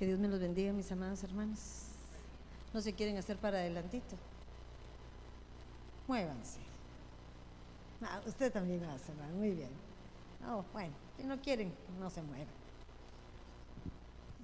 Que 0.00 0.06
Dios 0.06 0.18
me 0.18 0.28
los 0.28 0.40
bendiga, 0.40 0.72
mis 0.72 0.90
amados 0.90 1.22
hermanos. 1.24 1.58
No 2.72 2.80
se 2.80 2.94
quieren 2.94 3.18
hacer 3.18 3.36
para 3.36 3.58
adelantito. 3.58 4.16
Muévanse. 6.08 6.58
Ah, 8.00 8.22
usted 8.26 8.50
también 8.50 8.82
va 8.82 8.94
a 8.94 9.32
muy 9.34 9.50
bien. 9.50 9.68
No, 10.40 10.64
bueno, 10.72 10.94
si 11.18 11.24
no 11.24 11.38
quieren, 11.42 11.70
no 11.98 12.08
se 12.08 12.22
muevan. 12.22 12.46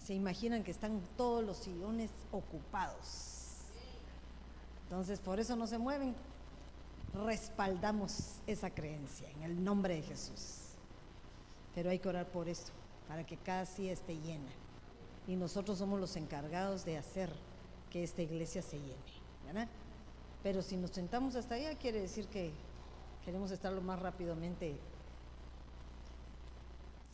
Se 0.05 0.13
imaginan 0.13 0.63
que 0.63 0.73
están 0.73 1.01
todos 1.17 1.43
los 1.43 1.57
sillones 1.57 2.11
ocupados. 2.33 3.63
Entonces, 4.83 5.21
por 5.21 5.41
eso 5.41 5.57
no 5.57 5.67
se 5.67 5.79
mueven. 5.79 6.15
Respaldamos 7.15 8.41
esa 8.47 8.69
creencia 8.69 9.31
en 9.31 9.43
el 9.45 9.65
nombre 9.65 9.95
de 9.95 10.03
Jesús. 10.03 10.75
Pero 11.75 11.89
hay 11.89 11.99
que 11.99 12.11
orar 12.11 12.27
por 12.27 12.47
esto, 12.47 12.73
para 13.09 13.25
que 13.25 13.39
cada 13.39 13.65
silla 13.65 13.93
esté 13.93 14.17
llena. 14.21 14.66
Y 15.27 15.37
nosotros 15.37 15.79
somos 15.79 16.01
los 16.01 16.17
encargados 16.17 16.85
de 16.85 16.99
hacer 16.99 17.31
que 17.91 18.03
esta 18.03 18.23
iglesia 18.23 18.63
se 18.63 18.79
llene. 18.79 19.17
¿verdad? 19.47 19.69
Pero 20.43 20.63
si 20.63 20.77
nos 20.77 20.91
sentamos 20.91 21.35
hasta 21.37 21.55
allá, 21.55 21.77
quiere 21.77 22.01
decir 22.01 22.27
que 22.29 22.53
queremos 23.25 23.51
estar 23.51 23.73
lo 23.73 23.81
más 23.81 24.01
rápidamente 24.01 24.77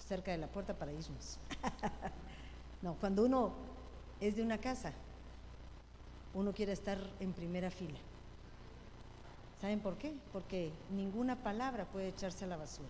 cerca 0.06 0.32
de 0.32 0.38
la 0.38 0.48
puerta 0.48 0.74
para 0.74 0.92
irnos. 0.92 1.38
no, 2.82 2.94
cuando 3.00 3.24
uno 3.24 3.52
es 4.20 4.36
de 4.36 4.42
una 4.42 4.58
casa, 4.58 4.92
uno 6.34 6.52
quiere 6.52 6.72
estar 6.72 6.98
en 7.20 7.32
primera 7.32 7.70
fila. 7.70 7.98
¿Saben 9.60 9.80
por 9.80 9.96
qué? 9.96 10.14
Porque 10.32 10.72
ninguna 10.90 11.36
palabra 11.36 11.84
puede 11.86 12.08
echarse 12.08 12.44
a 12.44 12.48
la 12.48 12.56
basura. 12.56 12.88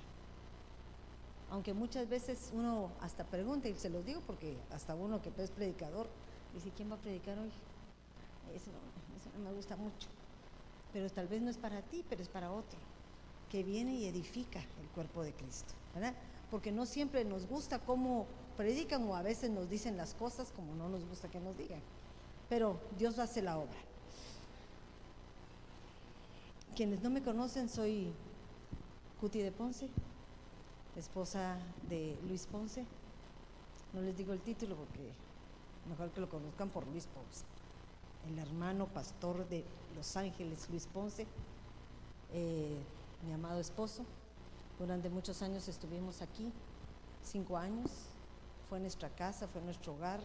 Aunque 1.52 1.74
muchas 1.74 2.08
veces 2.08 2.50
uno 2.54 2.90
hasta 3.02 3.24
pregunta, 3.24 3.68
y 3.68 3.74
se 3.74 3.90
los 3.90 4.06
digo 4.06 4.22
porque 4.26 4.56
hasta 4.70 4.94
uno 4.94 5.20
que 5.20 5.30
es 5.36 5.50
predicador, 5.50 6.08
dice, 6.54 6.72
¿quién 6.74 6.90
va 6.90 6.94
a 6.94 6.98
predicar 6.98 7.38
hoy? 7.38 7.50
Eso, 8.56 8.70
no 9.36 9.44
me 9.44 9.54
gusta 9.54 9.76
mucho. 9.76 10.08
Pero 10.94 11.10
tal 11.10 11.28
vez 11.28 11.42
no 11.42 11.50
es 11.50 11.58
para 11.58 11.82
ti, 11.82 12.06
pero 12.08 12.22
es 12.22 12.28
para 12.30 12.50
otro, 12.50 12.78
que 13.50 13.62
viene 13.62 13.92
y 13.92 14.06
edifica 14.06 14.60
el 14.60 14.88
cuerpo 14.94 15.22
de 15.22 15.34
Cristo, 15.34 15.74
¿verdad? 15.94 16.14
Porque 16.50 16.72
no 16.72 16.86
siempre 16.86 17.22
nos 17.22 17.46
gusta 17.46 17.78
cómo 17.80 18.26
predican 18.56 19.04
o 19.04 19.14
a 19.14 19.20
veces 19.20 19.50
nos 19.50 19.68
dicen 19.68 19.98
las 19.98 20.14
cosas 20.14 20.52
como 20.52 20.74
no 20.74 20.88
nos 20.88 21.04
gusta 21.04 21.28
que 21.28 21.38
nos 21.38 21.58
digan. 21.58 21.82
Pero 22.48 22.80
Dios 22.98 23.18
hace 23.18 23.42
la 23.42 23.58
obra. 23.58 23.76
Quienes 26.74 27.02
no 27.02 27.10
me 27.10 27.22
conocen, 27.22 27.68
soy 27.68 28.10
Cuti 29.20 29.40
de 29.40 29.52
Ponce, 29.52 29.90
esposa 30.96 31.58
de 31.88 32.18
Luis 32.26 32.46
Ponce. 32.46 32.84
No 33.92 34.00
les 34.00 34.16
digo 34.16 34.32
el 34.32 34.40
título 34.40 34.76
porque 34.76 35.12
mejor 35.88 36.10
que 36.10 36.20
lo 36.20 36.28
conozcan 36.28 36.70
por 36.70 36.86
Luis 36.86 37.06
Ponce. 37.06 37.44
El 38.28 38.38
hermano 38.38 38.86
pastor 38.86 39.48
de 39.48 39.64
Los 39.96 40.16
Ángeles, 40.16 40.68
Luis 40.70 40.86
Ponce, 40.86 41.26
eh, 42.32 42.78
mi 43.26 43.32
amado 43.32 43.60
esposo. 43.60 44.04
Durante 44.78 45.10
muchos 45.10 45.42
años 45.42 45.68
estuvimos 45.68 46.22
aquí, 46.22 46.50
cinco 47.22 47.56
años. 47.56 47.90
Fue 48.68 48.80
nuestra 48.80 49.10
casa, 49.10 49.48
fue 49.48 49.60
nuestro 49.62 49.94
hogar. 49.94 50.20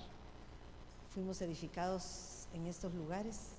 Fuimos 1.09 1.41
edificados 1.41 2.47
en 2.53 2.67
estos 2.67 2.93
lugares 2.93 3.53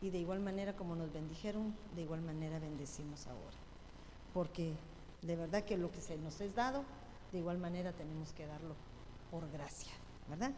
y 0.00 0.10
de 0.10 0.18
igual 0.18 0.40
manera 0.40 0.76
como 0.76 0.94
nos 0.96 1.12
bendijeron, 1.12 1.74
de 1.94 2.02
igual 2.02 2.22
manera 2.22 2.58
bendecimos 2.58 3.26
ahora. 3.26 3.56
Porque 4.32 4.74
de 5.26 5.36
verdad 5.36 5.64
que 5.64 5.76
lo 5.76 5.90
que 5.90 6.00
se 6.00 6.16
nos 6.18 6.40
es 6.40 6.54
dado, 6.54 6.84
de 7.32 7.38
igual 7.38 7.58
manera 7.58 7.92
tenemos 7.92 8.32
que 8.32 8.46
darlo 8.46 8.74
por 9.30 9.50
gracia, 9.50 9.92
¿verdad? 10.28 10.52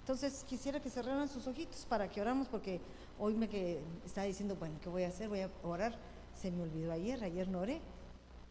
Entonces 0.00 0.44
quisiera 0.44 0.80
que 0.80 0.90
cerraran 0.90 1.28
sus 1.28 1.46
ojitos 1.46 1.86
para 1.86 2.08
que 2.08 2.20
oramos, 2.20 2.48
porque 2.48 2.80
hoy 3.18 3.34
me 3.34 3.48
que 3.48 3.80
estaba 4.04 4.26
diciendo, 4.26 4.56
bueno, 4.56 4.76
¿qué 4.82 4.88
voy 4.88 5.04
a 5.04 5.08
hacer? 5.08 5.28
Voy 5.28 5.40
a 5.40 5.50
orar. 5.62 5.98
Se 6.34 6.50
me 6.50 6.62
olvidó 6.62 6.92
ayer, 6.92 7.22
ayer 7.22 7.48
no 7.48 7.60
oré. 7.60 7.80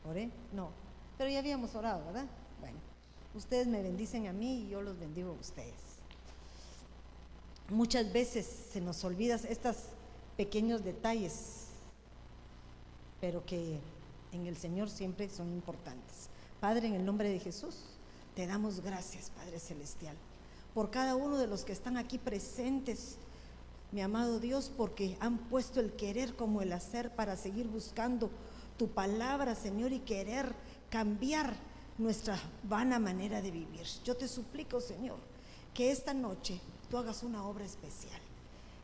¿Oré? 0.08 0.30
No. 0.54 0.70
Pero 1.18 1.30
ya 1.30 1.40
habíamos 1.40 1.74
orado, 1.76 2.06
¿verdad? 2.06 2.26
Bueno, 2.60 2.78
ustedes 3.34 3.68
me 3.68 3.82
bendicen 3.82 4.28
a 4.28 4.34
mí 4.34 4.66
y 4.66 4.70
yo 4.70 4.82
los 4.82 5.00
bendigo 5.00 5.32
a 5.32 5.34
ustedes. 5.34 5.98
Muchas 7.70 8.14
veces 8.14 8.46
se 8.46 8.80
nos 8.80 9.04
olvidan 9.04 9.40
estos 9.50 9.78
pequeños 10.38 10.84
detalles, 10.84 11.70
pero 13.20 13.44
que 13.46 13.80
en 14.32 14.46
el 14.46 14.58
Señor 14.58 14.90
siempre 14.90 15.30
son 15.30 15.52
importantes. 15.54 16.30
Padre, 16.60 16.88
en 16.88 16.96
el 16.96 17.06
nombre 17.06 17.30
de 17.30 17.40
Jesús, 17.40 17.76
te 18.36 18.48
damos 18.48 18.82
gracias, 18.82 19.30
Padre 19.32 19.60
Celestial, 19.60 20.16
por 20.74 20.92
cada 20.92 21.16
uno 21.16 21.38
de 21.38 21.48
los 21.48 21.64
que 21.64 21.72
están 21.74 21.98
aquí 21.98 22.18
presentes, 22.18 23.18
mi 23.92 24.02
amado 24.02 24.40
Dios, 24.40 24.72
porque 24.76 25.18
han 25.20 25.38
puesto 25.38 25.80
el 25.80 25.94
querer 25.94 26.36
como 26.36 26.62
el 26.62 26.74
hacer 26.74 27.16
para 27.16 27.36
seguir 27.36 27.68
buscando 27.68 28.30
tu 28.78 28.90
palabra, 28.90 29.56
Señor, 29.56 29.92
y 29.92 30.00
querer 30.00 30.54
cambiar 30.90 31.56
nuestra 31.98 32.40
vana 32.64 33.00
manera 33.00 33.42
de 33.42 33.52
vivir. 33.52 33.88
Yo 34.04 34.16
te 34.16 34.28
suplico, 34.28 34.82
Señor, 34.82 35.18
que 35.74 35.92
esta 35.92 36.14
noche 36.14 36.60
tú 36.90 36.98
hagas 36.98 37.24
una 37.24 37.46
obra 37.48 37.66
especial 37.66 38.22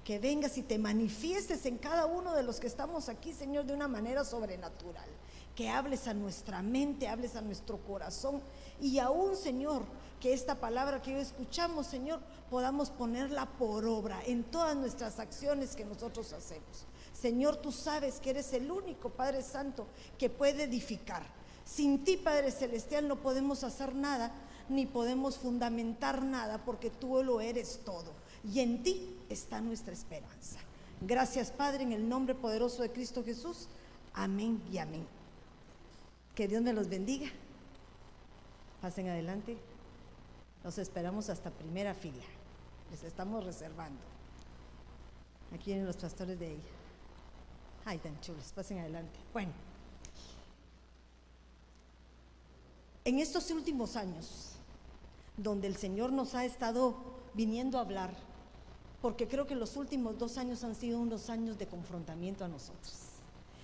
que 0.03 0.19
vengas 0.19 0.57
y 0.57 0.63
te 0.63 0.77
manifiestes 0.77 1.65
en 1.65 1.77
cada 1.77 2.05
uno 2.05 2.33
de 2.33 2.43
los 2.43 2.59
que 2.59 2.67
estamos 2.67 3.09
aquí, 3.09 3.33
Señor, 3.33 3.65
de 3.65 3.73
una 3.73 3.87
manera 3.87 4.25
sobrenatural. 4.25 5.07
Que 5.55 5.69
hables 5.69 6.07
a 6.07 6.13
nuestra 6.13 6.61
mente, 6.61 7.07
hables 7.07 7.35
a 7.35 7.41
nuestro 7.41 7.77
corazón 7.77 8.41
y 8.81 8.99
aún, 8.99 9.35
Señor, 9.35 9.83
que 10.19 10.33
esta 10.33 10.55
palabra 10.55 11.01
que 11.01 11.13
hoy 11.13 11.21
escuchamos, 11.21 11.85
Señor, 11.85 12.21
podamos 12.49 12.89
ponerla 12.89 13.45
por 13.45 13.85
obra 13.85 14.21
en 14.25 14.43
todas 14.43 14.75
nuestras 14.75 15.19
acciones 15.19 15.75
que 15.75 15.85
nosotros 15.85 16.31
hacemos. 16.33 16.85
Señor, 17.13 17.57
tú 17.57 17.71
sabes 17.71 18.19
que 18.19 18.31
eres 18.31 18.53
el 18.53 18.71
único 18.71 19.09
Padre 19.09 19.43
Santo 19.43 19.85
que 20.17 20.29
puede 20.29 20.63
edificar. 20.63 21.23
Sin 21.65 22.03
ti, 22.03 22.17
Padre 22.17 22.51
Celestial, 22.51 23.07
no 23.07 23.21
podemos 23.21 23.63
hacer 23.63 23.95
nada, 23.95 24.33
ni 24.69 24.85
podemos 24.85 25.37
fundamentar 25.37 26.23
nada, 26.23 26.63
porque 26.65 26.89
tú 26.89 27.23
lo 27.23 27.41
eres 27.41 27.81
todo. 27.85 28.11
Y 28.49 28.59
en 28.59 28.83
ti 28.83 29.17
está 29.29 29.61
nuestra 29.61 29.93
esperanza. 29.93 30.59
Gracias, 31.01 31.51
Padre, 31.51 31.83
en 31.83 31.91
el 31.91 32.07
nombre 32.07 32.35
poderoso 32.35 32.81
de 32.81 32.91
Cristo 32.91 33.23
Jesús. 33.23 33.67
Amén 34.13 34.61
y 34.71 34.77
amén. 34.77 35.05
Que 36.35 36.47
Dios 36.47 36.61
me 36.61 36.73
los 36.73 36.89
bendiga. 36.89 37.27
Pasen 38.81 39.09
adelante. 39.09 39.57
Los 40.63 40.77
esperamos 40.77 41.29
hasta 41.29 41.51
primera 41.51 41.93
fila. 41.93 42.23
Les 42.91 43.03
estamos 43.03 43.45
reservando. 43.45 43.99
Aquí 45.53 45.71
vienen 45.71 45.85
los 45.85 45.97
pastores 45.97 46.39
de 46.39 46.53
ella. 46.53 46.73
Ay, 47.85 47.99
tan 47.99 48.19
chulos. 48.21 48.51
Pasen 48.53 48.79
adelante. 48.79 49.19
Bueno. 49.31 49.51
En 53.05 53.19
estos 53.19 53.51
últimos 53.51 53.95
años, 53.97 54.53
donde 55.35 55.67
el 55.67 55.75
Señor 55.75 56.11
nos 56.13 56.35
ha 56.35 56.45
estado 56.45 56.95
viniendo 57.33 57.77
a 57.77 57.81
hablar, 57.81 58.13
porque 59.01 59.27
creo 59.27 59.45
que 59.45 59.55
los 59.55 59.75
últimos 59.75 60.17
dos 60.17 60.37
años 60.37 60.63
han 60.63 60.75
sido 60.75 60.99
unos 60.99 61.29
años 61.29 61.57
de 61.57 61.67
confrontamiento 61.67 62.45
a 62.45 62.47
nosotros. 62.47 62.93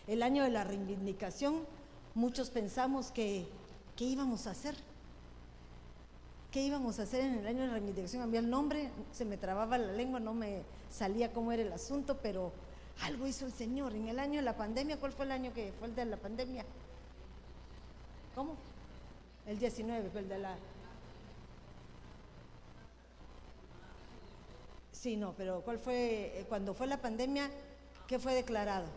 El 0.08 0.24
año 0.24 0.44
de 0.44 0.50
la 0.50 0.66
reivindicación, 0.66 1.64
muchos 2.16 2.50
pensamos 2.50 3.12
que, 3.12 3.48
¿qué 3.96 4.06
íbamos 4.06 4.48
a 4.48 4.52
hacer? 4.52 4.76
¿Qué 6.52 6.62
íbamos 6.64 7.00
a 7.00 7.04
hacer 7.04 7.22
en 7.22 7.36
el 7.36 7.48
año 7.48 7.62
de 7.62 7.68
la 7.68 7.74
reivindicación? 7.74 8.24
Había 8.24 8.40
el 8.40 8.50
nombre, 8.50 8.90
se 9.12 9.24
me 9.24 9.38
trababa 9.38 9.78
la 9.78 9.92
lengua, 9.92 10.20
no 10.20 10.34
me 10.34 10.64
salía 10.90 11.32
cómo 11.32 11.52
era 11.52 11.62
el 11.62 11.72
asunto, 11.72 12.18
pero 12.22 12.52
algo 13.04 13.28
hizo 13.28 13.46
el 13.46 13.52
Señor. 13.52 13.94
En 13.94 14.08
el 14.08 14.20
año 14.20 14.38
de 14.38 14.42
la 14.42 14.58
pandemia, 14.58 14.98
¿cuál 14.98 15.12
fue 15.12 15.26
el 15.26 15.32
año 15.32 15.54
que 15.54 15.72
fue 15.78 15.88
el 15.88 15.96
de 15.96 16.06
la 16.06 16.18
pandemia? 16.18 16.66
¿Cómo? 18.34 18.56
El 19.46 19.60
19 19.60 20.10
fue 20.10 20.22
el 20.22 20.30
de 20.30 20.40
la... 20.40 20.56
Sí, 24.92 25.16
no, 25.16 25.34
pero 25.38 25.62
¿cuál 25.62 25.80
fue, 25.80 26.46
cuando 26.50 26.74
fue 26.74 26.88
la 26.88 26.98
pandemia, 26.98 27.50
qué 28.08 28.20
fue 28.20 28.34
declarado? 28.34 28.88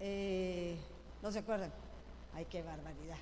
Eh, 0.00 0.76
¿No 1.22 1.32
se 1.32 1.40
acuerdan? 1.40 1.72
Ay, 2.34 2.46
qué 2.46 2.62
barbaridad. 2.62 3.16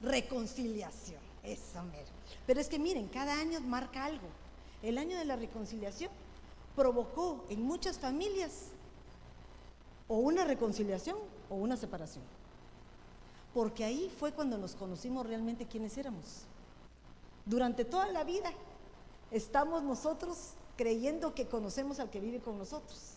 Reconciliación, 0.00 1.20
eso 1.42 1.82
mero. 1.84 2.08
Pero 2.46 2.60
es 2.60 2.68
que 2.68 2.78
miren, 2.78 3.08
cada 3.08 3.38
año 3.38 3.60
marca 3.60 4.04
algo. 4.04 4.26
El 4.82 4.98
año 4.98 5.18
de 5.18 5.24
la 5.24 5.36
reconciliación 5.36 6.10
provocó 6.74 7.44
en 7.48 7.62
muchas 7.62 7.98
familias 7.98 8.68
o 10.08 10.18
una 10.18 10.44
reconciliación 10.44 11.16
o 11.48 11.56
una 11.56 11.76
separación. 11.76 12.24
Porque 13.54 13.84
ahí 13.84 14.12
fue 14.18 14.32
cuando 14.32 14.58
nos 14.58 14.74
conocimos 14.74 15.26
realmente 15.26 15.66
quiénes 15.66 15.96
éramos. 15.96 16.42
Durante 17.46 17.84
toda 17.84 18.08
la 18.08 18.24
vida 18.24 18.52
estamos 19.30 19.82
nosotros 19.82 20.52
creyendo 20.76 21.34
que 21.34 21.46
conocemos 21.46 21.98
al 21.98 22.10
que 22.10 22.20
vive 22.20 22.40
con 22.40 22.58
nosotros. 22.58 23.15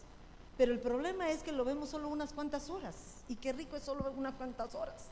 Pero 0.60 0.74
el 0.74 0.80
problema 0.82 1.30
es 1.30 1.42
que 1.42 1.54
lo 1.54 1.64
vemos 1.64 1.88
solo 1.88 2.10
unas 2.10 2.34
cuantas 2.34 2.70
horas. 2.70 3.24
Y 3.30 3.38
qué 3.38 3.54
rico 3.54 3.78
es 3.78 3.84
solo 3.84 4.12
unas 4.18 4.34
cuantas 4.34 4.76
horas. 4.76 5.06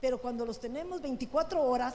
Pero 0.00 0.16
cuando 0.16 0.46
los 0.46 0.58
tenemos 0.58 1.02
24 1.02 1.62
horas, 1.62 1.94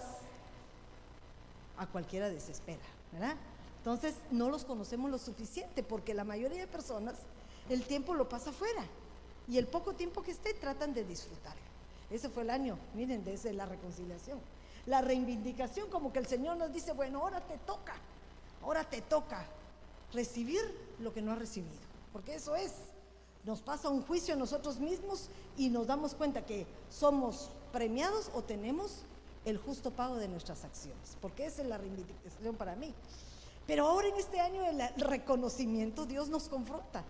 a 1.79 1.87
cualquiera 1.87 2.29
desespera, 2.29 2.83
¿verdad? 3.11 3.35
Entonces 3.79 4.13
no 4.29 4.51
los 4.51 4.63
conocemos 4.63 5.09
lo 5.09 5.17
suficiente 5.17 5.81
porque 5.81 6.13
la 6.13 6.23
mayoría 6.23 6.59
de 6.59 6.67
personas 6.67 7.15
el 7.67 7.83
tiempo 7.83 8.13
lo 8.13 8.29
pasa 8.29 8.51
afuera 8.51 8.83
y 9.47 9.57
el 9.57 9.65
poco 9.65 9.93
tiempo 9.93 10.21
que 10.21 10.29
esté 10.29 10.53
tratan 10.53 10.93
de 10.93 11.03
disfrutarlo. 11.03 11.63
Ese 12.11 12.29
fue 12.29 12.43
el 12.43 12.51
año, 12.51 12.77
miren, 12.93 13.23
desde 13.23 13.53
la 13.53 13.65
reconciliación. 13.65 14.39
La 14.85 15.01
reivindicación, 15.01 15.89
como 15.89 16.13
que 16.13 16.19
el 16.19 16.27
Señor 16.27 16.57
nos 16.57 16.71
dice, 16.71 16.93
bueno, 16.93 17.21
ahora 17.21 17.41
te 17.41 17.57
toca, 17.57 17.95
ahora 18.61 18.83
te 18.83 19.01
toca 19.01 19.43
recibir 20.13 20.61
lo 20.99 21.11
que 21.11 21.23
no 21.23 21.31
has 21.31 21.39
recibido, 21.39 21.79
porque 22.13 22.35
eso 22.35 22.55
es, 22.55 22.73
nos 23.45 23.61
pasa 23.61 23.89
un 23.89 24.01
juicio 24.01 24.33
a 24.33 24.37
nosotros 24.37 24.79
mismos 24.79 25.29
y 25.57 25.69
nos 25.69 25.87
damos 25.87 26.13
cuenta 26.13 26.45
que 26.45 26.67
somos 26.89 27.49
premiados 27.71 28.29
o 28.33 28.41
tenemos 28.41 29.03
el 29.45 29.57
justo 29.57 29.91
pago 29.91 30.15
de 30.15 30.27
nuestras 30.27 30.63
acciones, 30.65 31.17
porque 31.21 31.45
esa 31.45 31.61
es 31.61 31.67
la 31.67 31.77
reivindicación 31.77 32.55
para 32.55 32.75
mí. 32.75 32.93
Pero 33.65 33.87
ahora 33.87 34.07
en 34.07 34.15
este 34.15 34.39
año 34.39 34.61
del 34.63 34.81
reconocimiento 34.97 36.05
Dios 36.05 36.29
nos 36.29 36.49
confronta, 36.49 37.03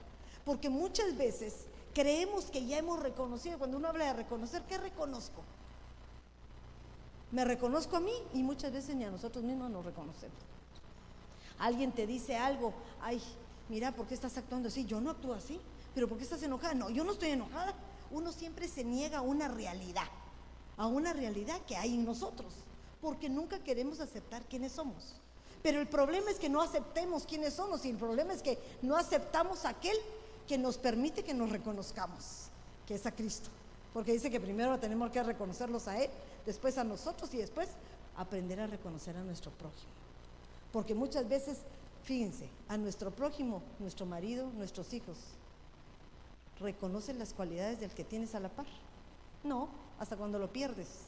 porque 0.46 0.70
muchas 0.70 1.18
veces 1.18 1.66
creemos 1.94 2.46
que 2.46 2.66
ya 2.66 2.78
hemos 2.78 3.00
reconocido, 3.00 3.58
cuando 3.58 3.78
uno 3.78 3.88
habla 3.88 4.06
de 4.06 4.14
reconocer, 4.14 4.62
¿qué 4.64 4.78
reconozco? 4.78 5.42
Me 7.32 7.46
reconozco 7.46 7.96
a 7.96 8.00
mí 8.00 8.14
y 8.34 8.44
muchas 8.44 8.72
veces 8.72 8.96
ni 8.96 9.04
a 9.04 9.12
nosotros 9.12 9.44
mismos 9.44 9.70
nos 9.70 9.86
reconocemos. 9.86 10.38
Alguien 11.60 11.92
te 11.92 12.08
dice 12.08 12.38
algo, 12.38 12.74
ay, 13.02 13.22
mira, 13.68 13.92
¿por 13.92 14.08
qué 14.08 14.14
estás 14.14 14.38
actuando 14.38 14.70
así? 14.70 14.86
Yo 14.86 15.02
no 15.02 15.12
actúo 15.12 15.34
así, 15.34 15.60
pero 16.00 16.08
¿por 16.08 16.18
qué 16.18 16.24
estás 16.24 16.42
enojada? 16.44 16.74
No, 16.76 16.90
yo 16.90 17.04
no 17.04 17.12
estoy 17.12 17.32
enojada. 17.32 17.74
Uno 18.10 18.32
siempre 18.32 18.70
se 18.70 18.86
niega 18.86 19.18
a 19.18 19.22
una 19.22 19.50
realidad, 19.50 20.08
a 20.78 20.88
una 20.88 21.12
realidad 21.12 21.60
que 21.68 21.76
hay 21.76 21.94
en 21.94 22.06
nosotros, 22.06 22.54
porque 23.02 23.28
nunca 23.28 23.60
queremos 23.60 24.00
aceptar 24.00 24.42
quiénes 24.44 24.72
somos. 24.72 25.18
Pero 25.62 25.82
el 25.82 25.90
problema 25.90 26.32
es 26.32 26.40
que 26.40 26.48
no 26.48 26.62
aceptemos 26.62 27.26
quiénes 27.26 27.56
somos 27.56 27.84
y 27.84 27.90
el 27.90 27.98
problema 27.98 28.32
es 28.32 28.42
que 28.42 28.58
no 28.82 28.96
aceptamos 28.96 29.66
aquel 29.66 29.98
que 30.48 30.58
nos 30.58 30.78
permite 30.78 31.22
que 31.22 31.34
nos 31.34 31.50
reconozcamos, 31.50 32.48
que 32.88 32.96
es 32.96 33.06
a 33.06 33.12
Cristo. 33.12 33.50
Porque 33.94 34.14
dice 34.14 34.32
que 34.32 34.40
primero 34.40 34.80
tenemos 34.80 35.12
que 35.12 35.22
reconocerlos 35.22 35.90
a 35.90 36.02
Él, 36.02 36.10
después 36.46 36.78
a 36.78 36.86
nosotros 36.86 37.34
y 37.34 37.40
después 37.40 37.68
aprender 38.16 38.62
a 38.62 38.68
reconocer 38.68 39.18
a 39.18 39.24
nuestro 39.26 39.52
prójimo. 39.52 39.92
Porque 40.72 40.96
muchas 40.96 41.28
veces, 41.28 41.58
fíjense, 42.06 42.48
a 42.70 42.78
nuestro 42.78 43.12
prójimo, 43.12 43.62
nuestro 43.80 44.06
marido, 44.06 44.50
nuestros 44.56 44.94
hijos, 44.94 45.18
¿reconocen 46.60 47.20
las 47.20 47.34
cualidades 47.34 47.80
del 47.80 47.92
que 47.92 48.04
tienes 48.04 48.36
a 48.36 48.40
la 48.40 48.50
par? 48.50 48.68
No, 49.44 49.70
hasta 50.00 50.18
cuando 50.18 50.40
lo 50.40 50.52
pierdes. 50.52 51.06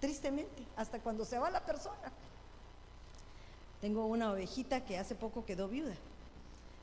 Tristemente, 0.00 0.64
hasta 0.76 1.00
cuando 1.00 1.24
se 1.24 1.38
va 1.38 1.50
la 1.50 1.64
persona. 1.64 2.12
Tengo 3.80 4.06
una 4.06 4.32
ovejita 4.32 4.84
que 4.84 4.98
hace 4.98 5.14
poco 5.14 5.44
quedó 5.44 5.68
viuda. 5.68 5.94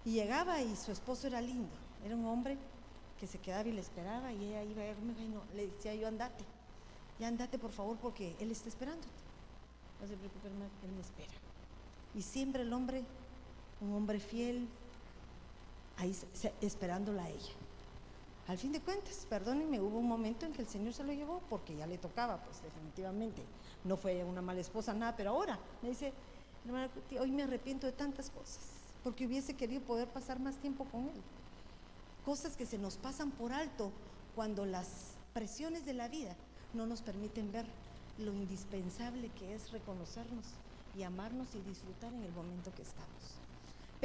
Y 0.06 0.14
llegaba 0.14 0.62
y 0.62 0.76
su 0.76 0.92
esposo 0.92 1.28
era 1.28 1.42
lindo. 1.42 1.74
Era 2.06 2.16
un 2.16 2.26
hombre 2.26 2.58
que 3.20 3.28
se 3.28 3.40
quedaba 3.40 3.68
y 3.68 3.74
le 3.74 3.82
esperaba 3.82 4.32
y 4.32 4.46
ella 4.46 4.64
iba 4.64 4.82
a 4.84 4.88
ir, 4.88 4.98
no, 5.00 5.42
le 5.56 5.68
decía 5.68 5.96
yo 5.96 6.08
andate. 6.08 6.44
Ya 7.20 7.28
andate 7.28 7.58
por 7.58 7.72
favor 7.72 7.98
porque 7.98 8.36
él 8.40 8.52
está 8.52 8.70
esperándote. 8.70 9.08
No 10.02 10.08
se 10.08 10.16
preocupe, 10.16 10.48
él 10.48 10.92
me 10.92 11.02
espera. 11.02 11.34
Y 12.14 12.22
siempre 12.22 12.64
el 12.64 12.74
hombre, 12.74 13.04
un 13.82 13.94
hombre 13.94 14.20
fiel, 14.20 14.68
ahí 15.98 16.16
esperándola 16.62 17.24
a 17.24 17.30
ella. 17.30 17.54
Al 18.48 18.58
fin 18.60 18.72
de 18.72 18.80
cuentas, 18.80 19.26
perdónenme, 19.28 19.80
hubo 19.80 19.98
un 19.98 20.08
momento 20.08 20.46
en 20.46 20.54
que 20.54 20.62
el 20.62 20.68
Señor 20.68 20.94
se 20.94 21.04
lo 21.04 21.14
llevó 21.14 21.42
porque 21.50 21.76
ya 21.76 21.88
le 21.88 21.98
tocaba, 21.98 22.38
pues 22.38 22.62
definitivamente. 22.62 23.42
No 23.84 23.98
fue 23.98 24.24
una 24.24 24.42
mala 24.42 24.62
esposa, 24.62 24.94
nada, 24.94 25.16
pero 25.16 25.32
ahora 25.32 25.58
me 25.82 25.90
dice, 25.90 26.14
hermana 26.64 26.90
hoy 27.20 27.32
me 27.32 27.44
arrepiento 27.44 27.88
de 27.88 27.94
tantas 27.94 28.30
cosas, 28.30 28.64
porque 29.04 29.26
hubiese 29.26 29.56
querido 29.56 29.82
poder 29.82 30.08
pasar 30.10 30.40
más 30.40 30.58
tiempo 30.58 30.86
con 30.86 31.04
él. 31.08 31.22
Cosas 32.24 32.56
que 32.56 32.68
se 32.68 32.78
nos 32.78 32.98
pasan 32.98 33.32
por 33.32 33.52
alto 33.52 33.92
cuando 34.36 34.66
las 34.66 35.16
presiones 35.34 35.86
de 35.86 35.94
la 35.94 36.08
vida 36.08 36.36
no 36.74 36.86
nos 36.86 37.02
permiten 37.02 37.52
ver 37.52 37.66
lo 38.20 38.34
indispensable 38.34 39.30
que 39.40 39.56
es 39.56 39.72
reconocernos 39.72 40.46
y 40.96 41.04
amarnos 41.04 41.48
y 41.56 41.62
disfrutar 41.62 42.14
en 42.14 42.24
el 42.24 42.32
momento 42.32 42.74
que 42.76 42.84
estamos. 42.84 43.45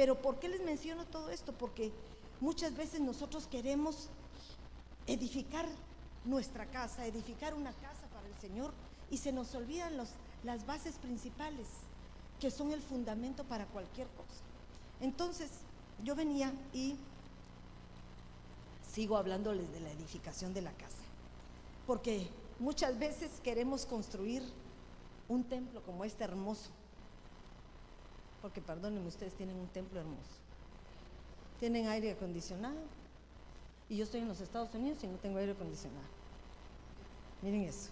Pero 0.01 0.19
¿por 0.19 0.39
qué 0.39 0.49
les 0.49 0.63
menciono 0.63 1.05
todo 1.05 1.29
esto? 1.29 1.53
Porque 1.53 1.91
muchas 2.39 2.75
veces 2.75 3.01
nosotros 3.01 3.45
queremos 3.45 4.09
edificar 5.05 5.67
nuestra 6.25 6.65
casa, 6.65 7.05
edificar 7.05 7.53
una 7.53 7.71
casa 7.71 8.07
para 8.11 8.27
el 8.27 8.35
Señor 8.41 8.73
y 9.11 9.17
se 9.17 9.31
nos 9.31 9.53
olvidan 9.53 9.97
los, 9.97 10.09
las 10.43 10.65
bases 10.65 10.95
principales 10.95 11.67
que 12.39 12.49
son 12.49 12.71
el 12.71 12.81
fundamento 12.81 13.43
para 13.43 13.67
cualquier 13.67 14.07
cosa. 14.07 14.41
Entonces, 15.01 15.51
yo 16.03 16.15
venía 16.15 16.51
y 16.73 16.95
sigo 18.91 19.17
hablándoles 19.17 19.71
de 19.71 19.81
la 19.81 19.91
edificación 19.91 20.51
de 20.55 20.63
la 20.63 20.71
casa, 20.71 21.03
porque 21.85 22.27
muchas 22.57 22.97
veces 22.97 23.39
queremos 23.43 23.85
construir 23.85 24.41
un 25.29 25.43
templo 25.43 25.83
como 25.83 26.05
este 26.05 26.23
hermoso, 26.23 26.71
porque 28.41 28.61
perdónenme, 28.61 29.07
ustedes 29.07 29.33
tienen 29.33 29.55
un 29.55 29.67
templo 29.67 29.99
hermoso, 29.99 30.39
tienen 31.59 31.87
aire 31.87 32.11
acondicionado, 32.11 32.79
y 33.89 33.97
yo 33.97 34.05
estoy 34.05 34.21
en 34.21 34.27
los 34.27 34.39
Estados 34.39 34.73
Unidos 34.73 35.03
y 35.03 35.07
no 35.07 35.17
tengo 35.17 35.37
aire 35.37 35.51
acondicionado. 35.51 36.07
Miren 37.41 37.63
eso. 37.63 37.89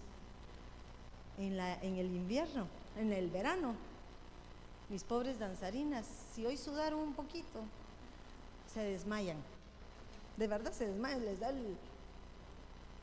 En, 1.37 1.57
la, 1.57 1.75
en 1.81 1.97
el 1.97 2.07
invierno, 2.07 2.67
en 2.97 3.11
el 3.11 3.29
verano, 3.29 3.75
mis 4.89 5.03
pobres 5.03 5.39
danzarinas, 5.39 6.05
si 6.33 6.45
hoy 6.45 6.57
sudaron 6.57 6.99
un 6.99 7.13
poquito, 7.13 7.59
se 8.73 8.81
desmayan. 8.81 9.37
De 10.37 10.47
verdad 10.47 10.71
se 10.71 10.87
desmayan, 10.87 11.25
les 11.25 11.39
da 11.39 11.49
el, 11.49 11.75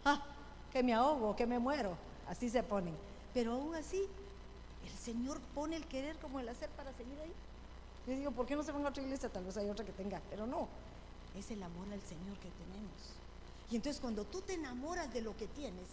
ah, 0.04 0.24
que 0.72 0.82
me 0.82 0.94
ahogo, 0.94 1.36
que 1.36 1.46
me 1.46 1.58
muero. 1.58 1.96
Así 2.28 2.48
se 2.48 2.62
ponen. 2.62 2.94
Pero 3.34 3.52
aún 3.52 3.74
así, 3.74 4.02
el 4.86 4.98
Señor 4.98 5.40
pone 5.54 5.76
el 5.76 5.86
querer 5.86 6.16
como 6.18 6.40
el 6.40 6.48
hacer 6.48 6.68
para 6.70 6.92
seguir 6.92 7.18
ahí. 7.20 7.32
Yo 8.06 8.16
digo, 8.16 8.30
¿por 8.30 8.46
qué 8.46 8.54
no 8.54 8.62
se 8.62 8.72
van 8.72 8.84
a 8.84 8.90
otra 8.90 9.02
iglesia? 9.02 9.28
Tal 9.28 9.44
vez 9.44 9.56
hay 9.56 9.68
otra 9.68 9.84
que 9.84 9.92
tenga, 9.92 10.20
pero 10.30 10.46
no. 10.46 10.68
Es 11.36 11.50
el 11.50 11.62
amor 11.62 11.86
al 11.92 12.00
Señor 12.02 12.36
que 12.38 12.50
tenemos. 12.50 13.16
Y 13.70 13.76
entonces 13.76 14.00
cuando 14.00 14.24
tú 14.24 14.40
te 14.42 14.54
enamoras 14.54 15.12
de 15.12 15.22
lo 15.22 15.36
que 15.36 15.46
tienes, 15.48 15.88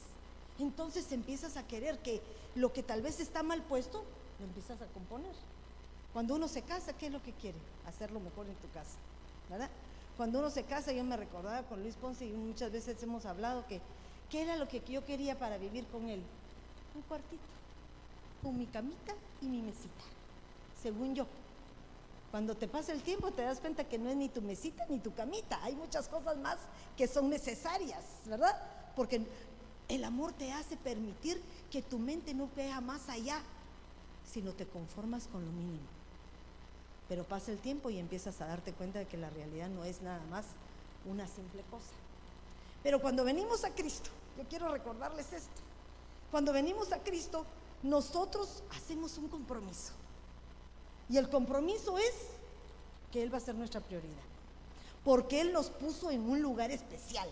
entonces 0.60 1.12
empiezas 1.12 1.58
a 1.58 1.66
querer 1.68 2.00
que 2.00 2.22
lo 2.56 2.72
que 2.72 2.84
tal 2.84 3.02
vez 3.02 3.20
está 3.20 3.42
mal 3.42 3.64
puesto, 3.64 4.04
lo 4.40 4.46
empiezas 4.46 4.82
a 4.82 4.86
componer. 4.88 5.34
Cuando 6.14 6.36
uno 6.36 6.48
se 6.48 6.62
casa, 6.62 6.94
¿qué 6.94 7.08
es 7.08 7.12
lo 7.12 7.24
que 7.24 7.32
quiere? 7.34 7.58
Hacerlo 7.88 8.20
mejor 8.20 8.48
en 8.48 8.56
tu 8.56 8.70
casa, 8.70 8.98
¿verdad? 9.50 9.70
Cuando 10.16 10.40
uno 10.40 10.52
se 10.52 10.64
casa, 10.64 10.92
yo 10.92 11.04
me 11.04 11.18
recordaba 11.18 11.64
con 11.64 11.82
Luis 11.82 11.96
Ponce 11.96 12.26
y 12.26 12.32
muchas 12.32 12.72
veces 12.72 13.02
hemos 13.02 13.26
hablado 13.26 13.66
que, 13.66 13.82
¿qué 14.30 14.44
era 14.44 14.56
lo 14.56 14.68
que 14.68 14.80
yo 14.82 15.04
quería 15.04 15.40
para 15.40 15.58
vivir 15.58 15.88
con 15.88 16.08
él? 16.08 16.22
Un 16.94 17.02
cuartito, 17.04 17.42
con 18.44 18.58
mi 18.58 18.66
camita 18.68 19.16
y 19.42 19.48
mi 19.48 19.62
mesita, 19.62 20.04
según 20.82 21.16
yo. 21.16 21.26
Cuando 22.30 22.56
te 22.56 22.68
pasa 22.68 22.92
el 22.92 23.02
tiempo 23.02 23.32
te 23.32 23.44
das 23.44 23.60
cuenta 23.60 23.84
que 23.84 23.98
no 23.98 24.10
es 24.10 24.16
ni 24.16 24.28
tu 24.28 24.42
mesita 24.42 24.86
ni 24.90 25.00
tu 25.00 25.14
camita, 25.14 25.64
hay 25.64 25.76
muchas 25.76 26.08
cosas 26.08 26.38
más 26.38 26.58
que 26.98 27.08
son 27.08 27.30
necesarias, 27.30 28.04
¿verdad? 28.26 28.60
Porque 28.96 29.26
el 29.88 30.04
amor 30.04 30.34
te 30.34 30.52
hace 30.52 30.76
permitir 30.76 31.42
que 31.72 31.82
tu 31.82 32.00
mente 32.00 32.34
no 32.34 32.50
vea 32.56 32.82
más 32.82 33.08
allá, 33.10 33.40
sino 34.32 34.52
te 34.52 34.66
conformas 34.66 35.28
con 35.28 35.46
lo 35.46 35.52
mínimo. 35.52 35.86
Pero 37.08 37.24
pasa 37.24 37.52
el 37.52 37.60
tiempo 37.60 37.90
y 37.90 38.00
empiezas 38.00 38.42
a 38.42 38.48
darte 38.48 38.74
cuenta 38.74 39.00
de 39.00 39.06
que 39.06 39.18
la 39.18 39.30
realidad 39.30 39.70
no 39.70 39.84
es 39.84 40.02
nada 40.02 40.24
más 40.30 40.46
una 41.06 41.28
simple 41.28 41.62
cosa. 41.70 41.92
Pero 42.82 43.00
cuando 43.02 43.24
venimos 43.24 43.64
a 43.64 43.70
Cristo, 43.70 44.10
yo 44.38 44.44
quiero 44.50 44.70
recordarles 44.70 45.32
esto, 45.34 45.62
cuando 46.32 46.52
venimos 46.52 46.92
a 46.92 46.98
Cristo, 47.00 47.46
nosotros 47.84 48.64
hacemos 48.72 49.18
un 49.18 49.28
compromiso. 49.28 49.94
Y 51.10 51.18
el 51.18 51.30
compromiso 51.30 51.98
es 51.98 52.14
que 53.12 53.22
Él 53.22 53.32
va 53.32 53.38
a 53.38 53.42
ser 53.42 53.56
nuestra 53.56 53.82
prioridad. 53.82 54.24
Porque 55.04 55.42
Él 55.42 55.52
nos 55.52 55.70
puso 55.70 56.10
en 56.10 56.22
un 56.22 56.42
lugar 56.42 56.72
especial. 56.72 57.30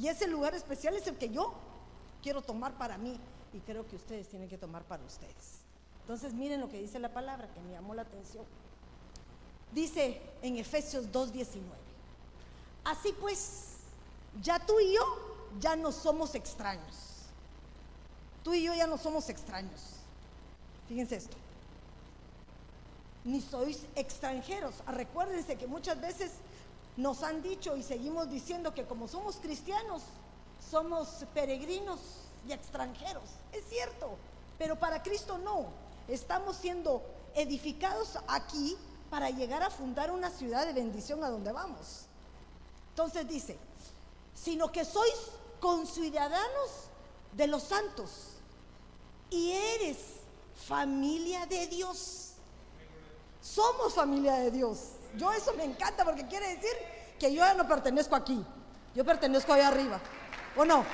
Y 0.00 0.08
ese 0.08 0.26
lugar 0.28 0.54
especial 0.54 0.94
es 0.94 1.06
el 1.06 1.18
que 1.18 1.28
yo 1.28 1.52
quiero 2.22 2.40
tomar 2.40 2.78
para 2.78 2.96
mí 2.96 3.18
y 3.52 3.60
creo 3.60 3.86
que 3.86 3.96
ustedes 3.96 4.28
tienen 4.28 4.48
que 4.48 4.58
tomar 4.58 4.82
para 4.84 5.04
ustedes. 5.04 5.60
Entonces 6.00 6.34
miren 6.34 6.60
lo 6.60 6.68
que 6.68 6.80
dice 6.80 6.98
la 6.98 7.12
palabra, 7.12 7.52
que 7.52 7.60
me 7.60 7.72
llamó 7.72 7.94
la 7.94 8.02
atención. 8.02 8.44
Dice 9.72 10.20
en 10.42 10.56
Efesios 10.56 11.06
2.19, 11.10 11.60
así 12.84 13.14
pues, 13.20 13.76
ya 14.42 14.58
tú 14.58 14.78
y 14.80 14.94
yo 14.94 15.02
ya 15.60 15.76
no 15.76 15.92
somos 15.92 16.34
extraños. 16.34 17.03
Tú 18.44 18.52
y 18.52 18.62
yo 18.62 18.74
ya 18.74 18.86
no 18.86 18.98
somos 18.98 19.30
extraños. 19.30 19.80
Fíjense 20.86 21.16
esto. 21.16 21.36
Ni 23.24 23.40
sois 23.40 23.86
extranjeros. 23.96 24.74
Recuérdense 24.86 25.56
que 25.56 25.66
muchas 25.66 25.98
veces 25.98 26.30
nos 26.98 27.22
han 27.22 27.42
dicho 27.42 27.74
y 27.74 27.82
seguimos 27.82 28.30
diciendo 28.30 28.74
que 28.74 28.84
como 28.84 29.08
somos 29.08 29.36
cristianos, 29.36 30.02
somos 30.70 31.08
peregrinos 31.32 31.98
y 32.46 32.52
extranjeros. 32.52 33.24
Es 33.50 33.64
cierto, 33.70 34.16
pero 34.58 34.78
para 34.78 35.02
Cristo 35.02 35.38
no. 35.38 35.66
estamos 36.06 36.56
siendo 36.56 37.02
edificados 37.34 38.18
aquí 38.28 38.76
para 39.08 39.30
llegar 39.30 39.62
a 39.62 39.70
fundar 39.70 40.10
una 40.10 40.28
ciudad 40.30 40.66
de 40.66 40.74
bendición 40.74 41.24
a 41.24 41.30
donde 41.30 41.50
vamos. 41.50 42.02
Entonces 42.90 43.26
dice, 43.26 43.56
sino 44.34 44.70
que 44.70 44.84
sois 44.84 45.14
conciudadanos 45.60 46.70
de 47.32 47.46
los 47.46 47.62
santos 47.62 48.33
y 49.34 49.50
eres 49.52 49.98
familia 50.66 51.44
de 51.46 51.66
Dios. 51.66 52.34
Somos 53.40 53.92
familia 53.92 54.34
de 54.34 54.50
Dios. 54.52 54.92
Yo 55.16 55.32
eso 55.32 55.52
me 55.54 55.64
encanta 55.64 56.04
porque 56.04 56.26
quiere 56.26 56.54
decir 56.54 56.72
que 57.18 57.32
yo 57.32 57.38
ya 57.38 57.54
no 57.54 57.66
pertenezco 57.66 58.14
aquí, 58.14 58.44
yo 58.94 59.04
pertenezco 59.04 59.52
allá 59.52 59.68
arriba. 59.68 60.00
¿O 60.56 60.64
no? 60.64 60.84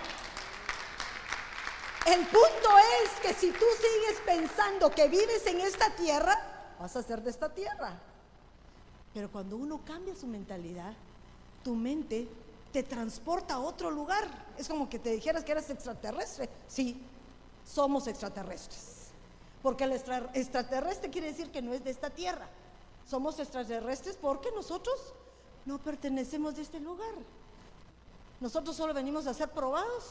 El 2.07 2.21
punto 2.27 2.69
es 3.05 3.21
que 3.21 3.35
si 3.35 3.51
tú 3.53 3.65
sigues 3.77 4.21
pensando 4.25 4.91
que 4.91 5.07
vives 5.09 5.47
en 5.47 5.61
esta 5.61 5.95
tierra, 5.95 6.75
vas 6.81 6.97
a 6.97 7.03
ser 7.03 7.23
de 7.23 7.31
esta 7.31 7.51
tierra. 7.51 8.01
Pero 9.13 9.31
cuando 9.31 9.57
uno 9.57 9.83
cambia 9.85 10.15
su 10.17 10.27
mentalidad, 10.27 10.95
tu 11.63 11.75
mente 11.75 12.27
te 12.73 12.83
transporta 12.83 13.55
a 13.55 13.59
otro 13.59 13.91
lugar. 13.91 14.27
Es 14.57 14.67
como 14.67 14.89
que 14.89 14.99
te 14.99 15.11
dijeras 15.11 15.45
que 15.45 15.53
eras 15.53 15.69
extraterrestre. 15.69 16.49
Sí, 16.69 17.03
somos 17.65 18.07
extraterrestres. 18.07 19.09
Porque 19.63 19.85
el 19.85 19.93
extraterrestre 19.93 21.11
quiere 21.11 21.29
decir 21.29 21.51
que 21.51 21.63
no 21.63 21.75
es 21.75 21.85
de 21.85 21.91
esta 21.91 22.11
tierra. 22.11 22.49
Somos 23.09 23.39
extraterrestres 23.39 24.17
porque 24.17 24.51
nosotros 24.53 24.99
no 25.67 25.79
pertenecemos 25.79 26.57
de 26.57 26.63
este 26.63 26.81
lugar. 26.81 27.15
Nosotros 28.41 28.75
solo 28.75 28.95
venimos 28.95 29.27
a 29.27 29.35
ser 29.35 29.51
probados 29.51 30.05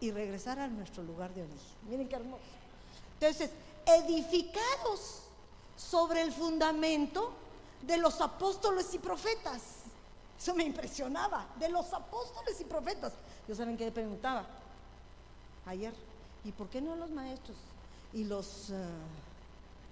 y 0.00 0.10
regresar 0.10 0.58
a 0.58 0.66
nuestro 0.66 1.02
lugar 1.02 1.32
de 1.34 1.42
origen. 1.42 1.76
Miren 1.88 2.08
qué 2.08 2.16
hermoso. 2.16 2.42
Entonces, 3.20 3.50
edificados 3.86 5.22
sobre 5.76 6.22
el 6.22 6.32
fundamento 6.32 7.30
de 7.82 7.96
los 7.96 8.20
apóstoles 8.20 8.92
y 8.94 8.98
profetas. 8.98 9.62
Eso 10.38 10.54
me 10.54 10.64
impresionaba, 10.64 11.46
de 11.58 11.68
los 11.68 11.92
apóstoles 11.92 12.60
y 12.60 12.64
profetas. 12.64 13.12
Yo 13.46 13.54
saben 13.54 13.76
que 13.76 13.90
preguntaba 13.92 14.46
ayer, 15.66 15.92
¿y 16.44 16.52
por 16.52 16.68
qué 16.68 16.80
no 16.80 16.96
los 16.96 17.10
maestros 17.10 17.56
y 18.12 18.24
los 18.24 18.70
eh, 18.70 18.74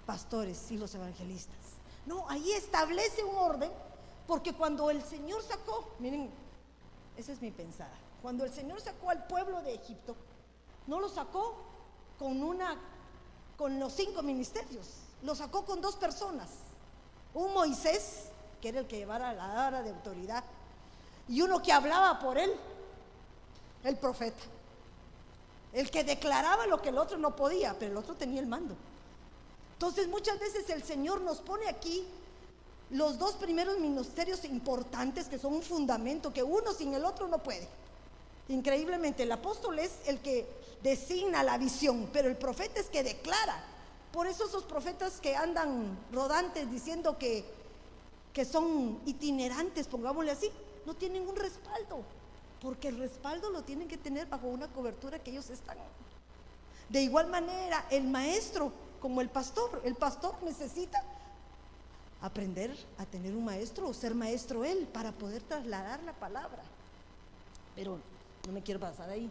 pastores 0.05 0.71
y 0.71 0.77
los 0.77 0.93
evangelistas? 0.95 1.57
No, 2.05 2.25
ahí 2.29 2.51
establece 2.51 3.23
un 3.23 3.35
orden, 3.35 3.71
porque 4.27 4.53
cuando 4.53 4.89
el 4.89 5.03
Señor 5.03 5.43
sacó, 5.43 5.93
miren, 5.99 6.29
esa 7.17 7.31
es 7.31 7.41
mi 7.41 7.51
pensada, 7.51 7.93
cuando 8.21 8.45
el 8.45 8.53
Señor 8.53 8.81
sacó 8.81 9.09
al 9.09 9.27
pueblo 9.27 9.61
de 9.61 9.75
Egipto, 9.75 10.15
no 10.87 10.99
lo 10.99 11.09
sacó 11.09 11.55
con 12.17 12.41
una, 12.41 12.77
con 13.57 13.79
los 13.79 13.93
cinco 13.93 14.23
ministerios, 14.23 14.87
lo 15.23 15.35
sacó 15.35 15.65
con 15.65 15.81
dos 15.81 15.95
personas, 15.95 16.49
un 17.33 17.53
Moisés 17.53 18.29
que 18.61 18.69
era 18.69 18.79
el 18.79 18.87
que 18.87 18.97
llevara 18.97 19.33
la 19.33 19.67
hora 19.67 19.83
de 19.83 19.89
autoridad, 19.91 20.43
y 21.27 21.41
uno 21.41 21.61
que 21.61 21.71
hablaba 21.71 22.19
por 22.19 22.37
él, 22.37 22.51
el 23.83 23.95
profeta, 23.97 24.43
el 25.73 25.89
que 25.91 26.03
declaraba 26.03 26.67
lo 26.67 26.81
que 26.81 26.89
el 26.89 26.97
otro 26.97 27.17
no 27.17 27.35
podía, 27.35 27.75
pero 27.77 27.91
el 27.91 27.97
otro 27.97 28.15
tenía 28.15 28.39
el 28.39 28.47
mando. 28.47 28.75
Entonces 29.73 30.07
muchas 30.07 30.39
veces 30.39 30.69
el 30.69 30.83
Señor 30.83 31.21
nos 31.21 31.39
pone 31.39 31.67
aquí 31.67 32.05
los 32.89 33.17
dos 33.17 33.35
primeros 33.35 33.77
ministerios 33.79 34.43
importantes 34.45 35.27
que 35.27 35.37
son 35.37 35.53
un 35.53 35.61
fundamento, 35.61 36.33
que 36.33 36.43
uno 36.43 36.73
sin 36.73 36.93
el 36.93 37.05
otro 37.05 37.27
no 37.27 37.37
puede. 37.39 37.67
Increíblemente, 38.47 39.23
el 39.23 39.31
apóstol 39.31 39.77
es 39.77 39.91
el 40.07 40.19
que 40.19 40.47
designa 40.81 41.43
la 41.43 41.57
visión, 41.57 42.09
pero 42.11 42.27
el 42.27 42.35
profeta 42.35 42.79
es 42.79 42.87
que 42.87 43.03
declara. 43.03 43.63
Por 44.11 44.25
eso 44.25 44.45
esos 44.45 44.63
profetas 44.63 45.21
que 45.21 45.35
andan 45.35 45.97
rodantes 46.11 46.69
diciendo 46.71 47.17
que 47.19 47.45
que 48.33 48.45
son 48.45 48.99
itinerantes, 49.05 49.87
pongámosle 49.87 50.31
así, 50.31 50.49
no 50.85 50.95
tienen 50.95 51.27
un 51.27 51.35
respaldo, 51.35 52.03
porque 52.61 52.89
el 52.89 52.97
respaldo 52.97 53.49
lo 53.49 53.63
tienen 53.63 53.87
que 53.87 53.97
tener 53.97 54.27
bajo 54.27 54.47
una 54.47 54.67
cobertura 54.67 55.19
que 55.19 55.31
ellos 55.31 55.49
están. 55.49 55.77
De 56.89 57.01
igual 57.01 57.29
manera, 57.29 57.85
el 57.89 58.05
maestro, 58.05 58.71
como 58.99 59.21
el 59.21 59.29
pastor, 59.29 59.81
el 59.85 59.95
pastor 59.95 60.35
necesita 60.43 61.01
aprender 62.21 62.75
a 62.97 63.05
tener 63.05 63.33
un 63.33 63.45
maestro 63.45 63.87
o 63.87 63.93
ser 63.93 64.13
maestro 64.13 64.65
él 64.65 64.87
para 64.91 65.11
poder 65.11 65.41
trasladar 65.43 66.03
la 66.03 66.13
palabra. 66.13 66.61
Pero 67.75 67.99
no 68.45 68.51
me 68.51 68.61
quiero 68.61 68.79
pasar 68.79 69.09
ahí, 69.09 69.29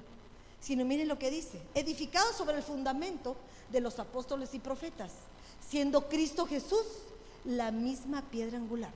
sino 0.61 0.85
miren 0.85 1.09
lo 1.09 1.19
que 1.19 1.31
dice, 1.31 1.61
edificado 1.75 2.33
sobre 2.33 2.57
el 2.57 2.63
fundamento 2.63 3.37
de 3.71 3.81
los 3.81 3.99
apóstoles 3.99 4.55
y 4.55 4.59
profetas, 4.59 5.13
siendo 5.69 6.09
Cristo 6.09 6.47
Jesús 6.47 6.87
la 7.45 7.71
misma 7.71 8.23
piedra 8.23 8.57
angular. 8.57 8.93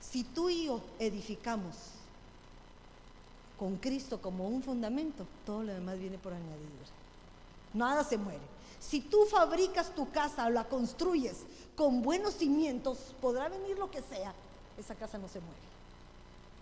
Si 0.00 0.24
tú 0.24 0.48
y 0.48 0.64
yo 0.66 0.80
edificamos 0.98 1.76
con 3.60 3.76
Cristo 3.76 4.22
como 4.22 4.48
un 4.48 4.62
fundamento, 4.62 5.26
todo 5.44 5.62
lo 5.62 5.74
demás 5.74 5.98
viene 5.98 6.16
por 6.16 6.32
añadidura. 6.32 6.88
Nada 7.74 8.02
se 8.02 8.16
muere. 8.16 8.40
Si 8.80 9.00
tú 9.00 9.26
fabricas 9.26 9.94
tu 9.94 10.10
casa 10.10 10.46
o 10.46 10.50
la 10.50 10.64
construyes 10.64 11.36
con 11.76 12.00
buenos 12.00 12.32
cimientos, 12.32 13.14
podrá 13.20 13.50
venir 13.50 13.78
lo 13.78 13.90
que 13.90 14.00
sea, 14.00 14.32
esa 14.78 14.94
casa 14.94 15.18
no 15.18 15.28
se 15.28 15.40
muere. 15.40 15.60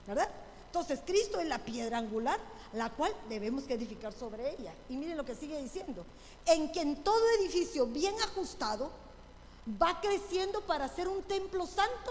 ¿Verdad? 0.08 0.28
Entonces, 0.66 1.00
Cristo 1.06 1.38
es 1.38 1.46
la 1.46 1.60
piedra 1.60 1.98
angular, 1.98 2.40
la 2.72 2.90
cual 2.90 3.14
debemos 3.28 3.70
edificar 3.70 4.12
sobre 4.12 4.50
ella. 4.54 4.74
Y 4.88 4.96
miren 4.96 5.16
lo 5.16 5.24
que 5.24 5.36
sigue 5.36 5.62
diciendo. 5.62 6.04
En 6.46 6.72
que 6.72 6.80
en 6.80 6.96
todo 7.04 7.22
edificio 7.38 7.86
bien 7.86 8.14
ajustado, 8.22 8.90
va 9.80 10.00
creciendo 10.00 10.62
para 10.62 10.88
ser 10.88 11.06
un 11.06 11.22
templo 11.22 11.64
santo 11.64 12.10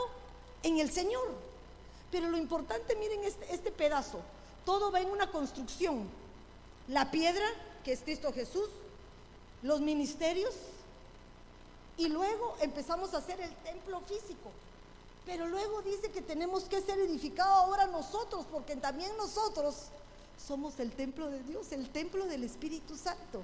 en 0.64 0.80
el 0.80 0.90
Señor. 0.90 1.28
Pero 2.10 2.30
lo 2.30 2.38
importante, 2.38 2.96
miren 2.96 3.26
este, 3.26 3.54
este, 3.54 3.70
pedazo, 3.70 4.22
todo 4.68 4.92
va 4.92 5.00
en 5.00 5.10
una 5.10 5.32
construcción. 5.32 6.10
La 6.90 7.10
piedra, 7.10 7.46
que 7.86 7.94
es 7.94 8.02
Cristo 8.02 8.34
Jesús, 8.34 8.68
los 9.62 9.80
ministerios, 9.80 10.54
y 11.96 12.10
luego 12.10 12.58
empezamos 12.60 13.14
a 13.14 13.20
hacer 13.20 13.40
el 13.40 13.56
templo 13.64 14.02
físico. 14.02 14.52
Pero 15.26 15.48
luego 15.48 15.82
dice 15.84 16.12
que 16.12 16.22
tenemos 16.22 16.66
que 16.66 16.82
ser 16.82 17.00
edificados 17.00 17.54
ahora 17.54 17.88
nosotros, 17.88 18.46
porque 18.52 18.76
también 18.76 19.16
nosotros 19.16 19.84
somos 20.46 20.78
el 20.82 20.92
templo 20.92 21.30
de 21.30 21.42
Dios, 21.44 21.72
el 21.72 21.90
templo 21.90 22.26
del 22.26 22.44
Espíritu 22.44 22.98
Santo, 22.98 23.44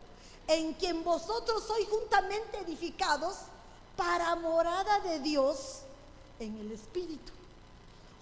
en 0.49 0.73
quien 0.73 1.05
vosotros 1.05 1.63
sois 1.63 1.87
juntamente 1.87 2.57
edificados 2.57 3.37
para 3.95 4.35
morada 4.35 4.99
de 4.99 5.21
Dios 5.21 5.83
en 6.39 6.57
el 6.57 6.73
Espíritu. 6.73 7.31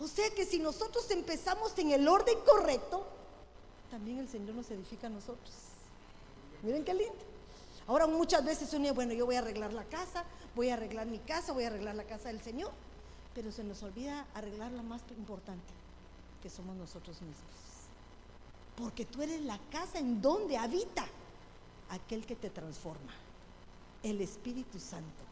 O 0.02 0.08
sea 0.08 0.32
que 0.32 0.46
si 0.46 0.58
nosotros 0.58 1.10
empezamos 1.12 1.78
en 1.78 1.92
el 1.92 2.08
orden 2.08 2.36
correcto, 2.44 3.06
también 3.92 4.18
el 4.18 4.28
Señor 4.28 4.56
nos 4.56 4.72
edifica 4.72 5.06
a 5.06 5.12
nosotros. 5.12 5.54
Miren 6.64 6.84
qué 6.84 6.96
lindo. 6.96 7.14
Ahora 7.86 8.08
muchas 8.08 8.44
veces 8.44 8.74
uno 8.74 8.94
bueno, 8.96 9.14
yo 9.14 9.28
voy 9.28 9.36
a 9.36 9.40
arreglar 9.40 9.74
la 9.74 9.84
casa, 9.84 10.26
voy 10.56 10.70
a 10.70 10.74
arreglar 10.74 11.06
mi 11.06 11.20
casa, 11.20 11.54
voy 11.54 11.66
a 11.66 11.68
arreglar 11.68 11.94
la 11.94 12.06
casa 12.06 12.30
del 12.30 12.42
Señor, 12.42 12.72
pero 13.36 13.52
se 13.52 13.64
nos 13.64 13.84
olvida 13.84 14.26
arreglar 14.34 14.72
la 14.72 14.82
más 14.82 15.02
importante, 15.18 15.74
que 16.42 16.50
somos 16.50 16.76
nosotros 16.76 17.22
mismos. 17.22 17.36
Porque 18.78 19.06
tú 19.06 19.22
eres 19.22 19.42
la 19.42 19.60
casa 19.72 20.00
en 20.00 20.20
donde 20.20 20.58
habita 20.58 21.06
aquel 21.90 22.26
que 22.26 22.36
te 22.36 22.50
transforma, 22.50 23.14
el 24.02 24.20
Espíritu 24.22 24.80
Santo 24.80 25.31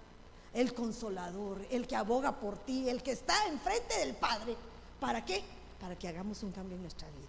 el 0.53 0.73
consolador, 0.73 1.65
el 1.69 1.87
que 1.87 1.95
aboga 1.95 2.39
por 2.39 2.57
ti, 2.57 2.89
el 2.89 3.03
que 3.03 3.11
está 3.11 3.47
enfrente 3.47 3.99
del 3.99 4.15
Padre. 4.15 4.55
¿Para 4.99 5.23
qué? 5.23 5.43
Para 5.79 5.97
que 5.97 6.07
hagamos 6.07 6.43
un 6.43 6.51
cambio 6.51 6.75
en 6.75 6.81
nuestra 6.81 7.07
vida. 7.09 7.27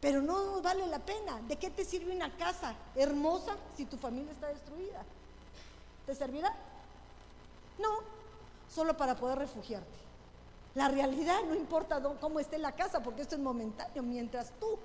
Pero 0.00 0.22
no 0.22 0.60
vale 0.62 0.86
la 0.86 0.98
pena. 0.98 1.40
¿De 1.42 1.56
qué 1.56 1.70
te 1.70 1.84
sirve 1.84 2.14
una 2.14 2.36
casa 2.36 2.74
hermosa 2.94 3.56
si 3.76 3.86
tu 3.86 3.96
familia 3.96 4.32
está 4.32 4.48
destruida? 4.48 5.04
¿Te 6.06 6.14
servirá? 6.14 6.54
No, 7.78 7.98
solo 8.72 8.96
para 8.96 9.16
poder 9.16 9.38
refugiarte. 9.38 9.96
La 10.74 10.88
realidad 10.88 11.38
no 11.48 11.54
importa 11.54 12.02
cómo 12.20 12.38
esté 12.38 12.58
la 12.58 12.72
casa, 12.72 13.02
porque 13.02 13.22
esto 13.22 13.34
es 13.34 13.40
momentáneo, 13.40 14.02
mientras 14.02 14.52
tú 14.60 14.78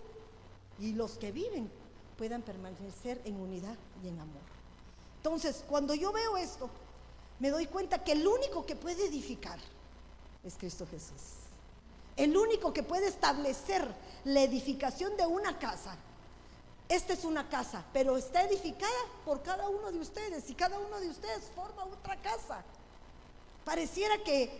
y 0.79 0.93
los 0.93 1.17
que 1.17 1.31
viven 1.31 1.69
puedan 2.17 2.41
permanecer 2.41 3.21
en 3.25 3.35
unidad 3.35 3.75
y 4.03 4.07
en 4.07 4.19
amor. 4.19 4.41
Entonces, 5.17 5.65
cuando 5.67 5.93
yo 5.93 6.11
veo 6.11 6.37
esto, 6.37 6.69
me 7.41 7.49
doy 7.49 7.65
cuenta 7.65 8.03
que 8.03 8.11
el 8.11 8.27
único 8.27 8.67
que 8.67 8.75
puede 8.75 9.07
edificar 9.07 9.57
es 10.43 10.53
Cristo 10.59 10.85
Jesús. 10.85 11.39
El 12.15 12.37
único 12.37 12.71
que 12.71 12.83
puede 12.83 13.07
establecer 13.07 13.83
la 14.25 14.41
edificación 14.41 15.17
de 15.17 15.25
una 15.25 15.57
casa. 15.57 15.97
Esta 16.87 17.13
es 17.13 17.25
una 17.25 17.49
casa, 17.49 17.83
pero 17.93 18.15
está 18.15 18.43
edificada 18.43 18.91
por 19.25 19.41
cada 19.41 19.69
uno 19.69 19.91
de 19.91 19.97
ustedes 19.97 20.51
y 20.51 20.53
cada 20.53 20.77
uno 20.77 20.99
de 20.99 21.09
ustedes 21.09 21.49
forma 21.55 21.83
otra 21.85 22.21
casa. 22.21 22.63
Pareciera 23.65 24.19
que 24.19 24.51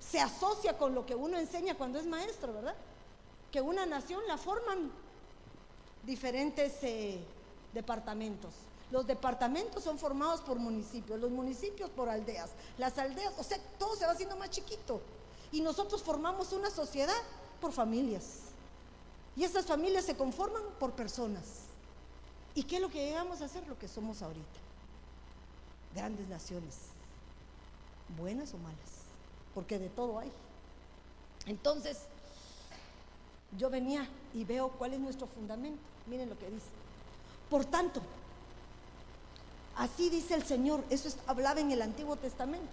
se 0.00 0.18
asocia 0.18 0.76
con 0.76 0.96
lo 0.96 1.06
que 1.06 1.14
uno 1.14 1.38
enseña 1.38 1.76
cuando 1.76 2.00
es 2.00 2.06
maestro, 2.06 2.54
¿verdad? 2.54 2.74
Que 3.52 3.60
una 3.60 3.86
nación 3.86 4.20
la 4.26 4.36
forman 4.36 4.90
diferentes 6.04 6.82
eh, 6.82 7.20
departamentos. 7.72 8.65
Los 8.90 9.06
departamentos 9.06 9.82
son 9.82 9.98
formados 9.98 10.40
por 10.40 10.58
municipios, 10.58 11.18
los 11.18 11.30
municipios 11.30 11.90
por 11.90 12.08
aldeas, 12.08 12.50
las 12.78 12.96
aldeas, 12.98 13.34
o 13.36 13.42
sea, 13.42 13.58
todo 13.78 13.96
se 13.96 14.06
va 14.06 14.12
haciendo 14.12 14.36
más 14.36 14.50
chiquito. 14.50 15.00
Y 15.50 15.60
nosotros 15.60 16.02
formamos 16.02 16.52
una 16.52 16.70
sociedad 16.70 17.16
por 17.60 17.72
familias. 17.72 18.40
Y 19.34 19.44
esas 19.44 19.66
familias 19.66 20.04
se 20.04 20.16
conforman 20.16 20.62
por 20.78 20.92
personas. 20.92 21.42
¿Y 22.54 22.62
qué 22.62 22.76
es 22.76 22.82
lo 22.82 22.88
que 22.88 23.04
llegamos 23.04 23.42
a 23.42 23.46
hacer? 23.46 23.66
Lo 23.66 23.78
que 23.78 23.88
somos 23.88 24.22
ahorita. 24.22 24.60
Grandes 25.94 26.28
naciones, 26.28 26.76
buenas 28.18 28.54
o 28.54 28.58
malas, 28.58 28.78
porque 29.54 29.78
de 29.78 29.88
todo 29.88 30.18
hay. 30.18 30.30
Entonces, 31.46 31.98
yo 33.56 33.68
venía 33.70 34.08
y 34.34 34.44
veo 34.44 34.70
cuál 34.70 34.94
es 34.94 35.00
nuestro 35.00 35.26
fundamento. 35.26 35.80
Miren 36.06 36.28
lo 36.28 36.38
que 36.38 36.48
dice. 36.50 36.66
Por 37.50 37.64
tanto, 37.64 38.00
así 39.76 40.10
dice 40.10 40.34
el 40.34 40.44
Señor, 40.44 40.84
eso 40.90 41.08
hablaba 41.26 41.60
en 41.60 41.70
el 41.70 41.82
Antiguo 41.82 42.16
Testamento. 42.16 42.66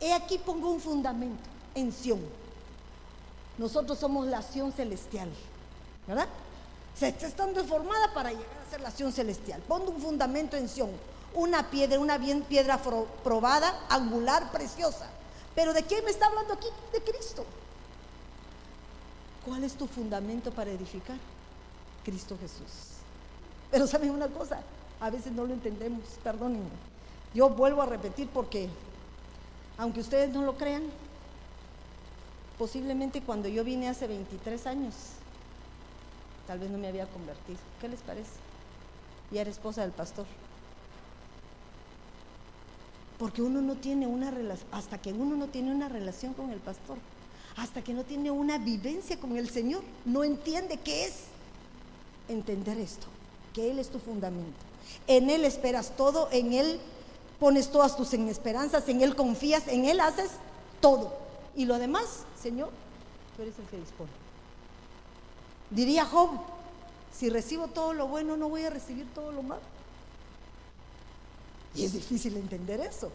He 0.00 0.12
aquí 0.12 0.38
pongo 0.38 0.70
un 0.70 0.80
fundamento 0.80 1.42
en 1.74 1.92
Sión. 1.92 2.20
Nosotros 3.58 3.98
somos 3.98 4.26
la 4.26 4.42
Sión 4.42 4.72
celestial, 4.72 5.30
¿verdad? 6.06 6.28
Se 6.98 7.08
está 7.08 7.26
estando 7.26 7.62
formada 7.64 8.12
para 8.14 8.30
llegar 8.30 8.46
a 8.66 8.70
ser 8.70 8.80
la 8.80 8.90
Sión 8.90 9.12
celestial. 9.12 9.60
Pongo 9.68 9.90
un 9.90 10.00
fundamento 10.00 10.56
en 10.56 10.68
Sión, 10.68 10.90
una 11.34 11.70
piedra, 11.70 11.98
una 11.98 12.18
bien 12.18 12.42
piedra 12.42 12.80
probada, 13.22 13.86
angular, 13.88 14.50
preciosa. 14.50 15.08
Pero 15.54 15.72
¿de 15.72 15.82
quién 15.82 16.04
me 16.04 16.10
está 16.10 16.26
hablando 16.26 16.54
aquí? 16.54 16.68
De 16.92 17.02
Cristo. 17.02 17.44
¿Cuál 19.44 19.64
es 19.64 19.74
tu 19.74 19.86
fundamento 19.86 20.50
para 20.50 20.70
edificar? 20.70 21.16
Cristo 22.04 22.36
Jesús. 22.40 23.00
Pero 23.70 23.86
saben 23.86 24.10
una 24.10 24.28
cosa, 24.28 24.60
a 25.00 25.10
veces 25.10 25.32
no 25.32 25.44
lo 25.44 25.54
entendemos, 25.54 26.04
perdónenme. 26.22 26.68
Yo 27.34 27.48
vuelvo 27.48 27.82
a 27.82 27.86
repetir 27.86 28.28
porque, 28.28 28.68
aunque 29.78 30.00
ustedes 30.00 30.30
no 30.30 30.42
lo 30.42 30.56
crean, 30.56 30.82
posiblemente 32.58 33.22
cuando 33.22 33.48
yo 33.48 33.64
vine 33.64 33.88
hace 33.88 34.06
23 34.06 34.66
años, 34.66 34.94
tal 36.46 36.58
vez 36.58 36.70
no 36.70 36.78
me 36.78 36.88
había 36.88 37.06
convertido. 37.06 37.58
¿Qué 37.80 37.88
les 37.88 38.00
parece? 38.00 38.32
Y 39.30 39.38
era 39.38 39.48
esposa 39.48 39.82
del 39.82 39.92
pastor. 39.92 40.26
Porque 43.18 43.42
uno 43.42 43.62
no 43.62 43.76
tiene 43.76 44.06
una 44.06 44.30
relación, 44.30 44.68
hasta 44.72 44.98
que 44.98 45.12
uno 45.12 45.36
no 45.36 45.46
tiene 45.46 45.72
una 45.72 45.88
relación 45.88 46.34
con 46.34 46.50
el 46.50 46.58
pastor, 46.58 46.98
hasta 47.56 47.82
que 47.82 47.94
no 47.94 48.04
tiene 48.04 48.30
una 48.30 48.58
vivencia 48.58 49.18
con 49.18 49.36
el 49.36 49.48
Señor, 49.48 49.82
no 50.04 50.24
entiende 50.24 50.78
qué 50.78 51.04
es 51.04 51.24
entender 52.28 52.78
esto, 52.78 53.06
que 53.52 53.70
Él 53.70 53.78
es 53.78 53.90
tu 53.90 53.98
fundamento. 53.98 54.69
En 55.06 55.30
Él 55.30 55.44
esperas 55.44 55.92
todo, 55.96 56.28
en 56.32 56.52
Él 56.52 56.80
pones 57.38 57.70
todas 57.70 57.96
tus 57.96 58.12
esperanzas, 58.12 58.88
en 58.88 59.00
Él 59.02 59.16
confías, 59.16 59.66
en 59.68 59.86
Él 59.86 60.00
haces 60.00 60.30
todo. 60.80 61.12
Y 61.56 61.64
lo 61.64 61.78
demás, 61.78 62.24
Señor, 62.40 62.70
tú 63.36 63.42
eres 63.42 63.58
el 63.58 63.64
que 63.66 63.78
dispone. 63.78 64.10
Diría 65.70 66.04
Job, 66.04 66.30
si 67.16 67.28
recibo 67.28 67.68
todo 67.68 67.92
lo 67.92 68.08
bueno, 68.08 68.36
no 68.36 68.48
voy 68.48 68.64
a 68.64 68.70
recibir 68.70 69.06
todo 69.14 69.32
lo 69.32 69.42
malo. 69.42 69.62
Y 71.74 71.84
es 71.84 71.92
difícil 71.92 72.36
entender 72.36 72.80
eso. 72.80 73.10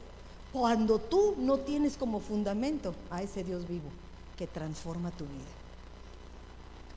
Cuando 0.53 0.99
tú 0.99 1.35
no 1.37 1.59
tienes 1.59 1.97
como 1.97 2.19
fundamento 2.19 2.95
a 3.09 3.21
ese 3.21 3.43
Dios 3.43 3.67
vivo 3.67 3.89
que 4.37 4.47
transforma 4.47 5.11
tu 5.11 5.25
vida. 5.25 5.43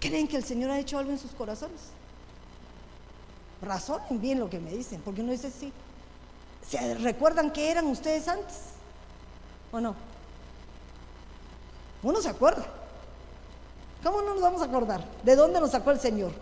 ¿Creen 0.00 0.28
que 0.28 0.36
el 0.36 0.44
Señor 0.44 0.70
ha 0.70 0.78
hecho 0.78 0.98
algo 0.98 1.10
en 1.10 1.18
sus 1.18 1.32
corazones? 1.32 1.80
Razonen 3.62 4.20
bien 4.20 4.38
lo 4.38 4.48
que 4.48 4.60
me 4.60 4.70
dicen, 4.70 5.00
porque 5.04 5.20
uno 5.20 5.32
dice 5.32 5.50
sí. 5.50 5.72
¿Se 6.68 6.94
recuerdan 6.94 7.50
qué 7.50 7.70
eran 7.70 7.86
ustedes 7.86 8.28
antes? 8.28 8.56
¿O 9.72 9.80
no? 9.80 9.94
Uno 12.02 12.20
se 12.20 12.28
acuerda. 12.28 12.66
¿Cómo 14.02 14.22
no 14.22 14.34
nos 14.34 14.42
vamos 14.42 14.62
a 14.62 14.66
acordar? 14.66 15.04
¿De 15.24 15.34
dónde 15.34 15.60
nos 15.60 15.72
sacó 15.72 15.90
el 15.90 15.98
Señor? 15.98 16.32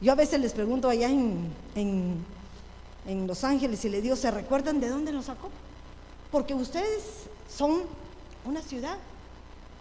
Yo 0.00 0.12
a 0.12 0.16
veces 0.16 0.40
les 0.40 0.52
pregunto 0.52 0.88
allá 0.88 1.08
en, 1.08 1.52
en, 1.74 2.24
en 3.06 3.26
Los 3.26 3.44
Ángeles 3.44 3.84
y 3.84 3.88
le 3.88 4.02
digo, 4.02 4.16
¿se 4.16 4.30
recuerdan 4.30 4.80
de 4.80 4.88
dónde 4.88 5.12
nos 5.12 5.26
sacó? 5.26 5.50
Porque 6.32 6.54
ustedes 6.54 7.26
son 7.48 7.82
una 8.44 8.60
ciudad 8.60 8.98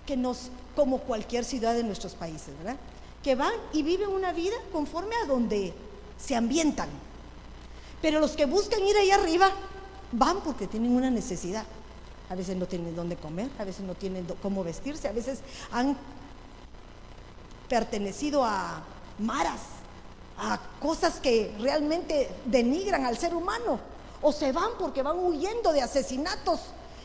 que 0.05 0.15
nos, 0.15 0.49
como 0.75 0.99
cualquier 0.99 1.43
ciudad 1.43 1.73
de 1.73 1.83
nuestros 1.83 2.13
países, 2.13 2.55
¿verdad? 2.59 2.77
Que 3.23 3.35
van 3.35 3.53
y 3.71 3.83
viven 3.83 4.09
una 4.09 4.33
vida 4.33 4.55
conforme 4.71 5.15
a 5.15 5.25
donde 5.25 5.73
se 6.17 6.35
ambientan. 6.35 6.89
Pero 8.01 8.19
los 8.19 8.31
que 8.31 8.45
buscan 8.45 8.83
ir 8.83 8.97
allá 8.97 9.15
arriba 9.15 9.49
van 10.11 10.41
porque 10.41 10.67
tienen 10.67 10.95
una 10.95 11.09
necesidad. 11.09 11.65
A 12.29 12.35
veces 12.35 12.57
no 12.57 12.65
tienen 12.65 12.95
dónde 12.95 13.15
comer, 13.15 13.49
a 13.57 13.63
veces 13.63 13.85
no 13.85 13.95
tienen 13.95 14.25
cómo 14.41 14.63
vestirse, 14.63 15.07
a 15.07 15.11
veces 15.11 15.39
han 15.71 15.97
pertenecido 17.69 18.43
a 18.43 18.83
maras, 19.19 19.61
a 20.37 20.59
cosas 20.81 21.19
que 21.19 21.55
realmente 21.59 22.29
denigran 22.45 23.05
al 23.05 23.17
ser 23.17 23.33
humano. 23.33 23.79
O 24.21 24.31
se 24.31 24.51
van 24.51 24.71
porque 24.79 25.01
van 25.01 25.19
huyendo 25.19 25.71
de 25.71 25.81
asesinatos 25.81 26.59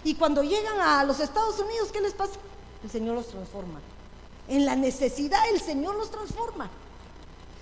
y 0.05 0.15
cuando 0.15 0.43
llegan 0.43 0.81
a 0.81 1.05
los 1.05 1.21
Estados 1.21 1.59
Unidos, 1.59 1.91
¿qué 1.93 2.01
les 2.01 2.15
pasa? 2.15 2.35
El 2.83 2.91
Señor 2.91 3.17
los 3.17 3.27
transforma. 3.27 3.81
En 4.49 4.67
la 4.67 4.77
necesidad 4.77 5.41
el 5.53 5.61
Señor 5.61 5.97
los 5.97 6.11
transforma. 6.11 6.71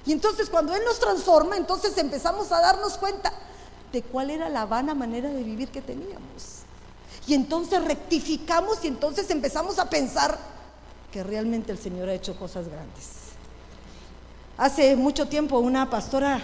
Y 0.05 0.12
entonces 0.12 0.49
cuando 0.49 0.75
Él 0.75 0.83
nos 0.85 1.01
transforma, 1.01 1.57
entonces 1.57 1.96
empezamos 1.99 2.53
a 2.53 2.61
darnos 2.61 2.96
cuenta 2.96 3.33
de 3.92 4.03
cuál 4.03 4.31
era 4.31 4.49
la 4.49 4.66
vana 4.66 4.94
manera 4.94 5.29
de 5.31 5.42
vivir 5.42 5.68
que 5.68 5.83
teníamos. 5.83 6.62
Y 7.27 7.35
entonces 7.35 7.83
rectificamos 7.85 8.85
y 8.85 8.88
entonces 8.88 9.29
empezamos 9.31 9.79
a 9.79 9.90
pensar 9.90 10.38
que 11.11 11.25
realmente 11.25 11.72
el 11.72 11.79
Señor 11.79 12.09
ha 12.09 12.14
hecho 12.14 12.38
cosas 12.38 12.68
grandes. 12.68 13.09
Hace 14.57 14.96
mucho 14.96 15.27
tiempo 15.27 15.59
una 15.59 15.90
pastora 15.90 16.40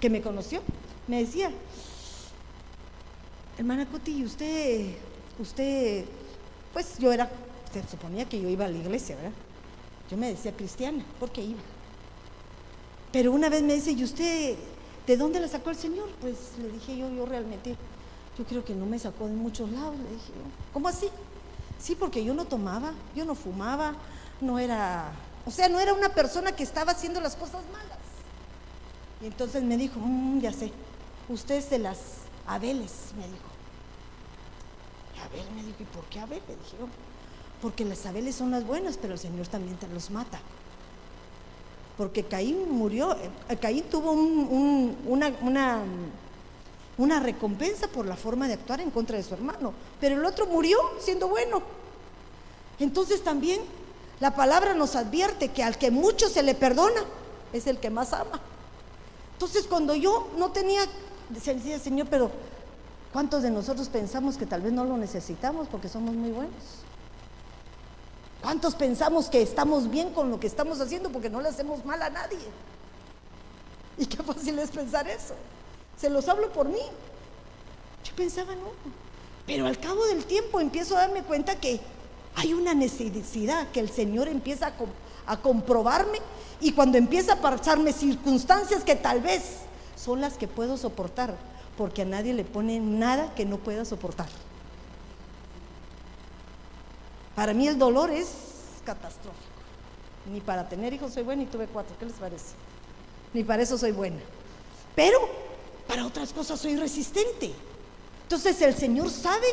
que 0.00 0.08
me 0.08 0.22
conoció 0.22 0.62
me 1.08 1.24
decía, 1.24 1.50
hermana 3.58 3.86
Cuti, 3.86 4.24
¿usted 4.24 4.94
usted, 5.38 6.04
pues 6.72 6.98
yo 6.98 7.12
era, 7.12 7.30
se 7.72 7.86
suponía 7.88 8.28
que 8.28 8.40
yo 8.40 8.48
iba 8.48 8.64
a 8.64 8.68
la 8.68 8.78
iglesia, 8.78 9.16
¿verdad? 9.16 9.32
Yo 10.12 10.18
me 10.18 10.28
decía 10.28 10.54
cristiana, 10.54 11.02
porque 11.18 11.40
iba. 11.40 11.62
Pero 13.12 13.32
una 13.32 13.48
vez 13.48 13.62
me 13.62 13.72
dice, 13.72 13.92
¿y 13.92 14.04
usted 14.04 14.58
de 15.06 15.16
dónde 15.16 15.40
la 15.40 15.48
sacó 15.48 15.70
el 15.70 15.76
Señor? 15.76 16.10
Pues 16.20 16.36
le 16.60 16.68
dije 16.68 16.98
yo, 16.98 17.08
yo 17.08 17.24
realmente, 17.24 17.78
yo 18.36 18.44
creo 18.44 18.62
que 18.62 18.74
no 18.74 18.84
me 18.84 18.98
sacó 18.98 19.26
de 19.26 19.32
muchos 19.32 19.70
lados, 19.70 19.96
le 19.96 20.10
dije 20.10 20.32
¿Cómo 20.70 20.88
así? 20.88 21.08
Sí, 21.80 21.94
porque 21.94 22.22
yo 22.22 22.34
no 22.34 22.44
tomaba, 22.44 22.92
yo 23.16 23.24
no 23.24 23.34
fumaba, 23.34 23.94
no 24.42 24.58
era, 24.58 25.12
o 25.46 25.50
sea, 25.50 25.70
no 25.70 25.80
era 25.80 25.94
una 25.94 26.10
persona 26.10 26.54
que 26.54 26.62
estaba 26.62 26.92
haciendo 26.92 27.18
las 27.18 27.34
cosas 27.34 27.62
malas. 27.72 27.98
Y 29.22 29.26
entonces 29.28 29.62
me 29.62 29.78
dijo, 29.78 29.98
mm, 29.98 30.40
ya 30.40 30.52
sé, 30.52 30.72
usted 31.30 31.54
es 31.54 31.70
de 31.70 31.78
las 31.78 31.98
Abeles, 32.46 33.14
me 33.16 33.26
dijo. 33.28 33.48
Abel 35.24 35.50
me 35.56 35.62
dijo, 35.62 35.82
¿y 35.82 35.86
por 35.86 36.04
qué 36.10 36.20
Abel? 36.20 36.42
Le 36.46 36.56
dije, 36.56 36.76
porque 37.62 37.84
las 37.84 38.04
Abeles 38.06 38.34
son 38.34 38.50
las 38.50 38.66
buenas, 38.66 38.98
pero 39.00 39.14
el 39.14 39.20
Señor 39.20 39.46
también 39.46 39.76
te 39.76 39.86
los 39.86 40.10
mata. 40.10 40.40
Porque 41.96 42.24
Caín 42.24 42.68
murió, 42.70 43.16
eh, 43.48 43.56
Caín 43.60 43.84
tuvo 43.84 44.10
una, 44.12 45.30
recompensa 47.20 47.86
por 47.86 48.06
la 48.06 48.16
forma 48.16 48.48
de 48.48 48.54
actuar 48.54 48.80
en 48.80 48.90
contra 48.90 49.16
de 49.16 49.22
su 49.22 49.34
hermano, 49.34 49.72
pero 50.00 50.16
el 50.16 50.24
otro 50.24 50.46
murió 50.46 50.76
siendo 50.98 51.28
bueno. 51.28 51.62
Entonces 52.80 53.22
también 53.22 53.60
la 54.18 54.34
palabra 54.34 54.74
nos 54.74 54.96
advierte 54.96 55.50
que 55.50 55.62
al 55.62 55.78
que 55.78 55.92
mucho 55.92 56.28
se 56.28 56.42
le 56.42 56.56
perdona 56.56 57.04
es 57.52 57.68
el 57.68 57.78
que 57.78 57.90
más 57.90 58.12
ama. 58.12 58.40
Entonces 59.34 59.66
cuando 59.68 59.94
yo 59.94 60.30
no 60.36 60.50
tenía, 60.50 60.80
decía 61.30 61.78
Señor, 61.78 62.08
pero 62.10 62.30
¿Cuántos 63.12 63.42
de 63.42 63.50
nosotros 63.50 63.90
pensamos 63.90 64.38
que 64.38 64.46
tal 64.46 64.62
vez 64.62 64.72
no 64.72 64.86
lo 64.86 64.96
necesitamos 64.96 65.68
porque 65.68 65.88
somos 65.88 66.14
muy 66.14 66.30
buenos? 66.30 66.54
¿Cuántos 68.42 68.74
pensamos 68.74 69.26
que 69.26 69.40
estamos 69.40 69.88
bien 69.88 70.12
con 70.12 70.30
lo 70.30 70.40
que 70.40 70.48
estamos 70.48 70.80
haciendo 70.80 71.10
porque 71.10 71.30
no 71.30 71.40
le 71.40 71.48
hacemos 71.48 71.84
mal 71.84 72.02
a 72.02 72.10
nadie? 72.10 72.38
Y 73.96 74.06
qué 74.06 74.20
fácil 74.22 74.58
es 74.58 74.70
pensar 74.70 75.08
eso. 75.08 75.34
Se 75.96 76.10
los 76.10 76.28
hablo 76.28 76.52
por 76.52 76.68
mí. 76.68 76.80
Yo 78.04 78.16
pensaba, 78.16 78.54
no. 78.56 78.72
Pero 79.46 79.66
al 79.66 79.78
cabo 79.78 80.04
del 80.06 80.24
tiempo 80.24 80.60
empiezo 80.60 80.96
a 80.96 81.02
darme 81.02 81.22
cuenta 81.22 81.54
que 81.56 81.80
hay 82.34 82.52
una 82.52 82.74
necesidad 82.74 83.68
que 83.70 83.80
el 83.80 83.90
Señor 83.90 84.26
empieza 84.26 84.72
a, 85.26 85.36
comprobarme 85.36 86.18
y 86.60 86.72
cuando 86.72 86.98
empieza 86.98 87.34
a 87.34 87.40
pasarme 87.40 87.92
circunstancias 87.92 88.82
que 88.82 88.96
tal 88.96 89.20
vez 89.20 89.42
son 89.96 90.20
las 90.20 90.34
que 90.34 90.48
puedo 90.48 90.76
soportar, 90.76 91.36
porque 91.76 92.02
a 92.02 92.06
nadie 92.06 92.34
le 92.34 92.44
pone 92.44 92.80
nada 92.80 93.34
que 93.34 93.44
no 93.44 93.58
pueda 93.58 93.84
soportar. 93.84 94.28
Para 97.34 97.54
mí 97.54 97.66
el 97.66 97.78
dolor 97.78 98.10
es 98.10 98.28
catastrófico. 98.84 99.36
Ni 100.30 100.40
para 100.40 100.68
tener 100.68 100.92
hijos 100.92 101.12
soy 101.12 101.22
buena 101.22 101.42
y 101.42 101.46
tuve 101.46 101.66
cuatro. 101.66 101.96
¿Qué 101.98 102.06
les 102.06 102.14
parece? 102.14 102.54
Ni 103.32 103.42
para 103.42 103.62
eso 103.62 103.78
soy 103.78 103.92
buena. 103.92 104.20
Pero 104.94 105.18
para 105.88 106.06
otras 106.06 106.32
cosas 106.32 106.60
soy 106.60 106.76
resistente. 106.76 107.52
Entonces 108.22 108.60
el 108.62 108.74
Señor 108.74 109.10
sabe 109.10 109.46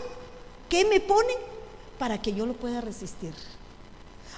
qué 0.67 0.85
me 0.85 0.99
pone 0.99 1.33
para 1.97 2.21
que 2.21 2.33
yo 2.33 2.45
lo 2.45 2.53
pueda 2.53 2.81
resistir. 2.81 3.33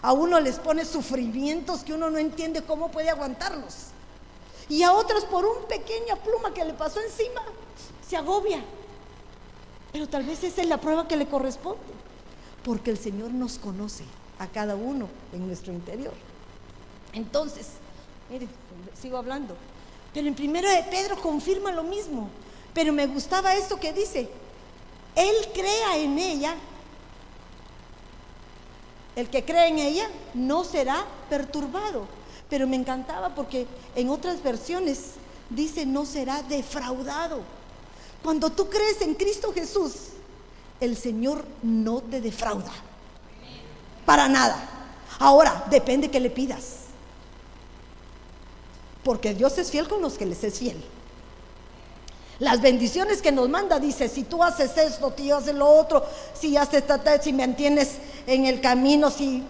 A 0.02 0.14
uno 0.14 0.40
les 0.40 0.58
pone 0.58 0.86
sufrimientos 0.86 1.84
que 1.84 1.94
uno 1.94 2.10
no 2.10 2.18
entiende 2.18 2.64
cómo 2.64 2.90
puede 2.90 3.10
aguantarlos. 3.10 3.88
Y 4.70 4.84
a 4.84 4.94
otros 4.94 5.26
por 5.26 5.46
un 5.46 5.66
pequeña 5.68 6.16
pluma 6.16 6.54
que 6.54 6.64
le 6.64 6.74
pasó 6.74 7.00
encima, 7.02 7.42
se 8.08 8.16
agobia. 8.16 8.64
Pero 9.92 10.08
tal 10.08 10.24
vez 10.24 10.44
esa 10.44 10.62
es 10.62 10.68
la 10.68 10.78
prueba 10.78 11.08
que 11.08 11.18
le 11.18 11.28
corresponde. 11.28 12.01
Porque 12.63 12.91
el 12.91 12.97
Señor 12.97 13.32
nos 13.32 13.58
conoce 13.58 14.04
a 14.39 14.47
cada 14.47 14.76
uno 14.76 15.08
en 15.34 15.47
nuestro 15.47 15.74
interior. 15.74 16.13
Entonces, 17.13 17.67
mire, 18.30 18.47
sigo 19.00 19.17
hablando. 19.17 19.56
Pero 20.13 20.28
en 20.28 20.36
primero 20.36 20.69
de 20.69 20.84
Pedro 20.84 21.19
confirma 21.19 21.71
lo 21.71 21.84
mismo. 21.84 22.30
Pero 22.74 22.93
me 22.93 23.08
gustaba 23.08 23.56
esto 23.56 23.80
que 23.80 23.93
dice, 23.93 24.30
Él 25.15 25.36
crea 25.54 25.97
en 25.97 26.17
ella 26.17 26.56
el 29.15 29.30
que 29.30 29.43
cree 29.43 29.67
en 29.67 29.80
ella 29.80 30.10
no 30.34 30.63
será 30.63 31.06
perturbado. 31.30 32.08
Pero 32.50 32.67
me 32.67 32.76
encantaba 32.76 33.36
porque 33.36 33.67
en 33.95 34.10
otras 34.10 34.41
versiones 34.41 35.12
dice 35.50 35.86
no 35.86 36.06
será 36.06 36.41
defraudado. 36.43 37.41
Cuando 38.24 38.50
tú 38.52 38.69
crees 38.69 39.02
en 39.02 39.15
Cristo 39.15 39.52
Jesús, 39.54 40.11
el 40.82 40.98
Señor 40.98 41.46
no 41.62 42.02
te 42.02 42.20
defrauda. 42.20 42.72
Para 44.06 44.28
nada. 44.28 44.67
Ahora, 45.20 45.65
depende 45.70 46.10
que 46.10 46.20
le 46.20 46.32
pidas. 46.32 46.78
Porque 49.04 49.34
Dios 49.34 49.58
es 49.60 49.72
fiel 49.72 49.88
con 49.88 50.02
los 50.02 50.17
que 50.17 50.26
les 50.26 50.44
es 50.44 50.58
fiel. 50.58 50.84
Las 52.39 52.60
bendiciones 52.60 53.22
que 53.22 53.32
nos 53.32 53.48
manda, 53.48 53.80
dice, 53.80 54.10
si 54.10 54.24
tú 54.24 54.44
haces 54.44 54.76
esto, 54.76 55.12
tú 55.12 55.34
haces 55.34 55.54
lo 55.54 55.70
otro, 55.70 56.04
si 56.34 56.58
haces 56.58 56.84
si 57.22 57.32
me 57.32 57.44
entiendes 57.44 57.98
en 58.26 58.48
el 58.48 58.60
camino, 58.60 59.12
si 59.12 59.44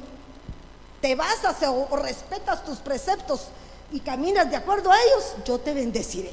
te 1.00 1.16
basas 1.16 1.56
o 1.66 1.96
respetas 1.96 2.66
tus 2.66 2.80
preceptos 2.80 3.48
y 3.94 4.02
caminas 4.02 4.50
de 4.52 4.58
acuerdo 4.58 4.92
a 4.92 5.02
ellos, 5.02 5.36
yo 5.46 5.58
te 5.60 5.74
bendeciré. 5.74 6.32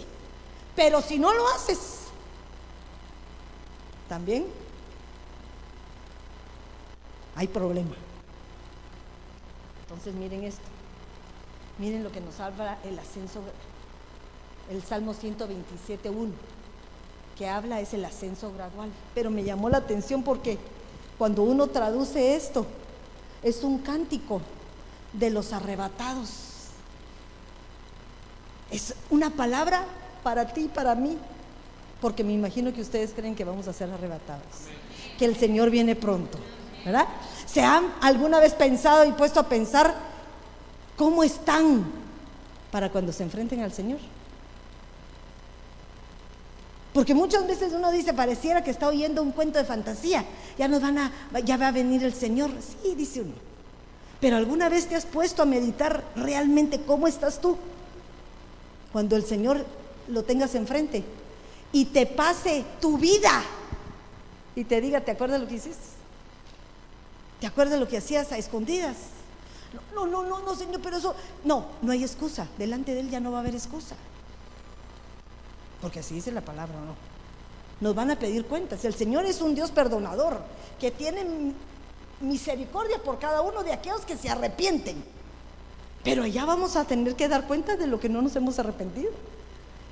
Pero 0.74 1.00
si 1.00 1.18
no 1.20 1.32
lo 1.32 1.46
haces, 1.50 1.78
también 4.08 4.46
hay 7.38 7.46
problema. 7.46 7.94
Entonces 9.82 10.12
miren 10.12 10.42
esto. 10.42 10.64
Miren 11.78 12.02
lo 12.02 12.10
que 12.10 12.20
nos 12.20 12.40
habla 12.40 12.78
el 12.84 12.98
ascenso 12.98 13.40
el 14.68 14.82
Salmo 14.82 15.14
127.1, 15.14 16.30
que 17.38 17.48
habla 17.48 17.80
es 17.80 17.94
el 17.94 18.04
ascenso 18.04 18.52
gradual. 18.52 18.90
Pero 19.14 19.30
me 19.30 19.44
llamó 19.44 19.70
la 19.70 19.78
atención 19.78 20.24
porque 20.24 20.58
cuando 21.16 21.44
uno 21.44 21.68
traduce 21.68 22.34
esto, 22.34 22.66
es 23.44 23.62
un 23.62 23.78
cántico 23.78 24.42
de 25.12 25.30
los 25.30 25.52
arrebatados. 25.52 26.30
Es 28.72 28.94
una 29.10 29.30
palabra 29.30 29.86
para 30.24 30.52
ti 30.52 30.62
y 30.62 30.68
para 30.68 30.96
mí, 30.96 31.16
porque 32.00 32.24
me 32.24 32.32
imagino 32.32 32.72
que 32.74 32.80
ustedes 32.82 33.12
creen 33.14 33.36
que 33.36 33.44
vamos 33.44 33.68
a 33.68 33.72
ser 33.72 33.88
arrebatados, 33.90 34.42
que 35.18 35.24
el 35.24 35.36
Señor 35.36 35.70
viene 35.70 35.94
pronto, 35.94 36.36
¿verdad? 36.88 37.06
¿Se 37.46 37.62
han 37.62 37.92
alguna 38.00 38.40
vez 38.40 38.54
pensado 38.54 39.04
y 39.04 39.12
puesto 39.12 39.40
a 39.40 39.48
pensar 39.48 39.94
cómo 40.96 41.22
están 41.22 41.84
para 42.70 42.90
cuando 42.90 43.12
se 43.12 43.22
enfrenten 43.22 43.60
al 43.60 43.72
Señor? 43.72 43.98
Porque 46.94 47.14
muchas 47.14 47.46
veces 47.46 47.74
uno 47.74 47.92
dice, 47.92 48.14
pareciera 48.14 48.64
que 48.64 48.70
está 48.70 48.88
oyendo 48.88 49.22
un 49.22 49.32
cuento 49.32 49.58
de 49.58 49.64
fantasía. 49.66 50.24
Ya 50.58 50.66
nos 50.66 50.80
van 50.80 50.98
a, 50.98 51.12
ya 51.44 51.58
va 51.58 51.68
a 51.68 51.72
venir 51.72 52.02
el 52.02 52.14
Señor. 52.14 52.50
Sí, 52.60 52.94
dice 52.94 53.20
uno. 53.20 53.34
Pero 54.20 54.36
alguna 54.36 54.68
vez 54.68 54.86
te 54.88 54.96
has 54.96 55.04
puesto 55.04 55.42
a 55.42 55.46
meditar 55.46 56.02
realmente 56.16 56.80
cómo 56.80 57.06
estás 57.06 57.40
tú 57.40 57.56
cuando 58.92 59.14
el 59.14 59.24
Señor 59.24 59.64
lo 60.08 60.24
tengas 60.24 60.54
enfrente 60.54 61.04
y 61.70 61.84
te 61.84 62.06
pase 62.06 62.64
tu 62.80 62.96
vida 62.96 63.42
y 64.56 64.64
te 64.64 64.80
diga, 64.80 65.02
¿te 65.02 65.10
acuerdas 65.10 65.40
lo 65.40 65.46
que 65.46 65.56
hiciste? 65.56 65.97
¿Te 67.40 67.46
acuerdas 67.46 67.78
lo 67.78 67.86
que 67.86 67.98
hacías 67.98 68.32
a 68.32 68.38
escondidas? 68.38 68.96
No, 69.94 70.06
no, 70.06 70.24
no, 70.24 70.40
no, 70.40 70.54
Señor, 70.54 70.80
pero 70.82 70.96
eso, 70.96 71.14
no, 71.44 71.66
no 71.82 71.92
hay 71.92 72.02
excusa. 72.02 72.48
Delante 72.58 72.94
de 72.94 73.00
Él 73.00 73.10
ya 73.10 73.20
no 73.20 73.30
va 73.30 73.38
a 73.38 73.40
haber 73.40 73.54
excusa. 73.54 73.96
Porque 75.80 76.00
así 76.00 76.14
dice 76.14 76.32
la 76.32 76.40
palabra, 76.40 76.74
¿no? 76.74 76.96
Nos 77.80 77.94
van 77.94 78.10
a 78.10 78.18
pedir 78.18 78.44
cuentas. 78.46 78.84
El 78.84 78.94
Señor 78.94 79.24
es 79.24 79.40
un 79.40 79.54
Dios 79.54 79.70
perdonador, 79.70 80.40
que 80.80 80.90
tiene 80.90 81.54
misericordia 82.20 83.00
por 83.02 83.18
cada 83.18 83.42
uno 83.42 83.62
de 83.62 83.72
aquellos 83.72 84.00
que 84.00 84.16
se 84.16 84.28
arrepienten. 84.28 85.04
Pero 86.02 86.24
allá 86.24 86.44
vamos 86.44 86.74
a 86.76 86.84
tener 86.84 87.14
que 87.14 87.28
dar 87.28 87.46
cuenta 87.46 87.76
de 87.76 87.86
lo 87.86 88.00
que 88.00 88.08
no 88.08 88.22
nos 88.22 88.34
hemos 88.34 88.58
arrepentido. 88.58 89.12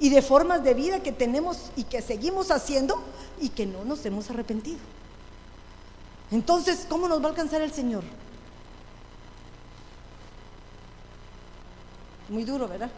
Y 0.00 0.10
de 0.10 0.20
formas 0.20 0.64
de 0.64 0.74
vida 0.74 1.02
que 1.02 1.12
tenemos 1.12 1.70
y 1.76 1.84
que 1.84 2.02
seguimos 2.02 2.50
haciendo 2.50 3.02
y 3.40 3.50
que 3.50 3.66
no 3.66 3.84
nos 3.84 4.04
hemos 4.04 4.28
arrepentido. 4.30 4.78
Entonces, 6.30 6.86
¿cómo 6.88 7.08
nos 7.08 7.20
va 7.20 7.26
a 7.26 7.28
alcanzar 7.30 7.62
el 7.62 7.72
Señor? 7.72 8.02
Muy 12.28 12.44
duro, 12.44 12.66
¿verdad? 12.66 12.90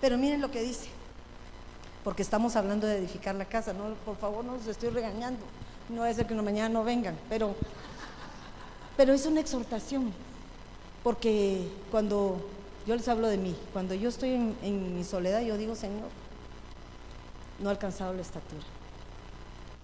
Pero 0.00 0.16
miren 0.16 0.40
lo 0.40 0.50
que 0.50 0.62
dice. 0.62 0.88
Porque 2.02 2.22
estamos 2.22 2.56
hablando 2.56 2.86
de 2.86 2.96
edificar 2.96 3.34
la 3.34 3.44
casa, 3.44 3.74
no, 3.74 3.94
por 4.06 4.16
favor 4.16 4.42
no 4.44 4.54
los 4.54 4.66
estoy 4.66 4.88
regañando, 4.88 5.44
no 5.90 6.02
a 6.02 6.14
ser 6.14 6.26
que 6.26 6.34
mañana 6.34 6.70
no 6.70 6.82
vengan, 6.82 7.14
pero, 7.28 7.54
pero 8.96 9.12
es 9.12 9.26
una 9.26 9.40
exhortación, 9.40 10.10
porque 11.02 11.68
cuando 11.90 12.48
yo 12.86 12.96
les 12.96 13.06
hablo 13.06 13.28
de 13.28 13.36
mí, 13.36 13.54
cuando 13.74 13.94
yo 13.94 14.08
estoy 14.08 14.30
en, 14.30 14.56
en 14.62 14.96
mi 14.96 15.04
soledad, 15.04 15.42
yo 15.42 15.58
digo, 15.58 15.76
Señor, 15.76 16.08
no 17.58 17.68
he 17.68 17.72
alcanzado 17.72 18.14
la 18.14 18.22
estatura, 18.22 18.64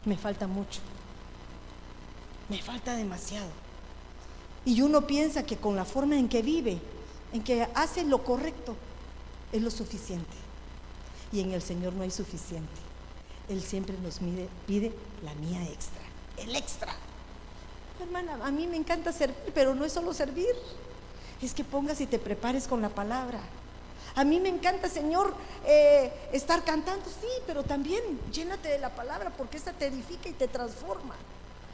me 0.06 0.16
falta 0.16 0.46
mucho, 0.46 0.80
me 2.48 2.62
falta 2.62 2.96
demasiado. 2.96 3.50
Y 4.64 4.80
uno 4.82 5.06
piensa 5.06 5.44
que 5.44 5.56
con 5.56 5.76
la 5.76 5.84
forma 5.84 6.18
en 6.18 6.28
que 6.28 6.42
vive, 6.42 6.78
en 7.32 7.42
que 7.42 7.66
hace 7.74 8.04
lo 8.04 8.24
correcto, 8.24 8.74
es 9.52 9.62
lo 9.62 9.70
suficiente 9.70 10.46
y 11.32 11.40
en 11.40 11.52
el 11.52 11.62
Señor 11.62 11.92
no 11.92 12.02
hay 12.02 12.10
suficiente. 12.10 12.72
Él 13.48 13.62
siempre 13.62 13.96
nos 14.02 14.18
pide 14.66 14.92
la 15.22 15.34
mía 15.34 15.62
extra, 15.64 16.00
el 16.36 16.54
extra. 16.56 16.94
Hermana, 18.00 18.38
a 18.44 18.50
mí 18.50 18.66
me 18.66 18.76
encanta 18.76 19.12
servir, 19.12 19.52
pero 19.54 19.74
no 19.74 19.84
es 19.84 19.92
solo 19.92 20.12
servir, 20.12 20.54
es 21.40 21.54
que 21.54 21.64
pongas 21.64 22.00
y 22.00 22.06
te 22.06 22.18
prepares 22.18 22.66
con 22.66 22.82
la 22.82 22.88
palabra. 22.88 23.40
A 24.14 24.24
mí 24.24 24.40
me 24.40 24.48
encanta, 24.48 24.88
Señor, 24.88 25.34
eh, 25.66 26.10
estar 26.32 26.64
cantando, 26.64 27.04
sí, 27.04 27.28
pero 27.46 27.62
también 27.62 28.02
llénate 28.32 28.68
de 28.68 28.78
la 28.78 28.94
palabra 28.94 29.30
porque 29.36 29.58
esa 29.58 29.72
te 29.72 29.86
edifica 29.86 30.28
y 30.28 30.32
te 30.32 30.48
transforma. 30.48 31.14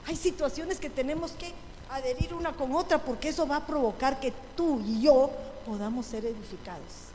Hay 0.06 0.16
situaciones 0.16 0.78
que 0.78 0.90
tenemos 0.90 1.32
que 1.32 1.52
adherir 1.90 2.34
una 2.34 2.52
con 2.52 2.74
otra 2.74 2.98
porque 2.98 3.28
eso 3.28 3.46
va 3.46 3.56
a 3.56 3.66
provocar 3.66 4.18
que 4.18 4.32
tú 4.56 4.80
y 4.84 5.02
yo 5.02 5.30
podamos 5.66 6.06
ser 6.06 6.24
edificados. 6.24 7.12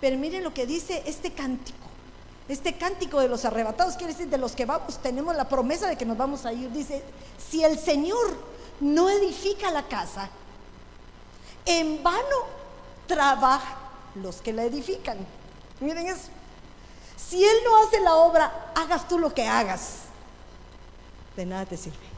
Pero 0.00 0.16
miren 0.16 0.44
lo 0.44 0.54
que 0.54 0.66
dice 0.66 1.02
este 1.06 1.32
cántico. 1.32 1.78
Este 2.48 2.76
cántico 2.76 3.20
de 3.20 3.28
los 3.28 3.44
arrebatados 3.44 3.94
quiere 3.94 4.12
decir 4.12 4.28
de 4.28 4.38
los 4.38 4.52
que 4.52 4.64
vamos, 4.64 4.98
tenemos 4.98 5.36
la 5.36 5.48
promesa 5.48 5.88
de 5.88 5.96
que 5.96 6.06
nos 6.06 6.16
vamos 6.16 6.46
a 6.46 6.52
ir. 6.52 6.70
Dice, 6.72 7.02
si 7.38 7.62
el 7.62 7.78
Señor 7.78 8.36
no 8.80 9.08
edifica 9.08 9.70
la 9.70 9.86
casa, 9.86 10.28
en 11.64 12.02
vano 12.02 12.46
trabaja 13.06 13.78
los 14.16 14.36
que 14.36 14.52
la 14.52 14.64
edifican. 14.64 15.18
Miren 15.80 16.08
eso. 16.08 16.28
Si 17.16 17.44
Él 17.44 17.56
no 17.64 17.76
hace 17.84 18.00
la 18.00 18.14
obra, 18.16 18.72
hagas 18.74 19.06
tú 19.06 19.18
lo 19.18 19.32
que 19.32 19.46
hagas. 19.46 20.00
De 21.36 21.46
nada 21.46 21.66
te 21.66 21.76
sirve. 21.76 22.09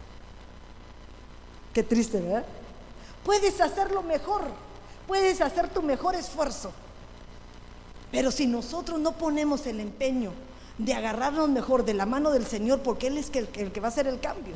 Qué 1.73 1.83
triste, 1.83 2.21
¿verdad? 2.21 2.45
Puedes 3.25 3.61
hacerlo 3.61 4.03
mejor. 4.03 4.43
Puedes 5.07 5.41
hacer 5.41 5.69
tu 5.69 5.83
mejor 5.83 6.15
esfuerzo. 6.15 6.73
Pero 8.11 8.31
si 8.31 8.47
nosotros 8.47 9.01
no 9.01 9.13
ponemos 9.13 9.67
el 9.67 9.81
empeño 9.81 10.33
de 10.79 10.95
agarrarnos 10.95 11.49
mejor 11.49 11.85
de 11.85 11.95
la 11.95 12.07
mano 12.07 12.31
del 12.31 12.47
Señor, 12.47 12.83
porque 12.83 13.07
Él 13.07 13.19
es 13.19 13.31
el, 13.35 13.49
que 13.49 13.81
va 13.81 13.89
a 13.89 13.91
hacer 13.91 14.07
el 14.07 14.21
cambio. 14.21 14.55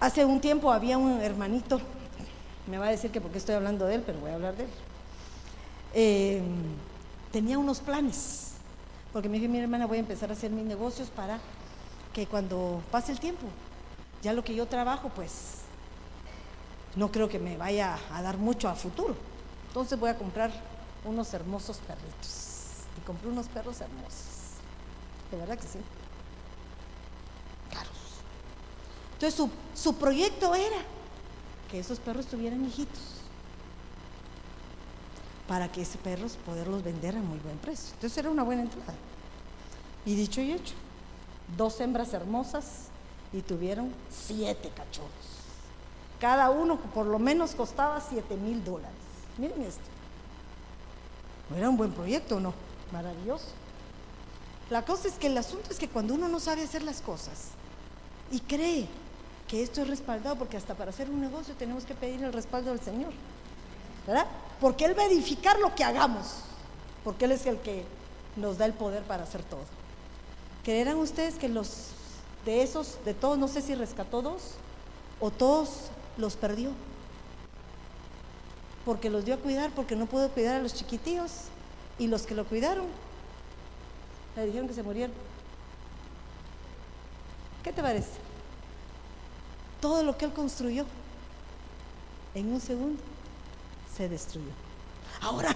Hace 0.00 0.24
un 0.24 0.40
tiempo 0.40 0.72
había 0.72 0.96
un 0.96 1.20
hermanito, 1.20 1.80
me 2.66 2.78
va 2.78 2.86
a 2.86 2.90
decir 2.90 3.10
que 3.10 3.20
porque 3.20 3.38
estoy 3.38 3.56
hablando 3.56 3.86
de 3.86 3.96
él, 3.96 4.02
pero 4.06 4.20
voy 4.20 4.30
a 4.30 4.34
hablar 4.34 4.56
de 4.56 4.64
él. 4.64 4.70
Eh, 5.92 6.42
tenía 7.32 7.58
unos 7.58 7.80
planes, 7.80 8.52
porque 9.12 9.28
me 9.28 9.38
dije, 9.38 9.48
mi 9.48 9.58
hermana, 9.58 9.86
voy 9.86 9.96
a 9.96 10.00
empezar 10.00 10.30
a 10.30 10.34
hacer 10.34 10.52
mis 10.52 10.64
negocios 10.64 11.08
para 11.08 11.40
que 12.12 12.26
cuando 12.26 12.80
pase 12.92 13.10
el 13.10 13.18
tiempo, 13.18 13.46
ya 14.22 14.32
lo 14.32 14.42
que 14.42 14.54
yo 14.54 14.66
trabajo, 14.66 15.10
pues 15.14 15.58
no 16.96 17.10
creo 17.12 17.28
que 17.28 17.38
me 17.38 17.56
vaya 17.56 17.98
a 18.12 18.22
dar 18.22 18.38
mucho 18.38 18.68
a 18.68 18.74
futuro. 18.74 19.14
Entonces 19.68 19.98
voy 19.98 20.10
a 20.10 20.18
comprar 20.18 20.50
unos 21.04 21.32
hermosos 21.34 21.78
perritos. 21.78 22.46
y 22.96 23.00
compró 23.06 23.30
unos 23.30 23.46
perros 23.46 23.80
hermosos. 23.80 24.58
De 25.30 25.36
verdad 25.36 25.56
que 25.56 25.68
sí. 25.68 25.78
Caros. 27.70 27.92
Entonces 29.14 29.34
su, 29.34 29.50
su 29.74 29.94
proyecto 29.96 30.54
era 30.54 30.78
que 31.70 31.78
esos 31.78 32.00
perros 32.00 32.26
tuvieran 32.26 32.64
hijitos. 32.64 33.00
Para 35.46 35.70
que 35.70 35.82
esos 35.82 35.98
perros 35.98 36.36
poderlos 36.44 36.82
vender 36.82 37.16
a 37.16 37.20
muy 37.20 37.38
buen 37.38 37.58
precio. 37.58 37.94
Entonces 37.94 38.18
era 38.18 38.30
una 38.30 38.42
buena 38.42 38.62
entrada. 38.62 38.94
Y 40.04 40.14
dicho 40.14 40.40
y 40.40 40.52
hecho, 40.52 40.74
dos 41.56 41.80
hembras 41.80 42.12
hermosas 42.12 42.87
y 43.32 43.42
tuvieron 43.42 43.92
siete 44.10 44.70
cachorros. 44.70 45.10
Cada 46.20 46.50
uno 46.50 46.76
por 46.76 47.06
lo 47.06 47.18
menos 47.18 47.54
costaba 47.54 48.00
siete 48.00 48.36
mil 48.36 48.64
dólares. 48.64 48.96
Miren 49.36 49.62
esto. 49.62 49.82
¿No 51.50 51.56
era 51.56 51.68
un 51.68 51.76
buen 51.76 51.92
proyecto 51.92 52.40
no? 52.40 52.52
Maravilloso. 52.92 53.46
La 54.70 54.84
cosa 54.84 55.08
es 55.08 55.14
que 55.14 55.28
el 55.28 55.38
asunto 55.38 55.70
es 55.70 55.78
que 55.78 55.88
cuando 55.88 56.14
uno 56.14 56.28
no 56.28 56.40
sabe 56.40 56.62
hacer 56.62 56.82
las 56.82 57.00
cosas 57.00 57.48
y 58.30 58.40
cree 58.40 58.86
que 59.46 59.62
esto 59.62 59.80
es 59.80 59.88
respaldado, 59.88 60.36
porque 60.36 60.58
hasta 60.58 60.74
para 60.74 60.90
hacer 60.90 61.08
un 61.08 61.22
negocio 61.22 61.54
tenemos 61.54 61.84
que 61.84 61.94
pedir 61.94 62.22
el 62.22 62.34
respaldo 62.34 62.70
del 62.70 62.80
Señor, 62.80 63.12
¿verdad? 64.06 64.26
Porque 64.60 64.84
Él 64.84 64.98
va 64.98 65.04
a 65.04 65.06
edificar 65.06 65.58
lo 65.58 65.74
que 65.74 65.84
hagamos, 65.84 66.26
porque 67.02 67.24
Él 67.24 67.32
es 67.32 67.46
el 67.46 67.58
que 67.60 67.86
nos 68.36 68.58
da 68.58 68.66
el 68.66 68.74
poder 68.74 69.04
para 69.04 69.22
hacer 69.22 69.42
todo. 69.42 69.64
¿Creerán 70.64 70.98
ustedes 70.98 71.36
que 71.36 71.48
los 71.48 71.92
de 72.48 72.62
esos, 72.62 72.96
de 73.04 73.12
todos, 73.12 73.36
no 73.36 73.46
sé 73.46 73.60
si 73.60 73.74
rescató 73.74 74.22
dos 74.22 74.54
o 75.20 75.30
todos 75.30 75.90
los 76.16 76.34
perdió? 76.34 76.70
Porque 78.86 79.10
los 79.10 79.26
dio 79.26 79.34
a 79.34 79.36
cuidar, 79.36 79.70
porque 79.72 79.96
no 79.96 80.06
pudo 80.06 80.30
cuidar 80.30 80.56
a 80.56 80.62
los 80.62 80.72
chiquitíos 80.72 81.30
y 81.98 82.06
los 82.06 82.22
que 82.22 82.34
lo 82.34 82.46
cuidaron 82.46 82.86
le 84.34 84.46
dijeron 84.46 84.66
que 84.66 84.72
se 84.72 84.82
murieron. 84.82 85.14
¿Qué 87.62 87.70
te 87.70 87.82
parece? 87.82 88.12
Todo 89.82 90.02
lo 90.02 90.16
que 90.16 90.24
él 90.24 90.32
construyó 90.32 90.86
en 92.34 92.50
un 92.50 92.62
segundo 92.62 93.02
se 93.94 94.08
destruyó. 94.08 94.52
Ahora, 95.20 95.54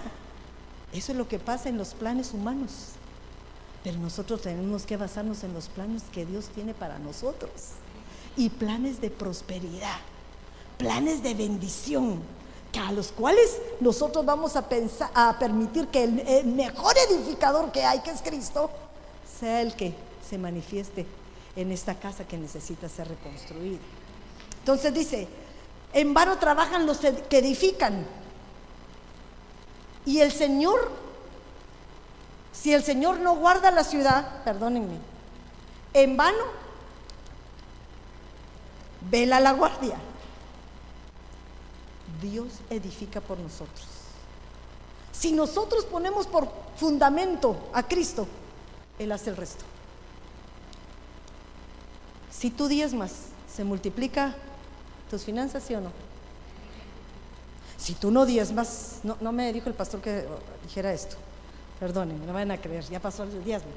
eso 0.92 1.12
es 1.12 1.16
lo 1.16 1.26
que 1.26 1.38
pasa 1.38 1.70
en 1.70 1.78
los 1.78 1.94
planes 1.94 2.34
humanos. 2.34 2.96
Pero 3.82 3.98
nosotros 3.98 4.42
tenemos 4.42 4.86
que 4.86 4.96
basarnos 4.96 5.42
en 5.44 5.54
los 5.54 5.68
planes 5.68 6.04
que 6.12 6.24
Dios 6.24 6.46
tiene 6.54 6.74
para 6.74 6.98
nosotros. 6.98 7.50
Y 8.36 8.48
planes 8.48 9.00
de 9.00 9.10
prosperidad, 9.10 9.98
planes 10.78 11.22
de 11.22 11.34
bendición, 11.34 12.20
que 12.70 12.78
a 12.78 12.92
los 12.92 13.12
cuales 13.12 13.58
nosotros 13.80 14.24
vamos 14.24 14.56
a, 14.56 14.68
pensar, 14.68 15.10
a 15.14 15.38
permitir 15.38 15.88
que 15.88 16.04
el, 16.04 16.20
el 16.20 16.46
mejor 16.46 16.94
edificador 17.10 17.70
que 17.70 17.84
hay, 17.84 18.00
que 18.00 18.10
es 18.10 18.22
Cristo, 18.22 18.70
sea 19.38 19.60
el 19.60 19.74
que 19.74 19.94
se 20.28 20.38
manifieste 20.38 21.04
en 21.56 21.72
esta 21.72 21.94
casa 21.94 22.26
que 22.26 22.38
necesita 22.38 22.88
ser 22.88 23.08
reconstruida. 23.08 23.80
Entonces 24.60 24.94
dice, 24.94 25.28
en 25.92 26.14
vano 26.14 26.38
trabajan 26.38 26.86
los 26.86 26.98
que 26.98 27.38
edifican. 27.38 28.06
Y 30.06 30.20
el 30.20 30.32
Señor, 30.32 30.90
si 32.52 32.72
el 32.72 32.84
Señor 32.84 33.18
no 33.20 33.36
guarda 33.36 33.70
la 33.70 33.82
ciudad, 33.82 34.42
perdónenme, 34.44 34.98
en 35.94 36.16
vano 36.16 36.62
vela 39.10 39.40
la 39.40 39.52
guardia. 39.52 39.96
Dios 42.20 42.52
edifica 42.70 43.20
por 43.20 43.38
nosotros. 43.38 43.86
Si 45.12 45.32
nosotros 45.32 45.84
ponemos 45.84 46.26
por 46.26 46.48
fundamento 46.76 47.56
a 47.72 47.82
Cristo, 47.82 48.26
Él 48.98 49.12
hace 49.12 49.30
el 49.30 49.36
resto. 49.36 49.64
Si 52.30 52.50
tú 52.50 52.68
diezmas, 52.68 53.12
se 53.52 53.64
multiplica 53.64 54.34
tus 55.10 55.24
finanzas, 55.24 55.62
¿sí 55.64 55.74
o 55.74 55.80
no? 55.80 55.90
Si 57.76 57.94
tú 57.94 58.10
no 58.10 58.24
diezmas, 58.24 59.00
no, 59.02 59.16
no 59.20 59.32
me 59.32 59.52
dijo 59.52 59.68
el 59.68 59.74
pastor 59.74 60.00
que 60.00 60.26
dijera 60.62 60.92
esto, 60.92 61.16
perdonen, 61.82 62.24
no 62.24 62.32
vayan 62.32 62.52
a 62.52 62.58
creer, 62.58 62.84
ya 62.84 63.00
pasó 63.00 63.24
el 63.24 63.42
diezmo. 63.42 63.72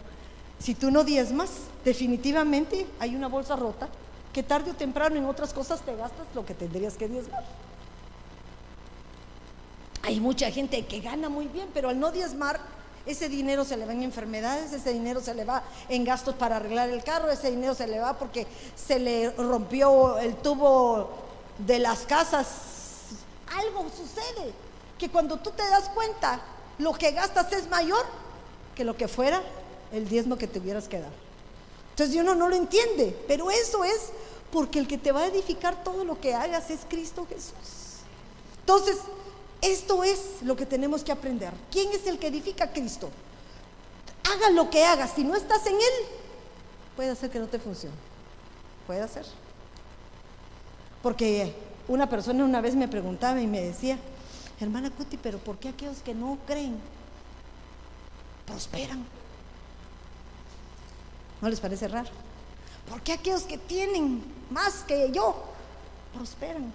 Si 0.60 0.76
tú 0.76 0.92
no 0.92 1.04
diezmas, 1.04 1.50
definitivamente 1.84 2.86
hay 3.00 3.16
una 3.16 3.28
bolsa 3.28 3.56
rota 3.56 3.90
que 4.32 4.44
tarde 4.44 4.70
o 4.70 4.74
temprano 4.76 5.16
en 5.16 5.26
otras 5.26 5.52
cosas 5.54 5.82
te 5.82 5.96
gastas 5.96 6.28
lo 6.36 6.46
que 6.46 6.54
tendrías 6.54 6.98
que 6.98 7.08
diezmar. 7.08 7.44
Hay 10.04 10.20
mucha 10.20 10.52
gente 10.52 10.86
que 10.86 11.00
gana 11.00 11.30
muy 11.30 11.48
bien, 11.48 11.68
pero 11.74 11.90
al 11.90 12.00
no 12.00 12.12
diezmar, 12.12 12.60
ese 13.08 13.28
dinero 13.28 13.66
se 13.66 13.76
le 13.76 13.88
va 13.88 13.94
en 13.94 14.04
enfermedades, 14.04 14.72
ese 14.72 14.94
dinero 14.94 15.20
se 15.20 15.34
le 15.34 15.44
va 15.44 15.64
en 15.90 16.04
gastos 16.04 16.36
para 16.36 16.58
arreglar 16.58 16.92
el 16.92 17.04
carro, 17.04 17.32
ese 17.32 17.50
dinero 17.50 17.74
se 17.74 17.88
le 17.88 18.00
va 18.00 18.20
porque 18.20 18.46
se 18.76 19.00
le 19.00 19.32
rompió 19.32 20.20
el 20.20 20.36
tubo 20.36 21.10
de 21.58 21.80
las 21.80 22.02
casas. 22.02 22.50
Algo 23.58 23.90
sucede 23.90 24.54
que 25.00 25.10
cuando 25.10 25.38
tú 25.38 25.50
te 25.50 25.68
das 25.68 25.90
cuenta, 25.90 26.40
lo 26.78 26.94
que 26.94 27.12
gastas 27.12 27.52
es 27.54 27.70
mayor 27.70 28.06
que 28.76 28.84
lo 28.84 28.98
que 28.98 29.08
fuera 29.08 29.42
el 29.92 30.08
diezmo 30.08 30.38
que 30.38 30.48
tuvieras 30.48 30.88
que 30.88 31.00
dar. 31.00 31.12
Entonces 31.92 32.16
uno 32.18 32.36
no 32.36 32.50
lo 32.50 32.56
entiende, 32.56 33.18
pero 33.28 33.50
eso 33.50 33.84
es 33.84 34.12
porque 34.52 34.80
el 34.80 34.88
que 34.88 34.98
te 34.98 35.12
va 35.12 35.22
a 35.22 35.28
edificar 35.28 35.84
todo 35.84 36.04
lo 36.04 36.20
que 36.20 36.34
hagas 36.34 36.70
es 36.70 36.82
Cristo 36.88 37.26
Jesús. 37.28 38.02
Entonces, 38.60 38.98
esto 39.62 40.04
es 40.04 40.20
lo 40.42 40.56
que 40.56 40.66
tenemos 40.66 41.04
que 41.04 41.12
aprender. 41.12 41.54
¿Quién 41.72 41.92
es 41.92 42.06
el 42.08 42.20
que 42.20 42.28
edifica 42.28 42.66
a 42.66 42.72
Cristo? 42.72 43.10
Haga 44.24 44.50
lo 44.50 44.70
que 44.70 44.84
hagas, 44.84 45.12
si 45.16 45.24
no 45.24 45.36
estás 45.36 45.66
en 45.68 45.76
Él, 45.76 46.08
puede 46.96 47.12
hacer 47.12 47.30
que 47.30 47.40
no 47.40 47.48
te 47.48 47.60
funcione. 47.60 47.96
Puede 48.88 49.02
hacer. 49.02 49.26
Porque 51.02 51.54
una 51.88 52.10
persona 52.10 52.44
una 52.44 52.62
vez 52.62 52.76
me 52.76 52.88
preguntaba 52.88 53.40
y 53.40 53.48
me 53.48 53.62
decía, 53.62 54.00
hermana 54.60 54.90
Cuti, 54.90 55.18
pero 55.18 55.38
¿por 55.38 55.58
qué 55.58 55.70
aquellos 55.70 55.98
que 55.98 56.14
no 56.14 56.38
creen 56.48 56.78
prosperan? 58.46 59.06
¿No 61.42 61.50
les 61.50 61.60
parece 61.60 61.88
raro? 61.88 62.10
¿Por 62.90 63.02
qué 63.02 63.14
aquellos 63.14 63.44
que 63.44 63.58
tienen 63.58 64.24
más 64.50 64.84
que 64.84 65.12
yo 65.12 65.44
prosperan? 66.14 66.72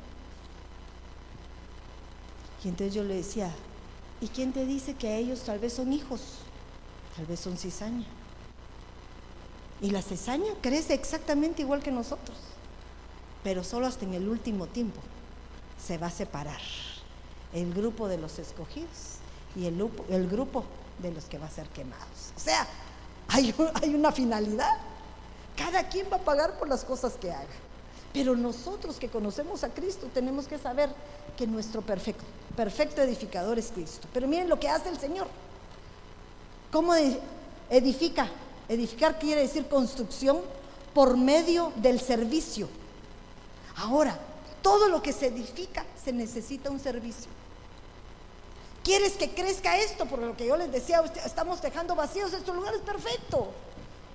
Y 2.63 2.69
entonces 2.69 2.95
yo 2.95 3.03
le 3.03 3.15
decía, 3.15 3.51
¿y 4.21 4.29
quién 4.29 4.53
te 4.53 4.67
dice 4.67 4.95
que 4.95 5.17
ellos 5.17 5.41
tal 5.41 5.59
vez 5.59 5.73
son 5.73 5.93
hijos? 5.93 6.21
Tal 7.17 7.25
vez 7.27 7.41
son 7.41 7.57
cizaña. 7.57 8.07
Y 9.81 9.91
la 9.91 10.03
cizaña 10.03 10.53
crece 10.61 10.93
exactamente 10.93 11.63
igual 11.63 11.83
que 11.83 11.91
nosotros, 11.91 12.37
pero 13.43 13.65
solo 13.65 13.87
hasta 13.87 14.05
en 14.05 14.13
el 14.13 14.29
último 14.29 14.67
tiempo 14.67 15.01
se 15.83 15.97
va 15.97 16.09
a 16.09 16.11
separar 16.11 16.61
el 17.53 17.73
grupo 17.75 18.09
de 18.09 18.19
los 18.19 18.39
escogidos 18.39 19.19
y 19.57 19.67
el 19.67 19.77
grupo, 19.77 20.05
el 20.09 20.29
grupo 20.29 20.65
de 20.99 21.13
los 21.13 21.25
que 21.25 21.39
va 21.39 21.47
a 21.47 21.51
ser 21.51 21.67
quemados. 21.69 22.33
O 22.37 22.41
sea, 22.41 22.67
hay, 23.29 23.55
hay 23.83 23.95
una 23.95 24.13
finalidad. 24.13 24.79
Cada 25.57 25.89
quien 25.89 26.07
va 26.11 26.17
a 26.17 26.21
pagar 26.21 26.59
por 26.59 26.69
las 26.69 26.85
cosas 26.85 27.15
que 27.15 27.31
haga. 27.31 27.47
Pero 28.13 28.35
nosotros 28.35 28.97
que 28.97 29.09
conocemos 29.09 29.63
a 29.63 29.69
Cristo 29.69 30.09
tenemos 30.13 30.47
que 30.47 30.59
saber 30.59 30.91
que 31.37 31.47
nuestro 31.47 31.83
perfecto, 31.83 32.25
perfecto 32.57 33.03
edificador 33.03 33.59
es 33.59 33.71
Cristo. 33.71 34.09
Pero 34.13 34.27
miren 34.27 34.49
lo 34.49 34.59
que 34.59 34.69
hace 34.69 34.89
el 34.89 34.99
Señor. 34.99 35.29
¿Cómo 36.73 36.95
edifica? 37.69 38.29
Edificar 38.69 39.19
quiere 39.19 39.43
decir 39.43 39.67
construcción 39.67 40.41
por 40.95 41.17
medio 41.17 41.73
del 41.77 42.01
servicio. 42.01 42.69
Ahora, 43.77 44.19
todo 44.63 44.89
lo 44.89 45.03
que 45.03 45.13
se 45.13 45.27
edifica 45.27 45.85
se 46.03 46.13
necesita 46.13 46.71
un 46.71 46.81
servicio. 46.81 47.40
¿Quieres 48.83 49.13
que 49.13 49.31
crezca 49.31 49.77
esto? 49.79 50.07
Por 50.07 50.21
lo 50.21 50.37
que 50.37 50.47
yo 50.47 50.57
les 50.57 50.73
decía, 50.73 51.03
estamos 51.25 51.61
dejando 51.61 51.95
vacíos 51.95 52.33
estos 52.33 52.55
lugares, 52.55 52.81
perfecto. 52.81 53.49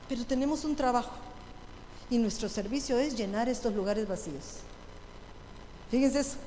Pero 0.10 0.26
tenemos 0.26 0.64
un 0.66 0.76
trabajo. 0.76 1.12
Y 2.10 2.18
nuestro 2.18 2.50
servicio 2.50 2.98
es 2.98 3.16
llenar 3.16 3.50
estos 3.50 3.74
lugares 3.74 4.08
vacíos. 4.08 4.44
Fíjense 5.90 6.20
eso. 6.20 6.38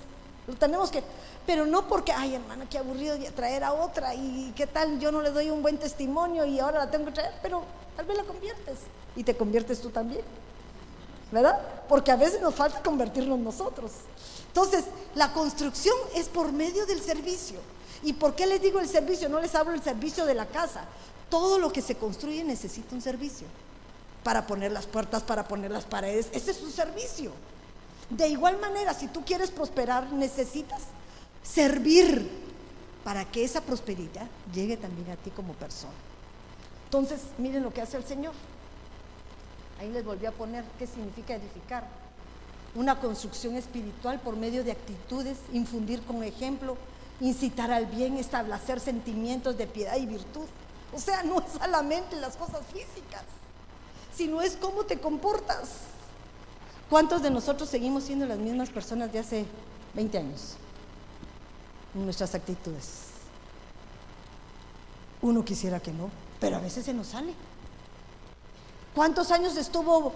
Lo 0.46 0.54
tenemos 0.54 0.90
que, 0.90 1.02
pero 1.46 1.66
no 1.66 1.87
porque, 1.87 2.11
ay 2.11 2.35
hermana, 2.35 2.66
qué 2.68 2.78
aburrido 2.78 3.16
traer 3.37 3.64
a 3.64 3.74
otra 3.74 4.14
y 4.14 4.52
qué 4.57 4.66
tal, 4.66 4.98
yo 4.98 5.12
no 5.12 5.20
le 5.20 5.31
doy 5.31 5.50
un 5.50 5.62
buen 5.62 5.76
testimonio 5.76 6.46
y 6.46 6.59
ahora 6.59 6.78
la 6.78 6.90
tengo 6.90 7.07
que 7.07 7.12
traer, 7.12 7.35
pero 7.42 7.62
tal 7.96 8.07
vez 8.07 8.16
la 8.16 8.24
conviertes 8.24 8.78
y 9.14 9.24
te 9.24 9.37
conviertes 9.37 9.81
tú 9.81 9.90
también. 9.90 10.22
¿Verdad? 11.31 11.61
Porque 11.87 12.11
a 12.11 12.16
veces 12.16 12.40
nos 12.40 12.54
falta 12.54 12.83
convertirnos 12.83 13.38
nosotros. 13.38 13.92
Entonces, 14.46 14.85
la 15.14 15.35
construcción 15.35 15.94
es 16.14 16.28
por 16.28 16.50
medio 16.50 16.87
del 16.87 17.02
servicio. 17.02 17.59
¿Y 18.02 18.12
por 18.12 18.34
qué 18.34 18.46
les 18.46 18.62
digo 18.62 18.80
el 18.80 18.88
servicio? 18.88 19.28
No 19.28 19.40
les 19.40 19.54
hablo 19.54 19.72
del 19.72 19.82
servicio 19.82 20.24
de 20.24 20.34
la 20.34 20.46
casa. 20.46 20.84
Todo 21.30 21.58
lo 21.58 21.72
que 21.72 21.82
se 21.82 21.96
construye 21.96 22.44
necesita 22.44 22.94
un 22.94 23.02
servicio 23.02 23.46
para 24.22 24.46
poner 24.46 24.72
las 24.72 24.87
puertas, 24.87 25.22
para 25.22 25.46
poner 25.46 25.70
las 25.70 25.84
paredes. 25.84 26.28
Ese 26.32 26.52
es 26.52 26.56
su 26.56 26.70
servicio. 26.70 27.32
De 28.11 28.28
igual 28.28 28.58
manera, 28.61 28.94
si 28.94 29.08
tú 29.08 29.24
quieres 29.24 29.50
prosperar, 29.50 30.12
necesitas 30.12 30.82
servir 31.42 32.28
para 33.04 33.24
que 33.24 33.44
esa 33.44 33.61
prosperidad 33.61 34.26
llegue 34.52 34.76
también 34.76 35.11
a 35.11 35.16
ti 35.16 35.30
como 35.30 35.52
persona. 35.54 35.92
Entonces, 36.84 37.20
miren 37.37 37.62
lo 37.62 37.72
que 37.72 37.82
hace 37.82 37.96
el 37.96 38.04
Señor. 38.04 38.32
Ahí 39.78 39.90
les 39.90 40.04
volví 40.04 40.26
a 40.26 40.32
poner 40.32 40.64
qué 40.78 40.87
significa 40.87 41.34
edificar. 41.34 41.87
Una 42.74 42.98
construcción 42.98 43.56
espiritual 43.56 44.20
por 44.20 44.37
medio 44.37 44.64
de 44.64 44.72
actitudes, 44.72 45.38
infundir 45.52 46.02
con 46.02 46.22
ejemplo, 46.22 46.76
incitar 47.20 47.70
al 47.70 47.87
bien, 47.87 48.16
establecer 48.16 48.81
sentimientos 48.81 49.57
de 49.57 49.66
piedad 49.66 49.96
y 49.96 50.07
virtud. 50.07 50.46
O 50.92 51.00
sea, 51.00 51.22
no 51.22 51.40
es 51.40 51.52
solamente 51.52 52.16
las 52.16 52.37
cosas 52.37 52.61
físicas, 52.72 53.22
sino 54.14 54.40
es 54.40 54.57
cómo 54.57 54.85
te 54.85 54.98
comportas. 54.98 55.68
¿Cuántos 56.88 57.22
de 57.22 57.31
nosotros 57.31 57.68
seguimos 57.68 58.04
siendo 58.04 58.24
las 58.24 58.38
mismas 58.38 58.70
personas 58.70 59.12
de 59.12 59.18
hace 59.18 59.44
20 59.94 60.18
años? 60.18 60.54
En 61.94 62.04
nuestras 62.04 62.35
actitudes. 62.35 63.09
Uno 65.20 65.44
quisiera 65.44 65.81
que 65.81 65.92
no, 65.92 66.11
pero 66.40 66.57
a 66.57 66.61
veces 66.61 66.85
se 66.85 66.94
nos 66.94 67.09
sale. 67.09 67.35
¿Cuántos 68.94 69.31
años 69.31 69.57
estuvo 69.57 70.12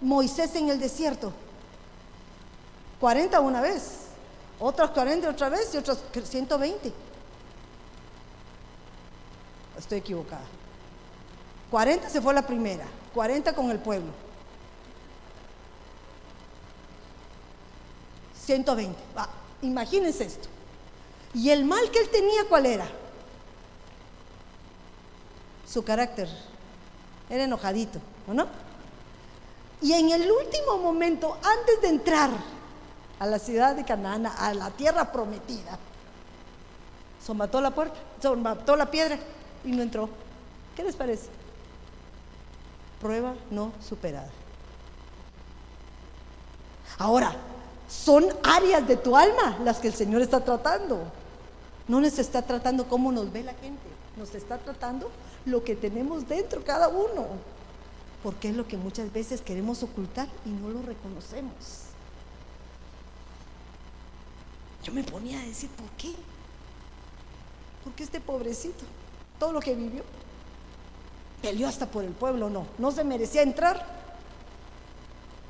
Moisés 0.00 0.54
en 0.56 0.68
el 0.68 0.80
desierto? 0.80 1.32
40 3.00 3.40
una 3.40 3.60
vez, 3.60 4.05
otros 4.60 4.90
40 4.90 5.30
otra 5.30 5.48
vez 5.48 5.74
y 5.74 5.78
otros 5.78 6.02
120. 6.24 6.92
Estoy 9.78 9.98
equivocada. 9.98 10.44
40 11.70 12.08
se 12.08 12.20
fue 12.20 12.32
la 12.32 12.46
primera, 12.46 12.86
40 13.14 13.54
con 13.54 13.70
el 13.70 13.78
pueblo. 13.78 14.10
120. 18.44 18.96
imagínense 19.62 20.24
esto. 20.24 20.48
¿Y 21.34 21.50
el 21.50 21.64
mal 21.64 21.90
que 21.90 21.98
él 21.98 22.08
tenía 22.08 22.44
cuál 22.48 22.66
era? 22.66 22.86
Su 25.68 25.84
carácter. 25.84 26.28
Era 27.28 27.44
enojadito, 27.44 27.98
¿o 28.28 28.32
no? 28.32 28.46
Y 29.82 29.92
en 29.92 30.10
el 30.10 30.30
último 30.30 30.78
momento, 30.78 31.36
antes 31.42 31.82
de 31.82 31.88
entrar 31.88 32.30
a 33.18 33.26
la 33.26 33.38
ciudad 33.38 33.74
de 33.74 33.84
Canaán, 33.84 34.26
a 34.26 34.54
la 34.54 34.70
tierra 34.70 35.10
prometida, 35.12 35.78
mató 37.34 37.60
la 37.60 37.70
puerta, 37.70 37.98
mató 38.36 38.76
la 38.76 38.90
piedra 38.90 39.18
y 39.64 39.72
no 39.72 39.82
entró. 39.82 40.08
¿Qué 40.74 40.84
les 40.84 40.94
parece? 40.94 41.28
Prueba 43.00 43.34
no 43.50 43.72
superada. 43.86 44.30
Ahora, 46.98 47.34
son 47.88 48.26
áreas 48.42 48.86
de 48.86 48.96
tu 48.96 49.16
alma 49.16 49.58
las 49.64 49.78
que 49.78 49.88
el 49.88 49.94
Señor 49.94 50.22
está 50.22 50.40
tratando. 50.40 51.00
No 51.88 52.00
nos 52.00 52.18
está 52.18 52.42
tratando 52.42 52.88
cómo 52.88 53.12
nos 53.12 53.32
ve 53.32 53.44
la 53.44 53.54
gente, 53.54 53.82
nos 54.16 54.34
está 54.34 54.58
tratando 54.58 55.10
lo 55.44 55.62
que 55.62 55.76
tenemos 55.76 56.28
dentro 56.28 56.64
cada 56.64 56.88
uno. 56.88 57.26
Porque 58.22 58.48
es 58.48 58.56
lo 58.56 58.66
que 58.66 58.76
muchas 58.76 59.12
veces 59.12 59.40
queremos 59.40 59.82
ocultar 59.82 60.26
y 60.44 60.48
no 60.48 60.68
lo 60.68 60.82
reconocemos. 60.82 61.85
Yo 64.86 64.92
me 64.92 65.02
ponía 65.02 65.40
a 65.40 65.42
decir, 65.44 65.68
¿por 65.70 65.88
qué? 65.98 66.12
Porque 67.82 68.04
este 68.04 68.20
pobrecito, 68.20 68.84
todo 69.36 69.50
lo 69.50 69.58
que 69.58 69.74
vivió, 69.74 70.04
peleó 71.42 71.66
hasta 71.66 71.86
por 71.86 72.04
el 72.04 72.12
pueblo, 72.12 72.48
no, 72.48 72.68
no 72.78 72.92
se 72.92 73.02
merecía 73.02 73.42
entrar. 73.42 73.84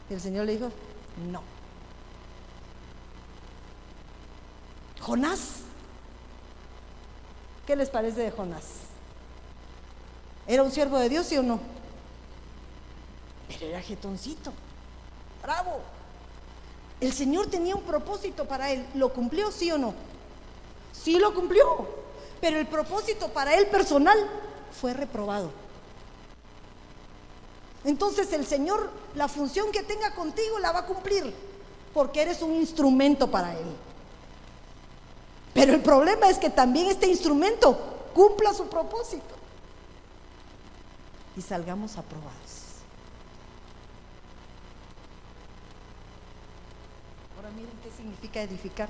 Y 0.09 0.15
el 0.15 0.23
Señor 0.23 0.47
le 0.47 0.53
dijo, 0.53 0.71
no. 1.31 1.43
Jonás, 5.03 5.57
¿qué 7.67 7.77
les 7.77 7.91
parece 7.91 8.23
de 8.23 8.31
Jonás? 8.31 8.65
¿Era 10.47 10.63
un 10.63 10.71
siervo 10.71 10.99
de 10.99 11.11
Dios, 11.11 11.27
sí 11.27 11.37
o 11.37 11.43
no? 11.43 11.61
Pero 13.49 13.67
era 13.67 13.83
jetoncito, 13.83 14.51
bravo. 15.43 15.96
El 17.01 17.13
Señor 17.13 17.49
tenía 17.49 17.75
un 17.75 17.83
propósito 17.83 18.47
para 18.47 18.71
él, 18.71 18.87
¿lo 18.95 19.13
cumplió, 19.13 19.51
sí 19.51 19.71
o 19.71 19.79
no? 19.79 19.95
Sí 20.93 21.19
lo 21.19 21.35
cumplió, 21.35 21.87
pero 22.41 22.59
el 22.59 22.67
propósito 22.67 23.29
para 23.29 23.55
él 23.55 23.67
personal 23.67 24.19
fue 24.81 24.95
reprobado. 24.95 25.51
Entonces 27.87 28.33
el 28.33 28.45
Señor, 28.45 28.91
la 29.15 29.29
función 29.29 29.71
que 29.71 29.85
tenga 29.85 30.13
contigo 30.13 30.59
la 30.59 30.73
va 30.73 30.81
a 30.81 30.87
cumplir, 30.87 31.33
porque 31.95 32.23
eres 32.23 32.43
un 32.43 32.53
instrumento 32.55 33.31
para 33.31 33.57
Él. 33.57 33.67
Pero 35.55 35.73
el 35.73 35.81
problema 35.81 36.29
es 36.29 36.37
que 36.37 36.51
también 36.51 36.89
este 36.89 37.07
instrumento 37.07 37.79
cumpla 38.13 38.53
su 38.53 38.67
propósito 38.67 39.35
y 41.37 41.43
salgamos 41.43 41.97
aprobados. 41.97 42.35
Ahora 47.37 47.51
miren 47.51 47.79
qué 47.85 47.91
significa 48.07 48.41
edificar, 48.41 48.89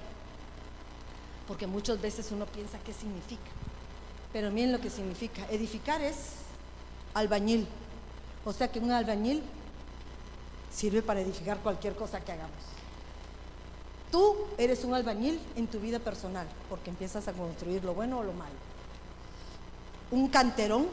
porque 1.49 1.67
muchas 1.67 2.01
veces 2.01 2.31
uno 2.33 2.45
piensa 2.45 2.79
qué 2.85 2.93
significa, 2.93 3.51
pero 4.31 4.51
miren 4.51 4.73
lo 4.73 4.81
que 4.81 4.91
significa. 4.91 5.47
Edificar 5.51 6.03
es 6.03 6.17
albañil, 7.15 7.67
o 8.45 8.53
sea 8.53 8.71
que 8.71 8.79
un 8.79 8.91
albañil 8.91 9.43
sirve 10.71 11.01
para 11.01 11.21
edificar 11.21 11.59
cualquier 11.61 11.97
cosa 11.97 12.21
que 12.21 12.33
hagamos. 12.33 12.61
Tú 14.13 14.37
eres 14.59 14.85
un 14.85 14.93
albañil 14.93 15.41
en 15.57 15.67
tu 15.67 15.81
vida 15.81 15.99
personal, 15.99 16.47
porque 16.69 16.91
empiezas 16.91 17.27
a 17.27 17.33
construir 17.33 17.85
lo 17.85 17.95
bueno 17.95 18.19
o 18.19 18.23
lo 18.23 18.35
malo. 18.35 18.55
Un 20.11 20.29
canterón. 20.29 20.89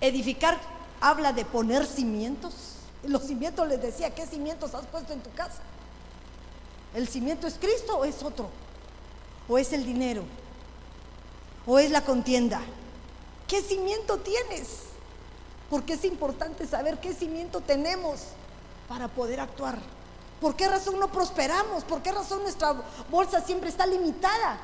Edificar 0.00 0.58
habla 1.00 1.32
de 1.32 1.44
poner 1.44 1.86
cimientos. 1.86 2.76
Los 3.04 3.22
cimientos 3.22 3.66
les 3.68 3.80
decía, 3.80 4.14
¿qué 4.14 4.26
cimientos 4.26 4.74
has 4.74 4.86
puesto 4.86 5.12
en 5.12 5.20
tu 5.20 5.30
casa? 5.32 5.62
¿El 6.94 7.08
cimiento 7.08 7.46
es 7.46 7.54
Cristo 7.54 7.98
o 7.98 8.04
es 8.04 8.22
otro? 8.22 8.48
¿O 9.48 9.58
es 9.58 9.72
el 9.72 9.84
dinero? 9.84 10.22
¿O 11.66 11.78
es 11.78 11.90
la 11.90 12.04
contienda? 12.04 12.60
¿Qué 13.46 13.62
cimiento 13.62 14.18
tienes? 14.18 14.84
Porque 15.68 15.94
es 15.94 16.04
importante 16.04 16.66
saber 16.66 16.98
qué 16.98 17.12
cimiento 17.12 17.60
tenemos 17.60 18.20
para 18.88 19.08
poder 19.08 19.40
actuar. 19.40 19.78
¿Por 20.40 20.56
qué 20.56 20.68
razón 20.68 20.98
no 20.98 21.12
prosperamos? 21.12 21.84
¿Por 21.84 22.02
qué 22.02 22.12
razón 22.12 22.42
nuestra 22.42 22.74
bolsa 23.10 23.40
siempre 23.40 23.68
está 23.68 23.86
limitada? 23.86 24.58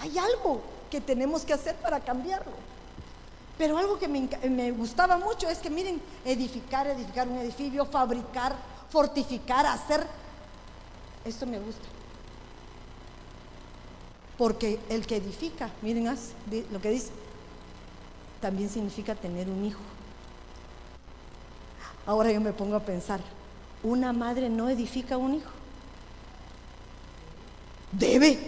Hay 0.00 0.18
algo 0.18 0.62
que 0.90 1.00
tenemos 1.00 1.44
que 1.44 1.52
hacer 1.52 1.76
para 1.76 2.00
cambiarlo. 2.00 2.52
Pero 3.58 3.78
algo 3.78 3.98
que 3.98 4.08
me, 4.08 4.70
gustaba 4.72 5.16
mucho 5.16 5.48
es 5.48 5.58
que 5.58 5.70
miren, 5.70 6.00
edificar, 6.24 6.86
edificar 6.86 7.26
un 7.26 7.38
edificio, 7.38 7.86
fabricar, 7.86 8.54
fortificar, 8.90 9.64
hacer, 9.64 10.06
esto 11.26 11.46
me 11.46 11.58
gusta. 11.58 11.86
Porque 14.38 14.78
el 14.88 15.06
que 15.06 15.16
edifica, 15.16 15.70
miren 15.82 16.14
lo 16.70 16.80
que 16.80 16.90
dice, 16.90 17.10
también 18.40 18.68
significa 18.68 19.14
tener 19.14 19.48
un 19.48 19.64
hijo. 19.64 19.80
Ahora 22.04 22.30
yo 22.30 22.40
me 22.40 22.52
pongo 22.52 22.76
a 22.76 22.80
pensar, 22.80 23.20
una 23.82 24.12
madre 24.12 24.48
no 24.48 24.68
edifica 24.68 25.16
un 25.16 25.34
hijo. 25.34 25.50
Debe. 27.92 28.38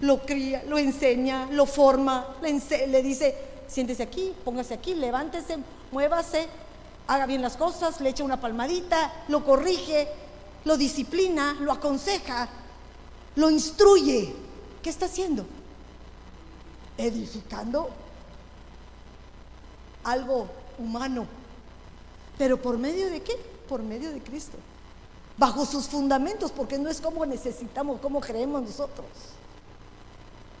Lo 0.00 0.26
cría, 0.26 0.62
lo 0.64 0.76
enseña, 0.76 1.48
lo 1.52 1.64
forma, 1.64 2.26
le, 2.42 2.86
le 2.88 3.02
dice, 3.02 3.34
siéntese 3.66 4.02
aquí, 4.02 4.34
póngase 4.44 4.74
aquí, 4.74 4.94
levántese, 4.94 5.56
muévase, 5.90 6.48
haga 7.06 7.24
bien 7.24 7.40
las 7.40 7.56
cosas, 7.56 8.00
le 8.02 8.10
echa 8.10 8.22
una 8.22 8.38
palmadita, 8.38 9.24
lo 9.28 9.42
corrige, 9.42 10.08
lo 10.66 10.76
disciplina, 10.76 11.56
lo 11.58 11.72
aconseja, 11.72 12.46
lo 13.36 13.50
instruye. 13.50 14.34
¿Qué 14.82 14.90
está 14.90 15.06
haciendo? 15.06 15.46
Edificando 16.98 17.88
algo 20.04 20.46
humano. 20.78 21.26
¿Pero 22.36 22.60
por 22.60 22.76
medio 22.76 23.08
de 23.08 23.22
qué? 23.22 23.56
por 23.66 23.82
medio 23.82 24.10
de 24.10 24.20
Cristo, 24.20 24.56
bajo 25.36 25.66
sus 25.66 25.86
fundamentos, 25.86 26.50
porque 26.52 26.78
no 26.78 26.88
es 26.88 27.00
como 27.00 27.26
necesitamos, 27.26 28.00
como 28.00 28.20
creemos 28.20 28.62
nosotros. 28.62 29.06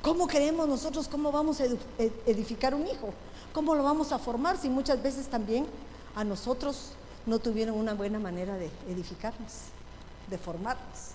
¿Cómo 0.02 0.26
creemos 0.28 0.68
nosotros 0.68 1.08
cómo 1.08 1.32
vamos 1.32 1.60
a 1.60 1.64
edificar 2.26 2.74
un 2.74 2.86
hijo? 2.86 3.12
¿Cómo 3.52 3.74
lo 3.74 3.82
vamos 3.82 4.12
a 4.12 4.18
formar 4.18 4.56
si 4.56 4.68
muchas 4.68 5.02
veces 5.02 5.26
también 5.26 5.66
a 6.14 6.22
nosotros 6.22 6.92
no 7.24 7.38
tuvieron 7.40 7.76
una 7.76 7.94
buena 7.94 8.20
manera 8.20 8.56
de 8.56 8.70
edificarnos, 8.88 9.52
de 10.28 10.38
formarnos? 10.38 11.14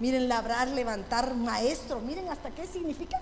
Miren, 0.00 0.28
labrar, 0.28 0.68
levantar, 0.68 1.34
maestro, 1.34 2.00
miren 2.00 2.28
hasta 2.28 2.50
qué 2.50 2.66
significa 2.66 3.18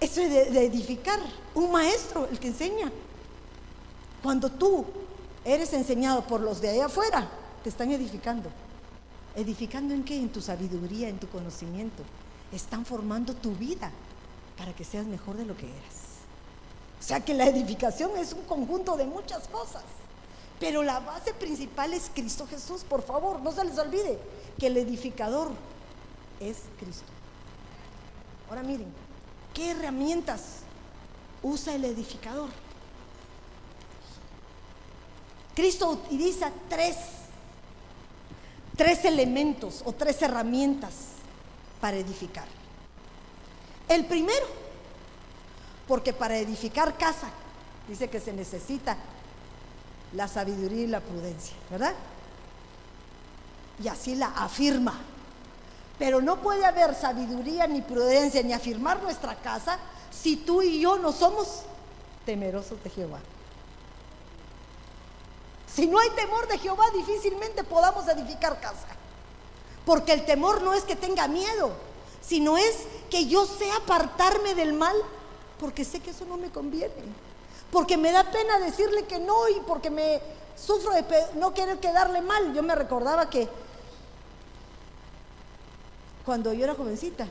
eso 0.00 0.20
de, 0.20 0.50
de 0.50 0.66
edificar. 0.66 1.20
Un 1.54 1.70
maestro, 1.70 2.26
el 2.30 2.38
que 2.38 2.48
enseña. 2.48 2.90
Cuando 4.22 4.50
tú 4.50 4.86
eres 5.44 5.72
enseñado 5.72 6.26
por 6.26 6.40
los 6.40 6.60
de 6.60 6.70
allá 6.70 6.86
afuera, 6.86 7.28
te 7.62 7.68
están 7.68 7.90
edificando. 7.92 8.50
¿Edificando 9.34 9.92
en 9.92 10.02
qué? 10.02 10.16
En 10.16 10.30
tu 10.30 10.40
sabiduría, 10.40 11.08
en 11.08 11.18
tu 11.18 11.28
conocimiento, 11.28 12.02
están 12.52 12.84
formando 12.86 13.34
tu 13.34 13.52
vida 13.52 13.90
para 14.56 14.72
que 14.72 14.84
seas 14.84 15.06
mejor 15.06 15.36
de 15.36 15.44
lo 15.44 15.56
que 15.56 15.66
eras. 15.66 16.06
O 16.98 17.02
sea 17.02 17.20
que 17.24 17.34
la 17.34 17.46
edificación 17.46 18.16
es 18.16 18.32
un 18.32 18.42
conjunto 18.42 18.96
de 18.96 19.04
muchas 19.04 19.46
cosas. 19.48 19.84
Pero 20.58 20.82
la 20.82 21.00
base 21.00 21.34
principal 21.34 21.92
es 21.92 22.10
Cristo 22.14 22.46
Jesús, 22.46 22.82
por 22.82 23.02
favor, 23.02 23.40
no 23.40 23.52
se 23.52 23.64
les 23.64 23.78
olvide 23.78 24.18
que 24.58 24.68
el 24.68 24.76
edificador 24.78 25.50
es 26.40 26.58
Cristo. 26.78 27.04
Ahora 28.48 28.62
miren, 28.62 28.92
¿qué 29.52 29.72
herramientas 29.72 30.60
usa 31.42 31.74
el 31.74 31.84
edificador? 31.84 32.48
Cristo 35.54 35.90
utiliza 35.90 36.50
tres, 36.68 36.96
tres 38.76 39.04
elementos 39.04 39.82
o 39.84 39.92
tres 39.92 40.20
herramientas 40.22 40.92
para 41.80 41.96
edificar. 41.96 42.46
El 43.88 44.06
primero, 44.06 44.46
porque 45.86 46.12
para 46.12 46.38
edificar 46.38 46.96
casa, 46.96 47.30
dice 47.88 48.10
que 48.10 48.20
se 48.20 48.32
necesita 48.32 48.96
la 50.16 50.26
sabiduría 50.26 50.82
y 50.82 50.86
la 50.86 51.00
prudencia, 51.00 51.54
¿verdad? 51.70 51.94
Y 53.82 53.88
así 53.88 54.14
la 54.14 54.28
afirma. 54.28 54.98
Pero 55.98 56.22
no 56.22 56.40
puede 56.40 56.64
haber 56.64 56.94
sabiduría 56.94 57.66
ni 57.66 57.82
prudencia 57.82 58.42
ni 58.42 58.54
afirmar 58.54 59.02
nuestra 59.02 59.34
casa 59.36 59.78
si 60.10 60.36
tú 60.36 60.62
y 60.62 60.80
yo 60.80 60.96
no 60.96 61.12
somos 61.12 61.62
temerosos 62.24 62.82
de 62.82 62.90
Jehová. 62.90 63.20
Si 65.72 65.86
no 65.86 65.98
hay 65.98 66.08
temor 66.10 66.48
de 66.48 66.58
Jehová, 66.58 66.84
difícilmente 66.94 67.62
podamos 67.62 68.08
edificar 68.08 68.58
casa. 68.60 68.88
Porque 69.84 70.14
el 70.14 70.24
temor 70.24 70.62
no 70.62 70.72
es 70.72 70.84
que 70.84 70.96
tenga 70.96 71.28
miedo, 71.28 71.72
sino 72.22 72.56
es 72.56 72.84
que 73.10 73.26
yo 73.26 73.44
sé 73.44 73.70
apartarme 73.72 74.54
del 74.54 74.72
mal 74.72 74.96
porque 75.60 75.84
sé 75.84 76.00
que 76.00 76.10
eso 76.10 76.24
no 76.24 76.38
me 76.38 76.50
conviene 76.50 76.94
porque 77.70 77.96
me 77.96 78.12
da 78.12 78.30
pena 78.30 78.58
decirle 78.58 79.04
que 79.04 79.18
no 79.18 79.48
y 79.48 79.60
porque 79.66 79.90
me 79.90 80.20
sufro 80.56 80.92
de 80.92 81.04
no 81.34 81.52
querer 81.52 81.78
quedarle 81.78 82.22
mal. 82.22 82.54
Yo 82.54 82.62
me 82.62 82.74
recordaba 82.74 83.28
que 83.28 83.48
cuando 86.24 86.52
yo 86.52 86.64
era 86.64 86.74
jovencita, 86.74 87.26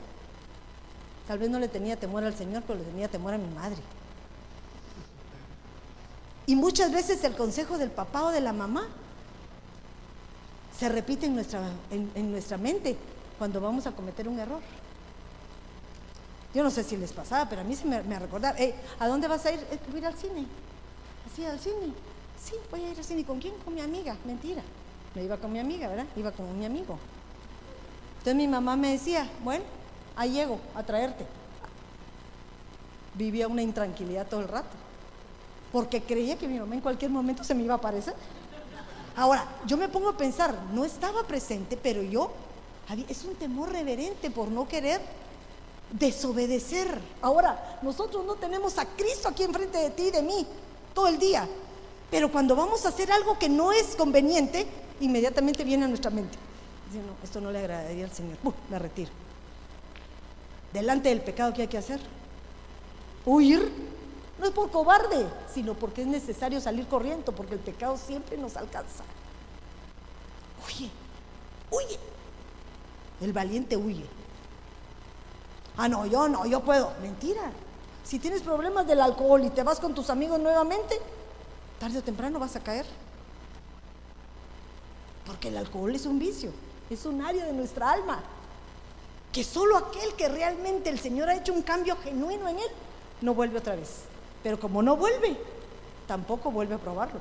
tal 1.26 1.38
vez 1.38 1.50
no 1.50 1.58
le 1.58 1.68
tenía 1.68 1.96
temor 1.96 2.24
al 2.24 2.36
Señor, 2.36 2.62
pero 2.66 2.78
le 2.78 2.84
tenía 2.84 3.08
temor 3.08 3.34
a 3.34 3.38
mi 3.38 3.52
madre. 3.54 3.82
Y 6.46 6.54
muchas 6.54 6.92
veces 6.92 7.22
el 7.24 7.34
consejo 7.34 7.76
del 7.76 7.90
papá 7.90 8.24
o 8.24 8.30
de 8.30 8.40
la 8.40 8.52
mamá 8.52 8.86
se 10.78 10.88
repite 10.88 11.26
en 11.26 11.34
nuestra, 11.34 11.60
en, 11.90 12.30
nuestra 12.30 12.56
mente 12.56 12.96
cuando 13.38 13.60
vamos 13.60 13.86
a 13.86 13.92
cometer 13.92 14.28
un 14.28 14.38
error. 14.38 14.60
Yo 16.56 16.64
no 16.64 16.70
sé 16.70 16.82
si 16.82 16.96
les 16.96 17.12
pasaba, 17.12 17.46
pero 17.50 17.60
a 17.60 17.64
mí 17.64 17.76
se 17.76 17.84
me, 17.84 18.02
me 18.02 18.18
recordaba, 18.18 18.56
¿a 18.98 19.08
dónde 19.08 19.28
vas 19.28 19.44
a 19.44 19.52
ir? 19.52 19.60
Eh, 19.70 19.78
voy 19.88 19.96
a 19.96 19.98
ir 19.98 20.06
al 20.06 20.14
cine. 20.14 20.46
Así, 21.30 21.44
al 21.44 21.60
cine. 21.60 21.92
Sí, 22.42 22.54
voy 22.70 22.82
a 22.82 22.92
ir 22.92 22.96
al 22.96 23.04
cine. 23.04 23.26
¿Con 23.26 23.38
quién? 23.38 23.52
Con 23.62 23.74
mi 23.74 23.82
amiga. 23.82 24.16
Mentira. 24.24 24.62
Me 25.14 25.22
iba 25.22 25.36
con 25.36 25.52
mi 25.52 25.58
amiga, 25.58 25.86
¿verdad? 25.86 26.06
Iba 26.16 26.32
con 26.32 26.58
mi 26.58 26.64
amigo. 26.64 26.98
Entonces 28.12 28.36
mi 28.36 28.48
mamá 28.48 28.74
me 28.74 28.92
decía, 28.92 29.28
bueno, 29.44 29.64
ahí 30.16 30.32
llego 30.32 30.58
a 30.74 30.82
traerte. 30.82 31.26
Vivía 33.12 33.48
una 33.48 33.60
intranquilidad 33.60 34.26
todo 34.26 34.40
el 34.40 34.48
rato, 34.48 34.76
porque 35.72 36.04
creía 36.04 36.38
que 36.38 36.48
mi 36.48 36.58
mamá 36.58 36.74
en 36.74 36.80
cualquier 36.80 37.10
momento 37.10 37.44
se 37.44 37.54
me 37.54 37.64
iba 37.64 37.74
a 37.74 37.76
aparecer. 37.76 38.14
Ahora, 39.14 39.46
yo 39.66 39.76
me 39.76 39.90
pongo 39.90 40.08
a 40.08 40.16
pensar, 40.16 40.58
no 40.72 40.86
estaba 40.86 41.26
presente, 41.26 41.76
pero 41.76 42.00
yo, 42.00 42.32
es 43.10 43.24
un 43.24 43.34
temor 43.34 43.72
reverente 43.72 44.30
por 44.30 44.48
no 44.48 44.66
querer 44.66 45.02
desobedecer. 45.90 47.00
Ahora, 47.22 47.78
nosotros 47.82 48.24
no 48.24 48.34
tenemos 48.34 48.78
a 48.78 48.86
Cristo 48.86 49.28
aquí 49.28 49.42
enfrente 49.42 49.78
de 49.78 49.90
ti 49.90 50.04
y 50.04 50.10
de 50.10 50.22
mí 50.22 50.46
todo 50.94 51.08
el 51.08 51.18
día. 51.18 51.48
Pero 52.10 52.30
cuando 52.30 52.54
vamos 52.54 52.84
a 52.86 52.90
hacer 52.90 53.10
algo 53.10 53.38
que 53.38 53.48
no 53.48 53.72
es 53.72 53.96
conveniente, 53.96 54.66
inmediatamente 55.00 55.64
viene 55.64 55.84
a 55.84 55.88
nuestra 55.88 56.10
mente. 56.10 56.38
Dice, 56.90 57.04
no, 57.04 57.12
esto 57.22 57.40
no 57.40 57.50
le 57.50 57.58
agradaría 57.58 58.04
al 58.04 58.12
Señor. 58.12 58.38
la 58.70 58.78
retiro. 58.78 59.10
Delante 60.72 61.08
del 61.08 61.20
pecado, 61.20 61.52
¿qué 61.52 61.62
hay 61.62 61.68
que 61.68 61.78
hacer? 61.78 62.00
Huir. 63.24 63.72
No 64.38 64.46
es 64.46 64.52
por 64.52 64.70
cobarde, 64.70 65.26
sino 65.52 65.74
porque 65.74 66.02
es 66.02 66.06
necesario 66.06 66.60
salir 66.60 66.86
corriendo, 66.86 67.32
porque 67.32 67.54
el 67.54 67.60
pecado 67.60 67.96
siempre 67.96 68.36
nos 68.36 68.56
alcanza. 68.56 69.02
Huye, 70.66 70.90
huye. 71.70 71.98
El 73.22 73.32
valiente 73.32 73.76
huye. 73.76 74.04
Ah, 75.76 75.88
no, 75.88 76.06
yo 76.06 76.28
no, 76.28 76.46
yo 76.46 76.60
puedo. 76.60 76.92
Mentira. 77.02 77.52
Si 78.04 78.18
tienes 78.18 78.42
problemas 78.42 78.86
del 78.86 79.00
alcohol 79.00 79.44
y 79.44 79.50
te 79.50 79.62
vas 79.62 79.80
con 79.80 79.94
tus 79.94 80.10
amigos 80.10 80.40
nuevamente, 80.40 80.98
tarde 81.78 81.98
o 81.98 82.02
temprano 82.02 82.38
vas 82.38 82.56
a 82.56 82.60
caer. 82.60 82.86
Porque 85.26 85.48
el 85.48 85.56
alcohol 85.56 85.94
es 85.94 86.06
un 86.06 86.18
vicio, 86.18 86.52
es 86.88 87.04
un 87.04 87.20
área 87.20 87.44
de 87.44 87.52
nuestra 87.52 87.90
alma. 87.90 88.22
Que 89.32 89.44
solo 89.44 89.76
aquel 89.76 90.14
que 90.14 90.28
realmente 90.28 90.88
el 90.88 90.98
Señor 90.98 91.28
ha 91.28 91.34
hecho 91.34 91.52
un 91.52 91.62
cambio 91.62 91.96
genuino 91.96 92.48
en 92.48 92.58
él, 92.58 92.68
no 93.20 93.34
vuelve 93.34 93.58
otra 93.58 93.74
vez. 93.74 94.04
Pero 94.42 94.58
como 94.58 94.82
no 94.82 94.96
vuelve, 94.96 95.36
tampoco 96.06 96.50
vuelve 96.50 96.76
a 96.76 96.78
probarlo. 96.78 97.20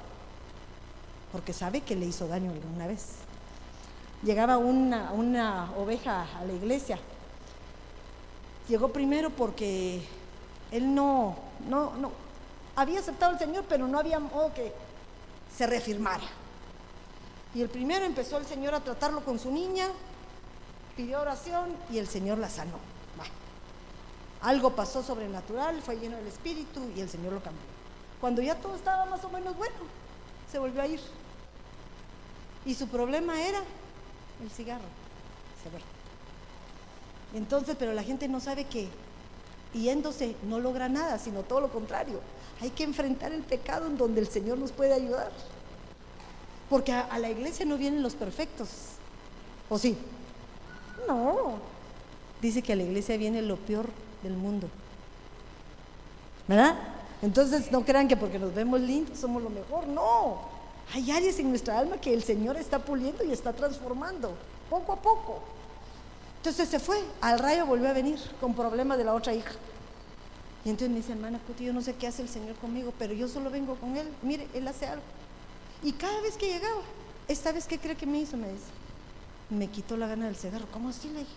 Porque 1.31 1.51
sabe 1.51 1.81
que 1.81 1.95
le 1.95 2.05
hizo 2.05 2.27
daño 2.27 2.51
alguna 2.51 2.87
vez. 2.87 3.07
Llegaba 4.23 4.57
una, 4.57 5.11
una 5.11 5.71
oveja 5.75 6.27
a 6.39 6.45
la 6.45 6.53
iglesia 6.53 6.99
Llegó 8.67 8.89
primero 8.89 9.29
porque 9.29 10.01
él 10.71 10.93
no, 10.93 11.37
no, 11.69 11.95
no, 11.97 12.11
había 12.75 12.99
aceptado 12.99 13.33
al 13.33 13.39
Señor, 13.39 13.65
pero 13.69 13.87
no 13.87 13.99
había 13.99 14.19
modo 14.19 14.53
que 14.53 14.73
se 15.55 15.67
reafirmara. 15.67 16.23
Y 17.53 17.61
el 17.61 17.69
primero 17.69 18.05
empezó 18.05 18.37
el 18.37 18.45
Señor 18.45 18.73
a 18.73 18.81
tratarlo 18.81 19.23
con 19.23 19.39
su 19.39 19.51
niña, 19.51 19.87
pidió 20.95 21.21
oración 21.21 21.69
y 21.91 21.99
el 21.99 22.07
Señor 22.07 22.37
la 22.37 22.49
sanó. 22.49 22.77
Algo 24.41 24.75
pasó 24.75 25.01
sobrenatural, 25.01 25.81
fue 25.81 25.95
lleno 25.97 26.17
del 26.17 26.27
Espíritu 26.27 26.91
y 26.95 27.01
el 27.01 27.09
Señor 27.09 27.33
lo 27.33 27.41
cambió. 27.41 27.63
Cuando 28.21 28.43
ya 28.43 28.53
todo 28.55 28.75
estaba 28.75 29.05
más 29.05 29.23
o 29.23 29.29
menos 29.29 29.57
bueno, 29.57 29.75
se 30.51 30.59
volvió 30.59 30.81
a 30.81 30.87
ir. 30.87 30.99
Y 32.63 32.75
su 32.75 32.87
problema 32.87 33.41
era 33.41 33.59
el 34.43 34.51
cigarro. 34.51 34.85
Se 35.63 35.69
entonces, 37.35 37.75
pero 37.77 37.93
la 37.93 38.03
gente 38.03 38.27
no 38.27 38.39
sabe 38.39 38.65
que 38.65 38.87
yéndose 39.73 40.35
no 40.47 40.59
logra 40.59 40.89
nada, 40.89 41.19
sino 41.19 41.43
todo 41.43 41.61
lo 41.61 41.69
contrario. 41.69 42.19
Hay 42.61 42.69
que 42.69 42.83
enfrentar 42.83 43.33
el 43.33 43.41
pecado 43.41 43.87
en 43.87 43.97
donde 43.97 44.21
el 44.21 44.27
Señor 44.27 44.57
nos 44.57 44.71
puede 44.71 44.93
ayudar. 44.93 45.31
Porque 46.69 46.93
a, 46.93 47.17
la 47.19 47.29
iglesia 47.29 47.65
no 47.65 47.77
vienen 47.77 48.01
los 48.01 48.15
perfectos. 48.15 48.69
¿O 49.69 49.77
sí? 49.77 49.97
No. 51.07 51.57
Dice 52.41 52.61
que 52.61 52.73
a 52.73 52.75
la 52.75 52.83
iglesia 52.83 53.17
viene 53.17 53.41
lo 53.41 53.57
peor 53.57 53.89
del 54.23 54.33
mundo. 54.33 54.67
¿Verdad? 56.47 56.75
Entonces 57.21 57.71
no 57.71 57.83
crean 57.83 58.07
que 58.07 58.17
porque 58.17 58.39
nos 58.39 58.53
vemos 58.53 58.79
lindos 58.79 59.19
somos 59.19 59.43
lo 59.43 59.49
mejor. 59.49 59.87
No. 59.87 60.55
Hay 60.93 61.11
áreas 61.11 61.39
en 61.39 61.49
nuestra 61.49 61.79
alma 61.79 61.97
que 61.97 62.13
el 62.13 62.23
Señor 62.23 62.57
está 62.57 62.79
puliendo 62.79 63.23
y 63.23 63.31
está 63.31 63.53
transformando, 63.53 64.35
poco 64.69 64.93
a 64.93 65.01
poco. 65.01 65.41
Entonces 66.45 66.69
se 66.69 66.77
fue, 66.77 67.03
al 67.21 67.39
rayo 67.39 67.65
volvió 67.65 67.89
a 67.89 67.93
venir 67.93 68.19
con 68.39 68.53
problemas 68.53 68.99
de 68.99 69.03
la 69.03 69.15
otra 69.15 69.33
hija. 69.33 69.53
Y 70.63 70.69
entonces 70.69 70.91
me 70.91 70.97
dice, 70.97 71.13
hermana 71.13 71.39
Puti, 71.39 71.65
yo 71.65 71.73
no 71.73 71.81
sé 71.81 71.95
qué 71.95 72.05
hace 72.05 72.21
el 72.21 72.29
Señor 72.29 72.55
conmigo, 72.57 72.93
pero 72.99 73.15
yo 73.15 73.27
solo 73.27 73.49
vengo 73.49 73.73
con 73.77 73.97
Él. 73.97 74.07
Mire, 74.21 74.47
Él 74.53 74.67
hace 74.67 74.85
algo. 74.85 75.01
Y 75.81 75.93
cada 75.93 76.21
vez 76.21 76.37
que 76.37 76.45
llegaba, 76.45 76.81
esta 77.27 77.51
vez, 77.51 77.65
¿qué 77.65 77.79
cree 77.79 77.95
que 77.95 78.05
me 78.05 78.19
hizo? 78.19 78.37
Me 78.37 78.49
dice, 78.49 78.65
me 79.49 79.69
quitó 79.69 79.97
la 79.97 80.05
gana 80.05 80.27
del 80.27 80.35
cigarro. 80.35 80.67
¿Cómo 80.71 80.89
así? 80.89 81.09
Le 81.09 81.21
dije. 81.21 81.31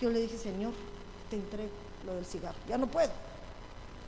Yo 0.00 0.08
le 0.08 0.22
dije, 0.22 0.38
Señor, 0.38 0.72
te 1.28 1.36
entrego 1.36 1.68
lo 2.06 2.14
del 2.14 2.24
cigarro. 2.24 2.56
Ya 2.66 2.78
no 2.78 2.86
puedo. 2.86 3.12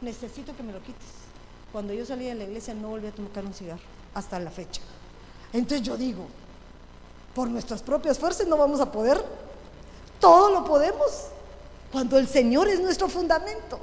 Necesito 0.01 0.57
que 0.57 0.63
me 0.63 0.73
lo 0.73 0.81
quites. 0.81 1.11
Cuando 1.73 1.93
yo 1.93 2.07
salí 2.07 2.25
de 2.25 2.35
la 2.35 2.45
iglesia 2.45 2.73
no 2.73 2.89
volví 2.89 3.09
a 3.09 3.13
tomar 3.13 3.45
un 3.45 3.53
cigarro, 3.53 3.83
hasta 4.15 4.41
la 4.41 4.51
fecha. 4.51 4.81
Entonces 5.53 5.87
yo 5.87 5.99
digo, 5.99 6.25
por 7.35 7.51
nuestras 7.51 7.83
propias 7.83 8.19
fuerzas 8.19 8.47
no 8.47 8.57
vamos 8.57 8.81
a 8.81 8.91
poder 8.91 9.23
todo 10.21 10.51
lo 10.51 10.65
podemos 10.65 11.29
cuando 11.93 12.19
el 12.19 12.29
Señor 12.29 12.69
es 12.69 12.81
nuestro 12.81 13.09
fundamento. 13.09 13.79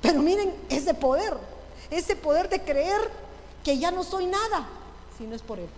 Pero 0.00 0.20
miren 0.20 0.54
ese 0.68 0.94
poder, 0.94 1.36
ese 1.90 2.16
poder 2.16 2.48
de 2.48 2.62
creer 2.62 3.10
que 3.64 3.78
ya 3.78 3.90
no 3.90 4.02
soy 4.04 4.26
nada 4.26 4.66
si 5.18 5.24
no 5.24 5.34
es 5.34 5.42
por 5.42 5.58
Él. 5.58 5.68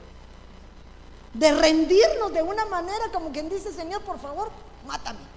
De 1.35 1.53
rendirnos 1.53 2.33
de 2.33 2.43
una 2.43 2.65
manera 2.67 3.11
como 3.13 3.31
quien 3.33 3.49
dice, 3.49 3.73
Señor, 3.73 4.03
por 4.03 4.19
favor, 4.19 4.51
mátame. 4.87 5.33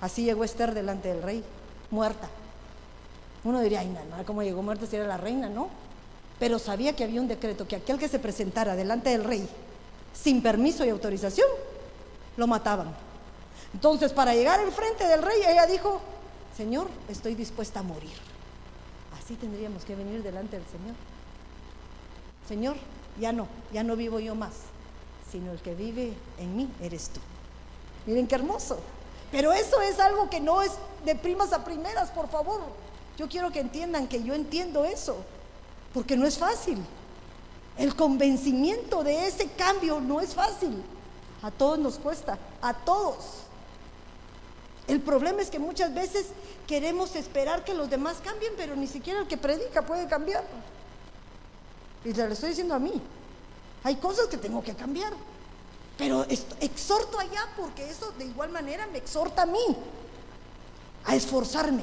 Así 0.00 0.24
llegó 0.24 0.44
Esther 0.44 0.74
delante 0.74 1.08
del 1.08 1.22
rey, 1.22 1.44
muerta. 1.90 2.28
Uno 3.44 3.60
diría, 3.60 3.80
ay, 3.80 3.88
no, 3.88 4.24
¿cómo 4.24 4.42
llegó 4.42 4.62
muerta 4.62 4.86
si 4.86 4.96
era 4.96 5.06
la 5.06 5.16
reina? 5.16 5.48
No 5.48 5.68
pero 6.40 6.58
sabía 6.58 6.96
que 6.96 7.04
había 7.04 7.20
un 7.20 7.28
decreto 7.28 7.68
que 7.68 7.76
aquel 7.76 7.98
que 7.98 8.08
se 8.08 8.18
presentara 8.18 8.74
delante 8.74 9.10
del 9.10 9.22
rey 9.22 9.48
sin 10.12 10.42
permiso 10.42 10.84
y 10.84 10.88
autorización, 10.88 11.46
lo 12.36 12.46
mataban. 12.46 12.92
Entonces, 13.72 14.12
para 14.12 14.34
llegar 14.34 14.58
enfrente 14.60 15.06
del 15.06 15.22
rey, 15.22 15.40
ella 15.46 15.66
dijo, 15.66 16.00
Señor, 16.56 16.88
estoy 17.08 17.34
dispuesta 17.34 17.80
a 17.80 17.82
morir. 17.82 18.10
Así 19.22 19.34
tendríamos 19.34 19.84
que 19.84 19.94
venir 19.94 20.22
delante 20.22 20.56
del 20.56 20.66
Señor. 20.66 20.96
Señor, 22.48 22.76
ya 23.20 23.32
no, 23.32 23.46
ya 23.72 23.84
no 23.84 23.94
vivo 23.94 24.18
yo 24.18 24.34
más, 24.34 24.54
sino 25.30 25.52
el 25.52 25.60
que 25.60 25.74
vive 25.74 26.14
en 26.38 26.56
mí 26.56 26.68
eres 26.80 27.10
tú. 27.10 27.20
Miren 28.06 28.26
qué 28.26 28.34
hermoso. 28.34 28.80
Pero 29.30 29.52
eso 29.52 29.80
es 29.82 30.00
algo 30.00 30.28
que 30.28 30.40
no 30.40 30.62
es 30.62 30.72
de 31.04 31.14
primas 31.14 31.52
a 31.52 31.64
primeras, 31.64 32.10
por 32.10 32.28
favor. 32.28 32.62
Yo 33.16 33.28
quiero 33.28 33.52
que 33.52 33.60
entiendan 33.60 34.08
que 34.08 34.24
yo 34.24 34.34
entiendo 34.34 34.84
eso, 34.84 35.18
porque 35.92 36.16
no 36.16 36.26
es 36.26 36.38
fácil. 36.38 36.78
El 37.76 37.94
convencimiento 37.96 39.02
de 39.02 39.26
ese 39.26 39.48
cambio 39.52 40.00
no 40.00 40.20
es 40.20 40.34
fácil. 40.34 40.82
A 41.42 41.50
todos 41.50 41.78
nos 41.78 41.98
cuesta, 41.98 42.38
a 42.60 42.74
todos. 42.74 43.16
El 44.86 45.00
problema 45.00 45.40
es 45.40 45.50
que 45.50 45.58
muchas 45.58 45.94
veces 45.94 46.26
queremos 46.66 47.14
esperar 47.16 47.64
que 47.64 47.74
los 47.74 47.88
demás 47.88 48.18
cambien, 48.22 48.52
pero 48.56 48.76
ni 48.76 48.86
siquiera 48.86 49.20
el 49.20 49.28
que 49.28 49.36
predica 49.36 49.82
puede 49.82 50.06
cambiar. 50.06 50.44
Y 52.04 52.12
le 52.12 52.32
estoy 52.32 52.50
diciendo 52.50 52.74
a 52.74 52.78
mí, 52.78 53.00
hay 53.84 53.96
cosas 53.96 54.26
que 54.26 54.36
tengo 54.36 54.62
que 54.62 54.74
cambiar. 54.74 55.12
Pero 55.96 56.24
exhorto 56.60 57.18
allá 57.18 57.46
porque 57.56 57.88
eso 57.88 58.10
de 58.18 58.24
igual 58.24 58.50
manera 58.50 58.86
me 58.86 58.98
exhorta 58.98 59.42
a 59.42 59.46
mí 59.46 59.76
a 61.04 61.14
esforzarme, 61.14 61.82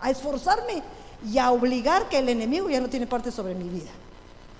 a 0.00 0.10
esforzarme 0.10 0.82
y 1.24 1.38
a 1.38 1.50
obligar 1.50 2.08
que 2.08 2.18
el 2.18 2.28
enemigo 2.28 2.68
ya 2.68 2.80
no 2.80 2.88
tiene 2.88 3.06
parte 3.06 3.30
sobre 3.30 3.54
mi 3.54 3.68
vida, 3.68 3.90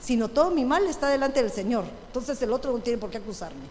sino 0.00 0.28
todo 0.28 0.50
mi 0.50 0.64
mal 0.64 0.86
está 0.86 1.08
delante 1.08 1.42
del 1.42 1.52
Señor. 1.52 1.84
Entonces 2.06 2.40
el 2.42 2.52
otro 2.52 2.72
no 2.72 2.78
tiene 2.78 2.98
por 2.98 3.10
qué 3.10 3.18
acusarme. 3.18 3.66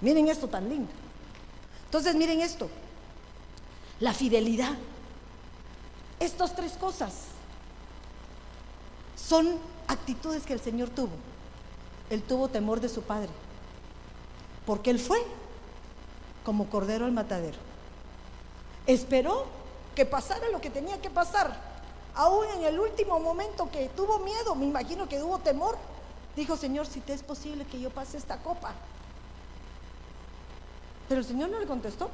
Miren 0.00 0.28
esto 0.28 0.48
tan 0.48 0.68
lindo. 0.68 0.90
Entonces 1.84 2.14
miren 2.14 2.40
esto, 2.40 2.68
la 4.00 4.12
fidelidad. 4.12 4.74
Estas 6.18 6.54
tres 6.54 6.72
cosas 6.72 7.12
son 9.16 9.56
actitudes 9.86 10.44
que 10.44 10.52
el 10.52 10.60
Señor 10.60 10.88
tuvo. 10.90 11.12
Él 12.10 12.22
tuvo 12.22 12.48
temor 12.48 12.80
de 12.80 12.88
su 12.88 13.02
Padre 13.02 13.30
porque 14.66 14.90
él 14.90 14.98
fue 14.98 15.18
como 16.44 16.68
cordero 16.68 17.04
al 17.04 17.12
matadero. 17.12 17.58
Esperó 18.86 19.46
que 19.94 20.06
pasara 20.06 20.48
lo 20.50 20.60
que 20.60 20.70
tenía 20.70 21.00
que 21.00 21.10
pasar. 21.10 21.54
Aún 22.14 22.46
en 22.56 22.64
el 22.64 22.78
último 22.78 23.18
momento 23.18 23.70
que 23.70 23.88
tuvo 23.90 24.18
miedo, 24.18 24.54
me 24.54 24.66
imagino 24.66 25.08
que 25.08 25.18
tuvo 25.18 25.38
temor, 25.38 25.76
dijo, 26.36 26.56
Señor, 26.56 26.86
si 26.86 27.00
te 27.00 27.12
es 27.12 27.22
posible 27.22 27.64
que 27.64 27.80
yo 27.80 27.90
pase 27.90 28.18
esta 28.18 28.38
copa. 28.38 28.72
Pero 31.08 31.20
el 31.20 31.26
Señor 31.26 31.50
no 31.50 31.58
le 31.58 31.66
contestó. 31.66 32.10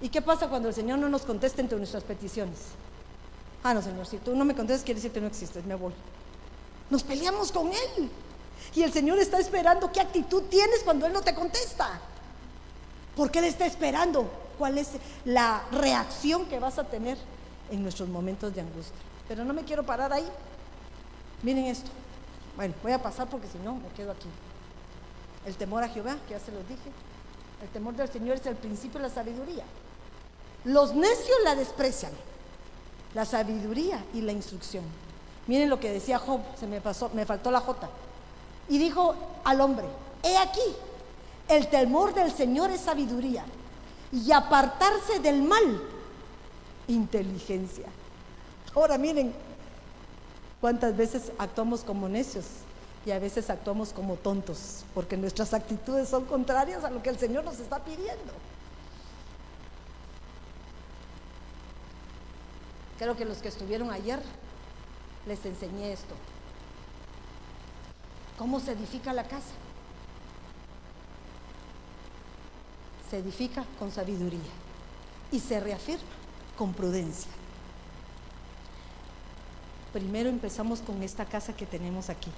¿Y 0.00 0.08
qué 0.08 0.20
pasa 0.20 0.48
cuando 0.48 0.68
el 0.68 0.74
Señor 0.74 0.98
no 0.98 1.08
nos 1.08 1.22
contesta 1.22 1.60
entre 1.60 1.78
nuestras 1.78 2.02
peticiones? 2.02 2.58
Ah, 3.62 3.72
no, 3.72 3.82
Señor, 3.82 4.06
si 4.06 4.18
tú 4.18 4.34
no 4.34 4.44
me 4.44 4.54
contestas, 4.54 4.84
quiere 4.84 4.98
decir 4.98 5.12
que 5.12 5.20
no 5.20 5.28
existes, 5.28 5.64
me 5.64 5.74
voy. 5.74 5.92
Nos 6.90 7.02
peleamos 7.02 7.52
con 7.52 7.68
Él. 7.68 8.10
Y 8.74 8.82
el 8.82 8.92
Señor 8.92 9.18
está 9.18 9.38
esperando 9.38 9.92
qué 9.92 10.00
actitud 10.00 10.42
tienes 10.44 10.82
cuando 10.82 11.06
Él 11.06 11.12
no 11.12 11.20
te 11.20 11.34
contesta. 11.34 12.00
Porque 13.14 13.38
Él 13.38 13.44
está 13.44 13.66
esperando 13.66 14.28
cuál 14.62 14.78
es 14.78 14.90
la 15.24 15.64
reacción 15.72 16.46
que 16.46 16.60
vas 16.60 16.78
a 16.78 16.84
tener 16.84 17.18
en 17.72 17.82
nuestros 17.82 18.08
momentos 18.08 18.54
de 18.54 18.60
angustia. 18.60 18.94
Pero 19.26 19.44
no 19.44 19.52
me 19.52 19.64
quiero 19.64 19.82
parar 19.82 20.12
ahí. 20.12 20.24
Miren 21.42 21.64
esto. 21.64 21.90
Bueno, 22.54 22.72
voy 22.80 22.92
a 22.92 23.02
pasar 23.02 23.28
porque 23.28 23.48
si 23.48 23.58
no 23.58 23.74
me 23.74 23.88
quedo 23.96 24.12
aquí. 24.12 24.28
El 25.46 25.56
temor 25.56 25.82
a 25.82 25.88
Jehová, 25.88 26.16
que 26.28 26.34
ya 26.34 26.38
se 26.38 26.52
los 26.52 26.62
dije. 26.68 26.92
El 27.60 27.70
temor 27.70 27.94
del 27.94 28.08
Señor 28.08 28.36
es 28.36 28.46
el 28.46 28.54
principio 28.54 29.00
de 29.00 29.08
la 29.08 29.12
sabiduría. 29.12 29.64
Los 30.62 30.94
necios 30.94 31.38
la 31.42 31.56
desprecian. 31.56 32.12
La 33.14 33.24
sabiduría 33.24 34.04
y 34.14 34.20
la 34.20 34.30
instrucción. 34.30 34.84
Miren 35.48 35.70
lo 35.70 35.80
que 35.80 35.90
decía 35.90 36.20
Job, 36.20 36.40
se 36.56 36.68
me 36.68 36.80
pasó, 36.80 37.10
me 37.14 37.26
faltó 37.26 37.50
la 37.50 37.58
J. 37.58 37.90
Y 38.68 38.78
dijo 38.78 39.16
al 39.42 39.60
hombre, 39.60 39.86
he 40.22 40.36
aquí, 40.36 40.76
el 41.48 41.66
temor 41.66 42.14
del 42.14 42.30
Señor 42.30 42.70
es 42.70 42.82
sabiduría 42.82 43.44
y 44.12 44.30
apartarse 44.30 45.18
del 45.20 45.42
mal, 45.42 45.82
inteligencia. 46.86 47.86
Ahora 48.74 48.98
miren, 48.98 49.32
cuántas 50.60 50.96
veces 50.96 51.32
actuamos 51.38 51.82
como 51.82 52.08
necios 52.08 52.44
y 53.04 53.10
a 53.10 53.18
veces 53.18 53.50
actuamos 53.50 53.92
como 53.92 54.16
tontos, 54.16 54.84
porque 54.94 55.16
nuestras 55.16 55.54
actitudes 55.54 56.08
son 56.08 56.26
contrarias 56.26 56.84
a 56.84 56.90
lo 56.90 57.02
que 57.02 57.10
el 57.10 57.18
Señor 57.18 57.44
nos 57.44 57.58
está 57.58 57.78
pidiendo. 57.80 58.32
Creo 62.98 63.16
que 63.16 63.24
los 63.24 63.38
que 63.38 63.48
estuvieron 63.48 63.90
ayer 63.90 64.20
les 65.26 65.44
enseñé 65.44 65.92
esto. 65.92 66.14
¿Cómo 68.38 68.60
se 68.60 68.72
edifica 68.72 69.12
la 69.12 69.24
casa? 69.24 69.61
Se 73.12 73.18
edifica 73.18 73.66
con 73.78 73.92
sabiduría 73.92 74.40
y 75.30 75.38
se 75.38 75.60
reafirma 75.60 76.00
con 76.56 76.72
prudencia. 76.72 77.30
Primero 79.92 80.30
empezamos 80.30 80.80
con 80.80 81.02
esta 81.02 81.26
casa 81.26 81.54
que 81.54 81.66
tenemos 81.66 82.08
aquí. 82.08 82.30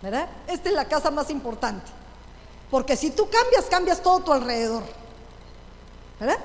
¿Verdad? 0.00 0.26
Esta 0.48 0.70
es 0.70 0.74
la 0.74 0.86
casa 0.86 1.10
más 1.10 1.28
importante. 1.28 1.84
Porque 2.70 2.96
si 2.96 3.10
tú 3.10 3.28
cambias, 3.28 3.66
cambias 3.66 4.02
todo 4.02 4.20
tu 4.20 4.32
alrededor. 4.32 4.84
¿Verdad? 6.18 6.38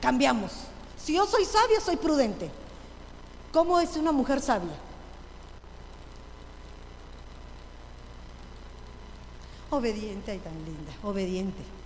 Cambiamos. 0.00 0.52
Si 0.96 1.12
yo 1.12 1.26
soy 1.26 1.44
sabia, 1.44 1.82
soy 1.82 1.96
prudente. 1.96 2.50
¿Cómo 3.52 3.78
es 3.78 3.94
una 3.98 4.10
mujer 4.10 4.40
sabia? 4.40 4.72
Obediente, 9.68 10.30
ay 10.30 10.38
tan 10.38 10.64
linda, 10.64 10.92
obediente. 11.02 11.77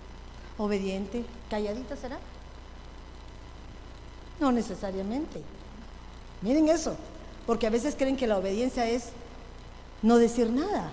Obediente, 0.57 1.25
calladita 1.49 1.95
será. 1.95 2.19
No 4.39 4.51
necesariamente. 4.51 5.41
Miren 6.41 6.67
eso, 6.69 6.95
porque 7.45 7.67
a 7.67 7.69
veces 7.69 7.95
creen 7.95 8.17
que 8.17 8.27
la 8.27 8.37
obediencia 8.37 8.87
es 8.87 9.09
no 10.01 10.17
decir 10.17 10.49
nada. 10.49 10.91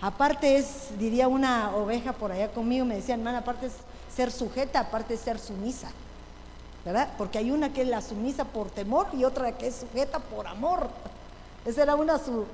Aparte 0.00 0.56
es, 0.56 0.98
diría 0.98 1.28
una 1.28 1.74
oveja 1.76 2.12
por 2.12 2.32
allá 2.32 2.50
conmigo, 2.52 2.84
me 2.84 2.96
decía, 2.96 3.14
hermana, 3.14 3.38
aparte 3.38 3.66
es 3.66 3.72
ser 4.14 4.30
sujeta, 4.30 4.80
aparte 4.80 5.14
es 5.14 5.20
ser 5.20 5.38
sumisa. 5.38 5.90
¿Verdad? 6.84 7.14
Porque 7.16 7.38
hay 7.38 7.50
una 7.50 7.72
que 7.72 7.82
es 7.82 7.88
la 7.88 8.02
sumisa 8.02 8.44
por 8.44 8.68
temor 8.68 9.06
y 9.14 9.24
otra 9.24 9.56
que 9.56 9.68
es 9.68 9.76
sujeta 9.76 10.18
por 10.18 10.46
amor. 10.46 10.90
Esa 11.64 11.84
era 11.84 11.94
una 11.94 12.18
su... 12.18 12.44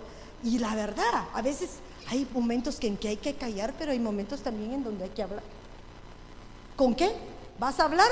Y 0.44 0.58
la 0.58 0.74
verdad, 0.76 1.24
a 1.34 1.42
veces 1.42 1.70
hay 2.08 2.28
momentos 2.32 2.78
en 2.82 2.96
que 2.96 3.08
hay 3.08 3.16
que 3.16 3.34
callar, 3.34 3.74
pero 3.76 3.90
hay 3.90 3.98
momentos 3.98 4.40
también 4.40 4.72
en 4.72 4.84
donde 4.84 5.04
hay 5.04 5.10
que 5.10 5.22
hablar. 5.22 5.42
¿Con 6.80 6.94
qué? 6.94 7.14
¿Vas 7.58 7.78
a 7.78 7.84
hablar? 7.84 8.08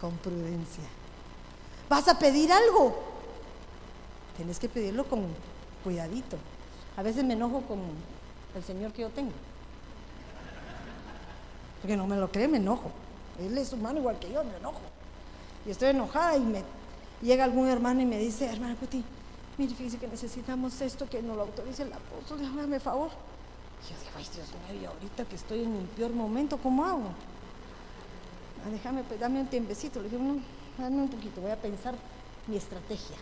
Con 0.00 0.16
prudencia. 0.18 0.84
¿Vas 1.88 2.06
a 2.06 2.16
pedir 2.16 2.52
algo? 2.52 2.96
Tienes 4.36 4.60
que 4.60 4.68
pedirlo 4.68 5.04
con 5.06 5.26
cuidadito. 5.82 6.36
A 6.96 7.02
veces 7.02 7.24
me 7.24 7.34
enojo 7.34 7.62
con 7.62 7.80
el 8.54 8.62
Señor 8.62 8.92
que 8.92 9.02
yo 9.02 9.10
tengo. 9.10 9.32
Porque 11.80 11.96
no 11.96 12.06
me 12.06 12.14
lo 12.14 12.30
cree, 12.30 12.46
me 12.46 12.58
enojo. 12.58 12.92
Él 13.40 13.58
es 13.58 13.72
humano 13.72 13.98
igual 13.98 14.20
que 14.20 14.30
yo, 14.30 14.44
me 14.44 14.56
enojo. 14.58 14.82
Y 15.66 15.72
estoy 15.72 15.88
enojada 15.88 16.36
y 16.36 16.40
me 16.42 16.62
llega 17.20 17.42
algún 17.42 17.66
hermano 17.66 18.00
y 18.00 18.06
me 18.06 18.18
dice, 18.18 18.46
hermano 18.46 18.76
Puti, 18.76 19.02
mire, 19.58 19.74
fíjese 19.74 19.98
que 19.98 20.06
necesitamos 20.06 20.80
esto, 20.80 21.08
que 21.10 21.20
nos 21.20 21.34
lo 21.34 21.42
autorice 21.42 21.82
el 21.82 21.92
apóstol, 21.92 22.38
déjame 22.38 22.78
favor. 22.78 23.10
Yo 23.88 23.96
digo, 23.98 24.12
ay 24.16 24.26
Dios 24.34 24.80
mío, 24.80 24.90
ahorita 24.90 25.24
que 25.24 25.36
estoy 25.36 25.62
en 25.62 25.72
mi 25.72 25.84
peor 25.86 26.12
momento, 26.12 26.56
¿cómo 26.58 26.84
hago? 26.84 27.10
Ah, 28.64 28.70
déjame, 28.70 29.02
pues, 29.02 29.18
dame 29.18 29.40
un 29.40 29.46
tiempecito. 29.46 30.00
Le 30.00 30.08
digo, 30.08 30.22
no, 30.22 30.40
dame 30.78 31.02
un 31.02 31.08
poquito, 31.08 31.40
voy 31.40 31.50
a 31.50 31.56
pensar 31.56 31.94
mi 32.46 32.56
estrategia. 32.56 33.16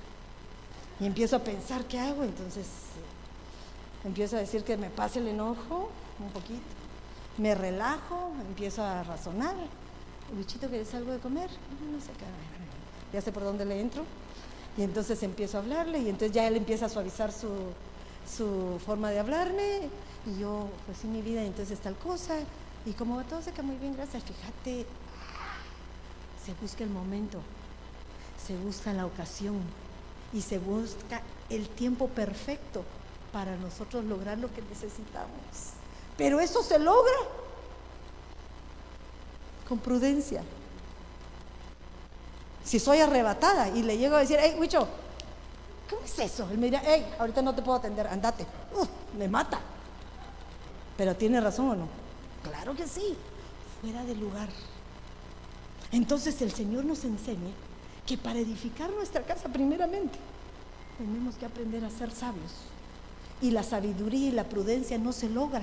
Y 1.00 1.06
empiezo 1.06 1.36
a 1.36 1.38
pensar, 1.38 1.84
¿qué 1.84 1.98
hago? 1.98 2.24
Entonces, 2.24 2.66
eh, 2.66 4.06
empiezo 4.06 4.36
a 4.36 4.40
decir 4.40 4.64
que 4.64 4.76
me 4.76 4.90
pase 4.90 5.18
el 5.18 5.28
enojo 5.28 5.90
un 6.18 6.30
poquito. 6.30 6.60
Me 7.38 7.54
relajo, 7.54 8.32
empiezo 8.46 8.82
a 8.82 9.02
razonar. 9.02 9.54
Bichito, 10.36 10.68
¿quieres 10.68 10.94
algo 10.94 11.12
de 11.12 11.18
comer? 11.18 11.48
No 11.90 12.00
sé 12.00 12.12
qué. 12.12 13.14
Ya 13.14 13.22
sé 13.22 13.32
por 13.32 13.42
dónde 13.42 13.64
le 13.64 13.80
entro. 13.80 14.04
Y 14.76 14.82
entonces 14.82 15.22
empiezo 15.22 15.56
a 15.56 15.60
hablarle 15.60 15.98
y 15.98 16.08
entonces 16.08 16.32
ya 16.32 16.46
él 16.46 16.56
empieza 16.56 16.86
a 16.86 16.88
suavizar 16.88 17.32
su, 17.32 18.78
forma 18.84 19.10
de 19.10 19.18
hablarme 19.18 19.88
y 20.26 20.38
yo, 20.38 20.68
pues 20.86 20.98
sí, 20.98 21.06
mi 21.06 21.22
vida, 21.22 21.42
entonces 21.42 21.78
tal 21.80 21.96
cosa. 21.96 22.36
Y 22.86 22.92
como 22.92 23.22
todo 23.24 23.42
se 23.42 23.50
muy 23.62 23.76
bien, 23.76 23.94
gracias, 23.94 24.22
fíjate, 24.24 24.86
se 26.44 26.54
busca 26.60 26.84
el 26.84 26.90
momento, 26.90 27.40
se 28.46 28.56
busca 28.56 28.92
la 28.92 29.06
ocasión 29.06 29.60
y 30.32 30.40
se 30.40 30.58
busca 30.58 31.20
el 31.48 31.68
tiempo 31.68 32.08
perfecto 32.08 32.84
para 33.32 33.56
nosotros 33.56 34.04
lograr 34.04 34.38
lo 34.38 34.52
que 34.52 34.62
necesitamos. 34.62 35.74
Pero 36.16 36.40
eso 36.40 36.62
se 36.62 36.78
logra 36.78 37.16
con 39.68 39.78
prudencia. 39.78 40.42
Si 42.64 42.78
soy 42.78 43.00
arrebatada 43.00 43.68
y 43.68 43.82
le 43.82 43.98
llego 43.98 44.16
a 44.16 44.20
decir, 44.20 44.38
hey, 44.40 44.56
Huicho, 44.58 44.86
¿cómo 45.88 46.02
es 46.02 46.18
eso? 46.18 46.48
Él 46.50 46.58
me 46.58 46.66
dirá, 46.66 46.82
hey, 46.84 47.06
ahorita 47.18 47.42
no 47.42 47.54
te 47.54 47.62
puedo 47.62 47.78
atender, 47.78 48.06
andate. 48.06 48.46
me 49.18 49.28
mata. 49.28 49.60
Pero 51.00 51.16
tiene 51.16 51.40
razón 51.40 51.70
o 51.70 51.74
no. 51.76 51.88
Claro 52.42 52.76
que 52.76 52.86
sí, 52.86 53.16
fuera 53.80 54.04
de 54.04 54.14
lugar. 54.14 54.50
Entonces 55.92 56.42
el 56.42 56.52
Señor 56.52 56.84
nos 56.84 57.04
enseña 57.04 57.52
que 58.04 58.18
para 58.18 58.38
edificar 58.38 58.90
nuestra 58.90 59.22
casa 59.22 59.48
primeramente 59.48 60.18
tenemos 60.98 61.36
que 61.36 61.46
aprender 61.46 61.86
a 61.86 61.90
ser 61.90 62.10
sabios. 62.10 62.52
Y 63.40 63.50
la 63.50 63.62
sabiduría 63.62 64.28
y 64.28 64.32
la 64.32 64.44
prudencia 64.44 64.98
no 64.98 65.12
se 65.12 65.30
logra 65.30 65.62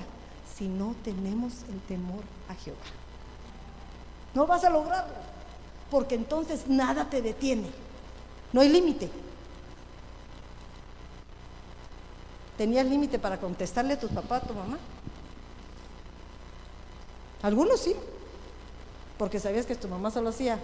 si 0.57 0.67
no 0.67 0.95
tenemos 1.03 1.53
el 1.71 1.81
temor 1.81 2.23
a 2.49 2.55
Jehová. 2.55 2.79
No 4.33 4.47
vas 4.47 4.63
a 4.63 4.71
lograrlo, 4.71 5.13
porque 5.91 6.15
entonces 6.15 6.67
nada 6.67 7.11
te 7.11 7.21
detiene. 7.21 7.69
No 8.51 8.61
hay 8.61 8.69
límite. 8.69 9.11
¿Tenías 12.57 12.87
límite 12.87 13.19
para 13.19 13.39
contestarle 13.39 13.93
a 13.93 13.99
tu 13.99 14.07
papá, 14.07 14.37
a 14.37 14.41
tu 14.41 14.55
mamá? 14.55 14.79
Algunos 17.41 17.79
sí, 17.79 17.95
porque 19.17 19.39
sabías 19.39 19.65
que 19.65 19.75
tu 19.75 19.87
mamá 19.87 20.11
solo 20.11 20.29
hacía 20.29 20.59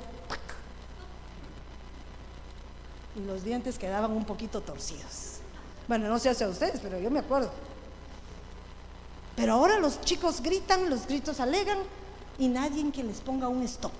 y 3.15 3.21
los 3.21 3.43
dientes 3.43 3.77
quedaban 3.77 4.11
un 4.11 4.25
poquito 4.25 4.61
torcidos. 4.61 5.39
Bueno, 5.87 6.07
no 6.07 6.17
sé 6.19 6.29
hacia 6.29 6.47
ustedes, 6.47 6.79
pero 6.81 6.99
yo 6.99 7.11
me 7.11 7.19
acuerdo. 7.19 7.51
Pero 9.35 9.53
ahora 9.53 9.79
los 9.79 10.01
chicos 10.01 10.41
gritan, 10.41 10.89
los 10.89 11.07
gritos 11.07 11.39
alegan 11.39 11.79
y 12.37 12.47
nadie 12.47 12.81
en 12.81 12.91
que 12.91 13.03
les 13.03 13.19
ponga 13.21 13.47
un 13.47 13.63
stop. 13.63 13.91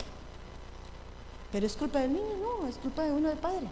Pero 1.52 1.66
es 1.66 1.76
culpa 1.76 2.00
del 2.00 2.14
niño, 2.14 2.38
no, 2.42 2.68
es 2.68 2.78
culpa 2.78 3.04
de 3.04 3.12
uno 3.12 3.30
de 3.30 3.36
padre, 3.36 3.68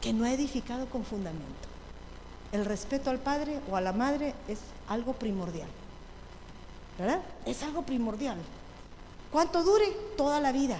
que 0.00 0.12
no 0.12 0.24
ha 0.24 0.32
edificado 0.32 0.86
con 0.86 1.04
fundamento. 1.04 1.46
El 2.52 2.64
respeto 2.64 3.10
al 3.10 3.18
padre 3.18 3.60
o 3.70 3.76
a 3.76 3.80
la 3.80 3.92
madre 3.92 4.34
es 4.46 4.58
algo 4.88 5.12
primordial. 5.14 5.68
¿Verdad? 6.98 7.22
Es 7.46 7.62
algo 7.62 7.82
primordial. 7.82 8.36
¿Cuánto 9.30 9.62
dure? 9.62 9.86
Toda 10.16 10.40
la 10.40 10.52
vida. 10.52 10.78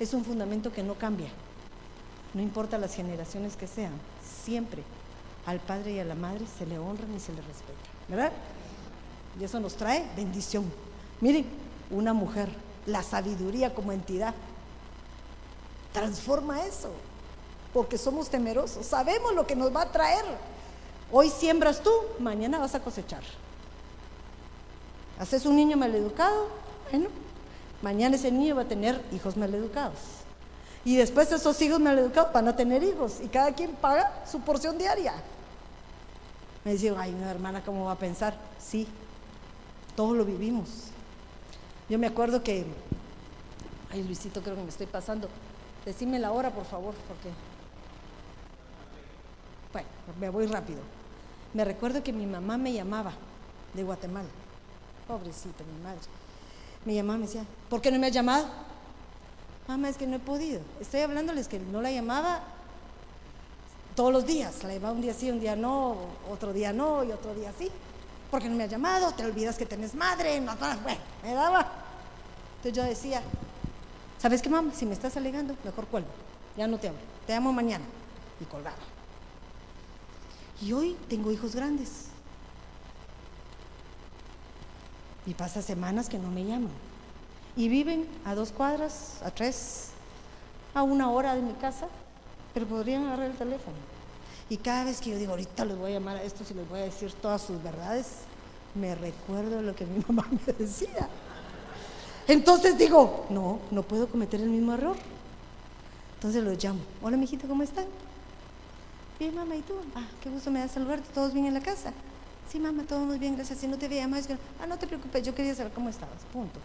Es 0.00 0.12
un 0.14 0.24
fundamento 0.24 0.72
que 0.72 0.82
no 0.82 0.94
cambia. 0.94 1.28
No 2.34 2.42
importa 2.42 2.78
las 2.78 2.94
generaciones 2.94 3.56
que 3.56 3.66
sean, 3.66 3.92
siempre 4.44 4.82
al 5.46 5.60
padre 5.60 5.92
y 5.92 5.98
a 5.98 6.04
la 6.04 6.14
madre 6.14 6.44
se 6.58 6.66
le 6.66 6.78
honran 6.78 7.14
y 7.14 7.20
se 7.20 7.32
le 7.32 7.40
respeta. 7.40 7.78
¿Verdad? 8.08 8.32
Y 9.40 9.44
eso 9.44 9.58
nos 9.60 9.76
trae 9.76 10.04
bendición. 10.14 10.70
Miren, 11.20 11.46
una 11.90 12.12
mujer, 12.12 12.50
la 12.86 13.02
sabiduría 13.02 13.74
como 13.74 13.92
entidad, 13.92 14.34
transforma 15.92 16.64
eso, 16.64 16.90
porque 17.72 17.96
somos 17.96 18.28
temerosos, 18.28 18.86
sabemos 18.86 19.34
lo 19.34 19.46
que 19.46 19.56
nos 19.56 19.74
va 19.74 19.82
a 19.82 19.92
traer. 19.92 20.24
Hoy 21.10 21.30
siembras 21.30 21.82
tú, 21.82 21.90
mañana 22.18 22.58
vas 22.58 22.74
a 22.74 22.80
cosechar. 22.80 23.22
Haces 25.18 25.46
un 25.46 25.56
niño 25.56 25.76
maleducado, 25.76 26.46
bueno, 26.90 27.08
mañana 27.82 28.14
ese 28.14 28.30
niño 28.30 28.54
va 28.54 28.62
a 28.62 28.68
tener 28.68 29.02
hijos 29.12 29.36
maleducados. 29.36 29.98
Y 30.84 30.96
después 30.96 31.30
esos 31.32 31.60
hijos 31.60 31.80
maleducados 31.80 32.32
van 32.32 32.46
a 32.46 32.56
tener 32.56 32.84
hijos 32.84 33.16
y 33.20 33.26
cada 33.26 33.52
quien 33.52 33.72
paga 33.72 34.24
su 34.30 34.40
porción 34.40 34.78
diaria. 34.78 35.12
Me 36.64 36.72
decía, 36.72 36.94
ay, 36.96 37.12
una 37.14 37.30
hermana, 37.30 37.64
¿cómo 37.64 37.86
va 37.86 37.92
a 37.92 37.98
pensar? 37.98 38.34
Sí, 38.60 38.86
todos 39.96 40.16
lo 40.16 40.24
vivimos. 40.24 40.68
Yo 41.88 41.98
me 41.98 42.06
acuerdo 42.06 42.42
que, 42.44 42.64
ay, 43.90 44.04
Luisito, 44.04 44.40
creo 44.40 44.54
que 44.54 44.62
me 44.62 44.68
estoy 44.68 44.86
pasando. 44.86 45.28
Decime 45.84 46.18
la 46.20 46.30
hora, 46.30 46.50
por 46.50 46.64
favor, 46.64 46.94
porque. 47.08 47.30
Bueno, 49.72 49.88
me 50.20 50.28
voy 50.30 50.46
rápido. 50.46 50.80
Me 51.54 51.64
recuerdo 51.64 52.04
que 52.04 52.12
mi 52.12 52.26
mamá 52.26 52.56
me 52.56 52.72
llamaba 52.72 53.12
de 53.74 53.82
Guatemala 53.82 54.28
pobrecita 55.08 55.64
mi 55.64 55.82
madre. 55.82 56.00
Me 56.84 56.94
llamaba 56.94 57.18
me 57.18 57.26
decía, 57.26 57.44
¿por 57.68 57.80
qué 57.80 57.90
no 57.90 57.98
me 57.98 58.06
has 58.06 58.12
llamado? 58.12 58.46
Mamá, 59.66 59.88
es 59.88 59.96
que 59.96 60.06
no 60.06 60.16
he 60.16 60.20
podido. 60.20 60.60
Estoy 60.80 61.00
hablándoles 61.00 61.48
que 61.48 61.58
no 61.58 61.82
la 61.82 61.90
llamaba 61.90 62.42
todos 63.96 64.12
los 64.12 64.26
días. 64.26 64.62
La 64.62 64.74
llamaba 64.74 64.94
un 64.94 65.00
día 65.00 65.14
sí, 65.14 65.30
un 65.30 65.40
día 65.40 65.56
no, 65.56 65.96
otro 66.30 66.52
día 66.52 66.72
no 66.72 67.02
y 67.04 67.10
otro 67.10 67.34
día 67.34 67.52
sí. 67.58 67.70
¿Por 68.30 68.40
qué 68.40 68.48
no 68.48 68.56
me 68.56 68.64
has 68.64 68.70
llamado? 68.70 69.12
Te 69.12 69.24
olvidas 69.24 69.56
que 69.56 69.66
tenés 69.66 69.94
madre. 69.94 70.40
No, 70.40 70.54
bueno, 70.56 71.00
me 71.22 71.34
daba. 71.34 71.70
Entonces 72.56 72.72
yo 72.72 72.84
decía, 72.84 73.22
¿sabes 74.18 74.42
qué, 74.42 74.48
mamá? 74.48 74.72
Si 74.74 74.86
me 74.86 74.92
estás 74.92 75.16
alegando, 75.16 75.56
mejor 75.64 75.86
cuelgo. 75.86 76.10
Ya 76.56 76.66
no 76.66 76.78
te 76.78 76.88
amo. 76.88 76.98
Te 77.26 77.34
amo 77.34 77.52
mañana. 77.52 77.84
Y 78.40 78.44
colgaba. 78.44 78.76
Y 80.60 80.72
hoy 80.72 80.96
tengo 81.08 81.30
hijos 81.30 81.54
grandes. 81.54 82.07
Y 85.28 85.34
pasa 85.34 85.60
semanas 85.60 86.08
que 86.08 86.18
no 86.18 86.30
me 86.30 86.42
llaman. 86.42 86.70
Y 87.54 87.68
viven 87.68 88.06
a 88.24 88.34
dos 88.34 88.50
cuadras, 88.50 89.20
a 89.22 89.30
tres, 89.30 89.88
a 90.72 90.82
una 90.82 91.10
hora 91.10 91.34
de 91.34 91.42
mi 91.42 91.52
casa, 91.52 91.86
pero 92.54 92.64
podrían 92.66 93.04
agarrar 93.04 93.30
el 93.30 93.36
teléfono. 93.36 93.76
Y 94.48 94.56
cada 94.56 94.84
vez 94.84 95.02
que 95.02 95.10
yo 95.10 95.18
digo, 95.18 95.32
ahorita 95.32 95.66
les 95.66 95.76
voy 95.76 95.90
a 95.90 95.94
llamar 95.98 96.16
a 96.16 96.22
estos 96.22 96.50
y 96.50 96.54
les 96.54 96.66
voy 96.66 96.80
a 96.80 96.84
decir 96.84 97.12
todas 97.12 97.42
sus 97.42 97.62
verdades, 97.62 98.06
me 98.74 98.94
recuerdo 98.94 99.60
lo 99.60 99.76
que 99.76 99.84
mi 99.84 100.02
mamá 100.08 100.26
me 100.30 100.52
decía. 100.54 101.10
Entonces 102.26 102.78
digo, 102.78 103.26
no, 103.28 103.58
no 103.70 103.82
puedo 103.82 104.08
cometer 104.08 104.40
el 104.40 104.48
mismo 104.48 104.72
error. 104.72 104.96
Entonces 106.14 106.42
los 106.42 106.62
llamo. 106.64 106.80
Hola, 107.02 107.18
mijito, 107.18 107.46
¿cómo 107.46 107.62
están? 107.62 107.84
Bien, 109.18 109.34
mamá, 109.34 109.56
¿y 109.56 109.60
tú? 109.60 109.74
Ah, 109.94 110.06
qué 110.22 110.30
gusto 110.30 110.50
me 110.50 110.60
da 110.60 110.68
saludarte, 110.68 111.06
todos 111.12 111.34
bien 111.34 111.44
en 111.44 111.52
la 111.52 111.60
casa. 111.60 111.92
Sí, 112.50 112.58
mamá, 112.58 112.84
todo 112.88 113.00
muy 113.00 113.18
bien, 113.18 113.36
gracias. 113.36 113.58
Si 113.58 113.66
no 113.66 113.76
te 113.76 113.88
veía 113.88 114.08
más, 114.08 114.26
ah, 114.60 114.66
no 114.66 114.78
te 114.78 114.86
preocupes, 114.86 115.22
yo 115.22 115.34
quería 115.34 115.54
saber 115.54 115.72
cómo 115.72 115.90
estabas, 115.90 116.22
punto. 116.32 116.58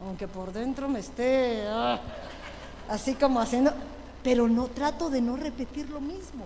Aunque 0.00 0.26
por 0.26 0.52
dentro 0.52 0.88
me 0.88 1.00
esté 1.00 1.64
ah, 1.68 2.00
así 2.88 3.14
como 3.14 3.40
haciendo, 3.40 3.72
pero 4.22 4.48
no 4.48 4.68
trato 4.68 5.10
de 5.10 5.20
no 5.20 5.36
repetir 5.36 5.90
lo 5.90 6.00
mismo. 6.00 6.44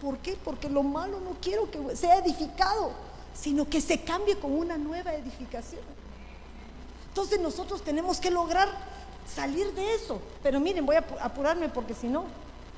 ¿Por 0.00 0.18
qué? 0.18 0.36
Porque 0.44 0.68
lo 0.68 0.82
malo 0.82 1.18
no 1.20 1.36
quiero 1.40 1.70
que 1.70 1.96
sea 1.96 2.18
edificado, 2.18 2.92
sino 3.34 3.68
que 3.68 3.80
se 3.80 4.02
cambie 4.02 4.36
con 4.36 4.52
una 4.52 4.76
nueva 4.76 5.14
edificación. 5.14 5.82
Entonces 7.08 7.40
nosotros 7.40 7.82
tenemos 7.82 8.20
que 8.20 8.30
lograr 8.30 8.68
salir 9.34 9.72
de 9.72 9.94
eso. 9.94 10.20
Pero 10.42 10.60
miren, 10.60 10.86
voy 10.86 10.96
a 10.96 11.04
apurarme 11.20 11.68
porque 11.68 11.94
si 11.94 12.08
no, 12.08 12.26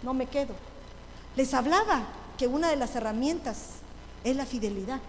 no 0.02 0.14
me 0.14 0.26
quedo. 0.26 0.54
Les 1.34 1.52
hablaba 1.52 2.04
que 2.38 2.46
una 2.46 2.70
de 2.70 2.76
las 2.76 2.94
herramientas 2.96 3.80
es 4.24 4.36
la 4.36 4.46
fidelidad. 4.46 5.00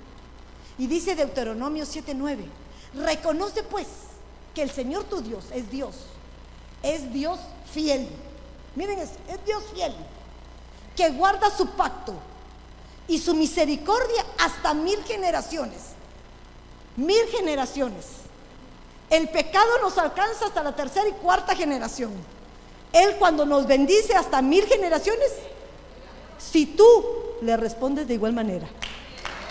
Y 0.77 0.87
dice 0.87 1.15
Deuteronomio 1.15 1.85
7:9, 1.85 2.45
reconoce 2.95 3.63
pues 3.63 3.87
que 4.53 4.61
el 4.61 4.71
Señor 4.71 5.05
tu 5.05 5.21
Dios 5.21 5.45
es 5.53 5.69
Dios, 5.69 5.95
es 6.83 7.11
Dios 7.11 7.39
fiel. 7.71 8.07
Miren, 8.75 8.99
es, 8.99 9.11
es 9.27 9.43
Dios 9.45 9.63
fiel, 9.73 9.93
que 10.95 11.09
guarda 11.09 11.49
su 11.49 11.67
pacto 11.69 12.13
y 13.07 13.19
su 13.19 13.33
misericordia 13.33 14.25
hasta 14.39 14.73
mil 14.73 15.01
generaciones. 15.03 15.79
Mil 16.95 17.25
generaciones. 17.31 18.05
El 19.09 19.29
pecado 19.29 19.79
nos 19.81 19.97
alcanza 19.97 20.47
hasta 20.47 20.63
la 20.63 20.75
tercera 20.75 21.07
y 21.07 21.13
cuarta 21.13 21.55
generación. 21.55 22.11
Él 22.91 23.15
cuando 23.17 23.45
nos 23.45 23.67
bendice 23.67 24.15
hasta 24.15 24.41
mil 24.41 24.65
generaciones, 24.65 25.31
si 26.37 26.65
tú 26.65 26.83
le 27.41 27.55
respondes 27.57 28.07
de 28.07 28.15
igual 28.15 28.33
manera. 28.33 28.67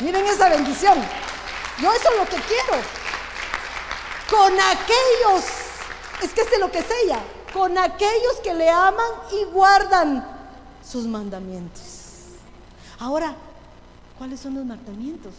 Miren 0.01 0.26
esa 0.26 0.49
bendición. 0.49 0.99
Yo 1.80 1.92
eso 1.92 2.09
es 2.11 2.18
lo 2.18 2.24
que 2.24 2.42
quiero. 2.42 2.82
Con 4.30 4.53
aquellos, 4.53 5.44
es 6.22 6.32
que 6.32 6.40
es 6.40 6.59
lo 6.59 6.70
que 6.70 6.78
es 6.78 6.86
ella, 7.05 7.20
con 7.53 7.78
aquellos 7.78 8.34
que 8.42 8.55
le 8.55 8.68
aman 8.68 9.11
y 9.32 9.44
guardan 9.53 10.26
sus 10.84 11.05
mandamientos. 11.07 11.82
Ahora, 12.99 13.34
¿cuáles 14.18 14.40
son 14.40 14.55
los 14.55 14.64
mandamientos? 14.64 15.32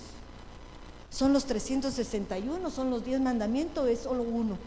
¿Son 1.09 1.33
los 1.33 1.45
361? 1.45 2.69
¿Son 2.69 2.89
los 2.89 3.03
10 3.03 3.21
mandamientos? 3.21 3.83
¿O 3.83 3.87
es 3.87 3.99
solo 3.99 4.23
uno? 4.23 4.57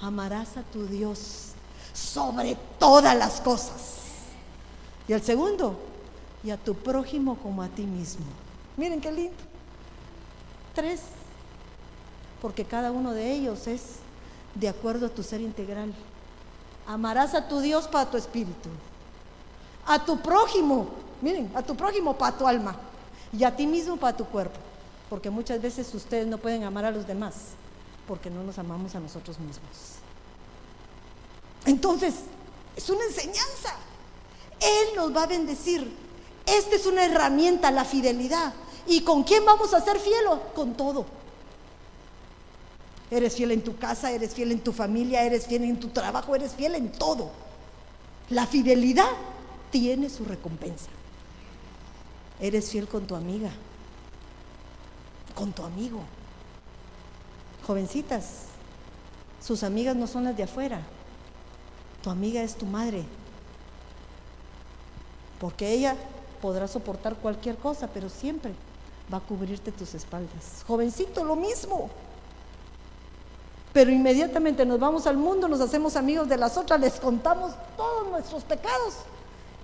Amarás 0.00 0.56
a 0.56 0.62
tu 0.62 0.86
Dios 0.86 1.52
sobre 1.92 2.56
todas 2.78 3.16
las 3.16 3.40
cosas. 3.40 4.00
Y 5.08 5.12
el 5.12 5.22
segundo, 5.22 5.78
y 6.46 6.50
a 6.50 6.56
tu 6.56 6.74
prójimo 6.74 7.36
como 7.36 7.62
a 7.62 7.68
ti 7.68 7.82
mismo. 7.82 8.24
Miren 8.76 9.00
qué 9.00 9.12
lindo. 9.12 9.36
Tres, 10.74 11.00
porque 12.40 12.64
cada 12.64 12.92
uno 12.92 13.12
de 13.12 13.32
ellos 13.32 13.66
es 13.66 13.82
de 14.54 14.68
acuerdo 14.68 15.06
a 15.06 15.10
tu 15.10 15.22
ser 15.22 15.40
integral. 15.40 15.92
Amarás 16.86 17.34
a 17.34 17.48
tu 17.48 17.60
Dios 17.60 17.88
para 17.88 18.10
tu 18.10 18.16
espíritu, 18.16 18.68
a 19.86 20.04
tu 20.04 20.20
prójimo 20.20 20.88
miren, 21.20 21.50
a 21.54 21.62
tu 21.62 21.76
prójimo 21.76 22.16
para 22.16 22.36
tu 22.36 22.46
alma 22.46 22.76
y 23.32 23.44
a 23.44 23.54
ti 23.54 23.66
mismo 23.66 23.96
para 23.96 24.16
tu 24.16 24.24
cuerpo. 24.24 24.58
Porque 25.08 25.30
muchas 25.30 25.60
veces 25.60 25.92
ustedes 25.94 26.26
no 26.26 26.38
pueden 26.38 26.64
amar 26.64 26.84
a 26.84 26.90
los 26.90 27.06
demás 27.06 27.34
porque 28.08 28.30
no 28.30 28.42
nos 28.42 28.58
amamos 28.58 28.94
a 28.94 29.00
nosotros 29.00 29.38
mismos. 29.38 29.96
Entonces, 31.64 32.14
es 32.76 32.88
una 32.88 33.04
enseñanza. 33.04 33.74
Él 34.60 34.96
nos 34.96 35.14
va 35.14 35.24
a 35.24 35.26
bendecir. 35.26 36.05
Esta 36.46 36.76
es 36.76 36.86
una 36.86 37.04
herramienta, 37.04 37.70
la 37.70 37.84
fidelidad. 37.84 38.54
¿Y 38.86 39.00
con 39.00 39.24
quién 39.24 39.44
vamos 39.44 39.74
a 39.74 39.80
ser 39.80 39.98
fieles? 39.98 40.30
Con 40.54 40.74
todo. 40.74 41.04
Eres 43.10 43.34
fiel 43.34 43.52
en 43.52 43.62
tu 43.62 43.76
casa, 43.76 44.10
eres 44.10 44.34
fiel 44.34 44.52
en 44.52 44.60
tu 44.60 44.72
familia, 44.72 45.22
eres 45.22 45.46
fiel 45.46 45.64
en 45.64 45.78
tu 45.78 45.88
trabajo, 45.88 46.34
eres 46.34 46.52
fiel 46.52 46.74
en 46.74 46.92
todo. 46.92 47.30
La 48.30 48.46
fidelidad 48.46 49.10
tiene 49.70 50.08
su 50.08 50.24
recompensa. 50.24 50.88
Eres 52.40 52.70
fiel 52.70 52.86
con 52.88 53.06
tu 53.06 53.14
amiga, 53.14 53.50
con 55.34 55.52
tu 55.52 55.62
amigo. 55.62 56.00
Jovencitas, 57.66 58.46
sus 59.44 59.62
amigas 59.62 59.96
no 59.96 60.06
son 60.06 60.24
las 60.24 60.36
de 60.36 60.42
afuera. 60.42 60.82
Tu 62.02 62.10
amiga 62.10 62.42
es 62.42 62.56
tu 62.56 62.66
madre. 62.66 63.04
Porque 65.40 65.72
ella 65.72 65.96
podrá 66.46 66.68
soportar 66.68 67.16
cualquier 67.16 67.56
cosa, 67.56 67.88
pero 67.92 68.08
siempre 68.08 68.52
va 69.12 69.18
a 69.18 69.20
cubrirte 69.20 69.72
tus 69.72 69.96
espaldas. 69.96 70.62
Jovencito, 70.64 71.24
lo 71.24 71.34
mismo. 71.34 71.90
Pero 73.72 73.90
inmediatamente 73.90 74.64
nos 74.64 74.78
vamos 74.78 75.08
al 75.08 75.16
mundo, 75.16 75.48
nos 75.48 75.60
hacemos 75.60 75.96
amigos 75.96 76.28
de 76.28 76.36
las 76.36 76.56
otras, 76.56 76.78
les 76.78 77.00
contamos 77.00 77.50
todos 77.76 78.08
nuestros 78.10 78.44
pecados. 78.44 78.94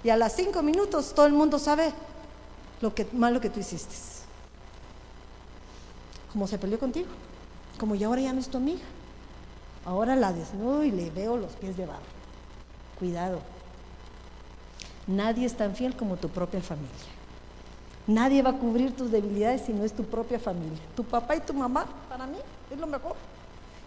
Y 0.03 0.11
a 0.11 0.17
las 0.17 0.33
cinco 0.33 0.61
minutos 0.61 1.13
todo 1.15 1.27
el 1.27 1.35
mundo 1.35 1.61
sabe 1.61 1.93
lo 2.81 2.93
que 2.93 3.07
malo 3.13 3.41
que 3.41 3.49
tú 3.49 3.61
hiciste. 3.61 3.95
Como 6.33 6.49
se 6.49 6.59
peleó 6.59 6.81
contigo, 6.81 7.11
como 7.79 7.95
ya 7.95 8.09
ahora 8.09 8.23
ya 8.23 8.33
no 8.33 8.41
es 8.41 8.49
tu 8.49 8.57
amiga. 8.57 8.83
Ahora 9.85 10.17
la 10.17 10.33
desnudo 10.33 10.83
y 10.83 10.91
le 10.91 11.11
veo 11.11 11.37
los 11.37 11.53
pies 11.53 11.77
de 11.77 11.87
barro. 11.87 12.03
Cuidado. 12.99 13.52
Nadie 15.07 15.47
es 15.47 15.57
tan 15.57 15.75
fiel 15.75 15.97
como 15.97 16.17
tu 16.17 16.29
propia 16.29 16.61
familia. 16.61 16.91
Nadie 18.07 18.43
va 18.43 18.51
a 18.51 18.59
cubrir 18.59 18.97
tus 18.97 19.11
debilidades 19.11 19.63
si 19.63 19.73
no 19.73 19.85
es 19.85 19.93
tu 19.93 20.05
propia 20.05 20.39
familia. 20.39 20.79
Tu 20.97 21.05
papá 21.05 21.37
y 21.37 21.41
tu 21.41 21.55
mamá, 21.55 21.87
para 22.09 22.27
mí, 22.27 22.39
es 22.71 22.79
lo 22.79 22.87
mejor. 22.87 23.15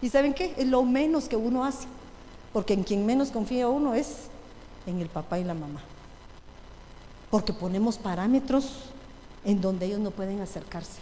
¿Y 0.00 0.08
saben 0.08 0.34
qué? 0.34 0.54
Es 0.56 0.66
lo 0.66 0.82
menos 0.82 1.28
que 1.28 1.36
uno 1.36 1.64
hace. 1.64 1.86
Porque 2.52 2.74
en 2.74 2.82
quien 2.82 3.04
menos 3.04 3.30
confía 3.30 3.68
uno 3.68 3.94
es 3.94 4.28
en 4.86 5.00
el 5.00 5.08
papá 5.08 5.38
y 5.38 5.44
la 5.44 5.54
mamá. 5.54 5.80
Porque 7.30 7.52
ponemos 7.52 7.98
parámetros 7.98 8.70
en 9.44 9.60
donde 9.60 9.86
ellos 9.86 10.00
no 10.00 10.10
pueden 10.10 10.40
acercarse. 10.40 11.00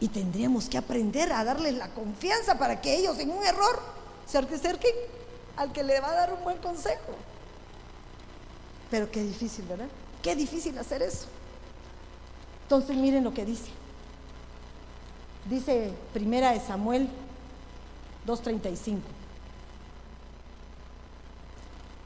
Y 0.00 0.08
tendríamos 0.08 0.68
que 0.68 0.78
aprender 0.78 1.32
a 1.32 1.44
darles 1.44 1.74
la 1.74 1.88
confianza 1.88 2.58
para 2.58 2.80
que 2.80 2.96
ellos 2.96 3.18
en 3.18 3.30
un 3.30 3.44
error 3.44 3.80
se 4.26 4.38
acerquen 4.38 4.92
al 5.56 5.72
que 5.72 5.82
le 5.82 6.00
va 6.00 6.10
a 6.10 6.14
dar 6.14 6.32
un 6.34 6.44
buen 6.44 6.58
consejo. 6.58 7.16
Pero 8.90 9.10
qué 9.10 9.22
difícil, 9.22 9.64
¿verdad? 9.66 9.88
Qué 10.22 10.34
difícil 10.34 10.76
hacer 10.78 11.02
eso. 11.02 11.26
Entonces 12.64 12.96
miren 12.96 13.24
lo 13.24 13.32
que 13.32 13.44
dice. 13.44 13.70
Dice 15.48 15.92
primera 16.12 16.52
de 16.52 16.60
Samuel 16.60 17.08
2.35. 18.26 18.98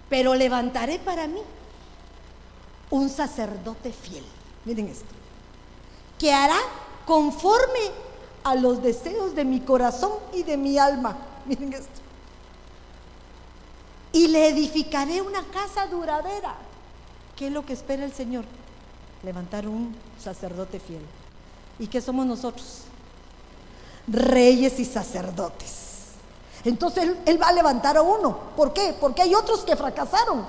Pero 0.09 0.35
levantaré 0.35 0.99
para 0.99 1.27
mí 1.27 1.41
un 2.91 3.09
sacerdote 3.09 3.93
fiel. 3.93 4.25
Miren 4.65 4.89
esto. 4.89 5.07
Que 6.19 6.33
hará 6.33 6.59
conforme 7.07 7.91
a 8.45 8.55
los 8.55 8.83
deseos 8.83 9.35
de 9.35 9.45
mi 9.45 9.61
corazón 9.61 10.13
y 10.33 10.43
de 10.43 10.57
mi 10.57 10.79
alma. 10.79 11.17
Miren 11.47 11.73
esto. 11.73 12.01
Y 14.13 14.29
le 14.29 14.49
edificaré 14.49 15.23
una 15.23 15.43
casa 15.47 15.87
duradera. 15.87 16.55
¿Qué 17.37 17.47
es 17.47 17.53
lo 17.53 17.65
que 17.65 17.73
espera 17.73 18.05
el 18.05 18.13
Señor? 18.13 18.45
Levantar 19.23 19.67
un 19.67 19.95
sacerdote 20.19 20.81
fiel. 20.81 21.03
¿Y 21.79 21.87
qué 21.87 22.01
somos 22.01 22.27
nosotros? 22.27 22.83
Reyes 24.07 24.79
y 24.79 24.85
sacerdotes. 24.85 25.83
Entonces 26.65 27.11
él, 27.27 27.43
va 27.43 27.49
a 27.49 27.53
levantar 27.53 27.97
a 27.97 28.03
uno. 28.03 28.37
¿Por 28.57 28.73
qué? 28.73 28.95
Porque 29.01 29.23
hay 29.23 29.35
otros 29.35 29.61
que 29.61 29.77
fracasaron. 29.77 30.45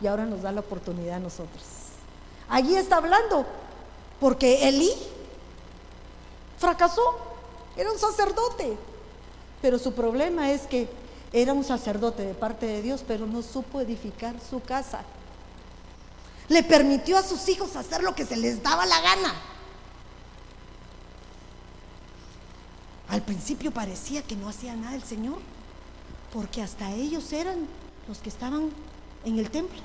Y 0.00 0.06
ahora 0.06 0.26
nos 0.26 0.42
da 0.42 0.52
la 0.52 0.60
oportunidad 0.60 1.16
a 1.16 1.20
nosotros. 1.20 1.62
Allí 2.48 2.76
está 2.76 2.96
hablando. 2.96 3.44
Porque 4.20 4.68
Elí 4.68 4.92
fracasó. 6.58 7.02
Era 7.76 7.90
un 7.90 7.98
sacerdote. 7.98 8.76
Pero 9.62 9.78
su 9.78 9.92
problema 9.92 10.50
es 10.52 10.66
que 10.66 10.88
era 11.32 11.52
un 11.52 11.64
sacerdote 11.64 12.24
de 12.24 12.34
parte 12.34 12.66
de 12.66 12.82
Dios, 12.82 13.04
pero 13.06 13.26
no 13.26 13.42
supo 13.42 13.80
edificar 13.80 14.36
su 14.48 14.60
casa. 14.62 15.00
Le 16.48 16.62
permitió 16.62 17.18
a 17.18 17.22
sus 17.22 17.48
hijos 17.48 17.76
hacer 17.76 18.02
lo 18.02 18.14
que 18.14 18.24
se 18.24 18.36
les 18.36 18.62
daba 18.62 18.86
la 18.86 19.00
gana. 19.00 19.34
Al 23.08 23.22
principio 23.22 23.70
parecía 23.70 24.22
que 24.22 24.36
no 24.36 24.48
hacía 24.48 24.74
nada 24.74 24.94
el 24.94 25.02
Señor, 25.02 25.38
porque 26.32 26.62
hasta 26.62 26.92
ellos 26.92 27.32
eran 27.32 27.66
los 28.08 28.18
que 28.18 28.28
estaban 28.28 28.70
en 29.24 29.38
el 29.38 29.50
templo. 29.50 29.80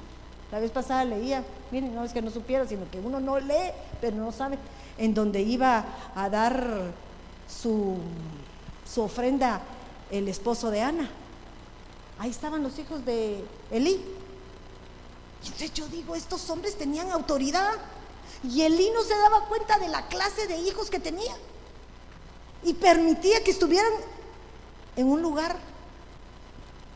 La 0.51 0.59
vez 0.59 0.71
pasada 0.71 1.05
leía, 1.05 1.45
miren, 1.71 1.95
no 1.95 2.03
es 2.03 2.11
que 2.11 2.21
no 2.21 2.29
supiera, 2.29 2.67
sino 2.67 2.89
que 2.91 2.99
uno 2.99 3.19
no 3.19 3.39
lee, 3.39 3.71
pero 4.01 4.17
no 4.17 4.31
sabe, 4.31 4.57
en 4.97 5.13
donde 5.13 5.41
iba 5.41 5.85
a 6.13 6.29
dar 6.29 6.91
su, 7.47 7.97
su 8.91 9.01
ofrenda 9.01 9.61
el 10.09 10.27
esposo 10.27 10.69
de 10.69 10.81
Ana. 10.81 11.09
Ahí 12.19 12.29
estaban 12.29 12.61
los 12.63 12.77
hijos 12.77 13.05
de 13.05 13.43
Elí. 13.71 14.03
Y 15.43 15.47
entonces 15.47 15.73
yo 15.73 15.87
digo, 15.87 16.15
estos 16.15 16.49
hombres 16.49 16.77
tenían 16.77 17.11
autoridad. 17.11 17.73
Y 18.43 18.61
Elí 18.61 18.89
no 18.93 19.03
se 19.03 19.15
daba 19.15 19.45
cuenta 19.45 19.77
de 19.79 19.87
la 19.87 20.07
clase 20.07 20.47
de 20.47 20.57
hijos 20.57 20.89
que 20.89 20.99
tenía. 20.99 21.35
Y 22.63 22.73
permitía 22.73 23.43
que 23.43 23.51
estuvieran 23.51 23.91
en 24.95 25.07
un 25.07 25.21
lugar 25.21 25.57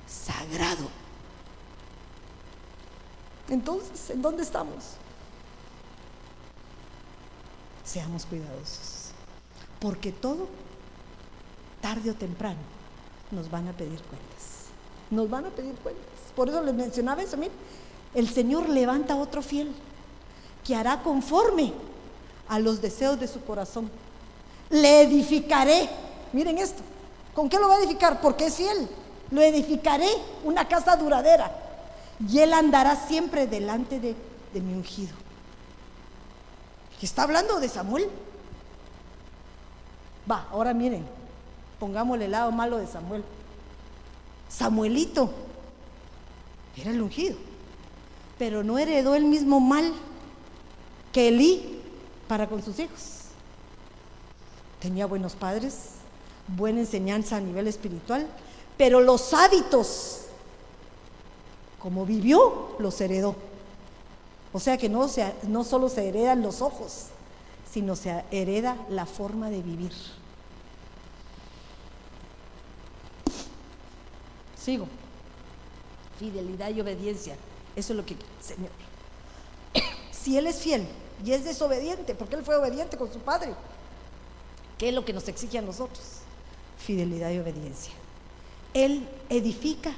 sagrado. 0.07 0.89
Entonces, 3.49 4.09
¿en 4.09 4.21
dónde 4.21 4.43
estamos? 4.43 4.83
Seamos 7.83 8.25
cuidadosos. 8.25 9.11
Porque 9.79 10.11
todo, 10.11 10.47
tarde 11.81 12.11
o 12.11 12.15
temprano, 12.15 12.59
nos 13.31 13.49
van 13.49 13.67
a 13.67 13.73
pedir 13.73 14.01
cuentas. 14.01 14.65
Nos 15.11 15.29
van 15.29 15.45
a 15.45 15.49
pedir 15.49 15.75
cuentas. 15.75 16.05
Por 16.35 16.49
eso 16.49 16.61
les 16.63 16.73
mencionaba 16.73 17.21
eso, 17.21 17.37
miren. 17.37 17.55
El 18.15 18.29
Señor 18.29 18.69
levanta 18.69 19.15
otro 19.15 19.41
fiel 19.41 19.71
que 20.63 20.75
hará 20.75 21.03
conforme 21.03 21.73
a 22.47 22.59
los 22.59 22.81
deseos 22.81 23.19
de 23.19 23.27
su 23.27 23.41
corazón. 23.41 23.89
Le 24.69 25.03
edificaré. 25.03 25.89
Miren 26.33 26.57
esto. 26.57 26.81
¿Con 27.33 27.49
qué 27.49 27.59
lo 27.59 27.67
va 27.67 27.75
a 27.75 27.79
edificar? 27.79 28.21
Porque 28.21 28.45
es 28.47 28.55
fiel. 28.55 28.89
Lo 29.29 29.41
edificaré 29.41 30.09
una 30.43 30.67
casa 30.67 30.95
duradera. 30.95 31.51
Y 32.27 32.39
él 32.39 32.53
andará 32.53 32.95
siempre 32.95 33.45
delante 33.45 33.99
de, 33.99 34.15
de 34.53 34.61
mi 34.61 34.73
ungido. 34.73 35.13
Está 37.05 37.21
hablando 37.21 37.59
de 37.59 37.69
Samuel. 37.69 38.09
Va, 40.29 40.47
ahora 40.49 40.73
miren, 40.73 41.05
pongámosle 41.79 42.25
el 42.25 42.31
lado 42.31 42.51
malo 42.51 42.77
de 42.77 42.87
Samuel. 42.87 43.23
Samuelito 44.49 45.29
era 46.75 46.89
el 46.89 46.99
ungido, 46.99 47.37
pero 48.37 48.63
no 48.63 48.77
heredó 48.77 49.15
el 49.15 49.25
mismo 49.25 49.59
mal 49.59 49.93
que 51.11 51.29
Elí 51.29 51.81
para 52.27 52.47
con 52.47 52.63
sus 52.63 52.79
hijos. 52.79 53.21
Tenía 54.79 55.05
buenos 55.05 55.33
padres, 55.33 55.91
buena 56.47 56.81
enseñanza 56.81 57.37
a 57.37 57.41
nivel 57.41 57.67
espiritual, 57.67 58.27
pero 58.77 59.01
los 59.01 59.33
hábitos, 59.33 60.25
como 61.79 62.05
vivió, 62.05 62.75
los 62.79 62.99
heredó. 62.99 63.35
O 64.51 64.59
sea 64.59 64.77
que 64.77 64.89
no, 64.89 65.07
se, 65.07 65.33
no 65.43 65.63
solo 65.63 65.89
se 65.89 66.07
heredan 66.07 66.41
los 66.41 66.61
ojos, 66.61 67.07
sino 67.71 67.95
se 67.95 68.23
hereda 68.31 68.77
la 68.89 69.05
forma 69.05 69.49
de 69.49 69.61
vivir. 69.61 69.91
Sigo. 74.57 74.87
Fidelidad 76.19 76.69
y 76.69 76.81
obediencia. 76.81 77.35
Eso 77.75 77.93
es 77.93 77.97
lo 77.97 78.05
que, 78.05 78.15
Señor. 78.41 78.71
Si 80.11 80.37
Él 80.39 80.47
es 80.47 80.57
fiel 80.57 80.87
y 81.23 81.33
es 81.33 81.43
desobediente, 81.43 82.15
porque 82.15 82.35
Él 82.35 82.43
fue 82.43 82.55
obediente 82.55 82.97
con 82.97 83.13
su 83.13 83.19
Padre, 83.19 83.53
¿qué 84.79 84.89
es 84.89 84.95
lo 84.95 85.05
que 85.05 85.13
nos 85.13 85.27
exige 85.27 85.59
a 85.59 85.61
nosotros? 85.61 86.03
Fidelidad 86.79 87.29
y 87.29 87.37
obediencia. 87.37 87.93
Él 88.73 89.07
edifica 89.29 89.91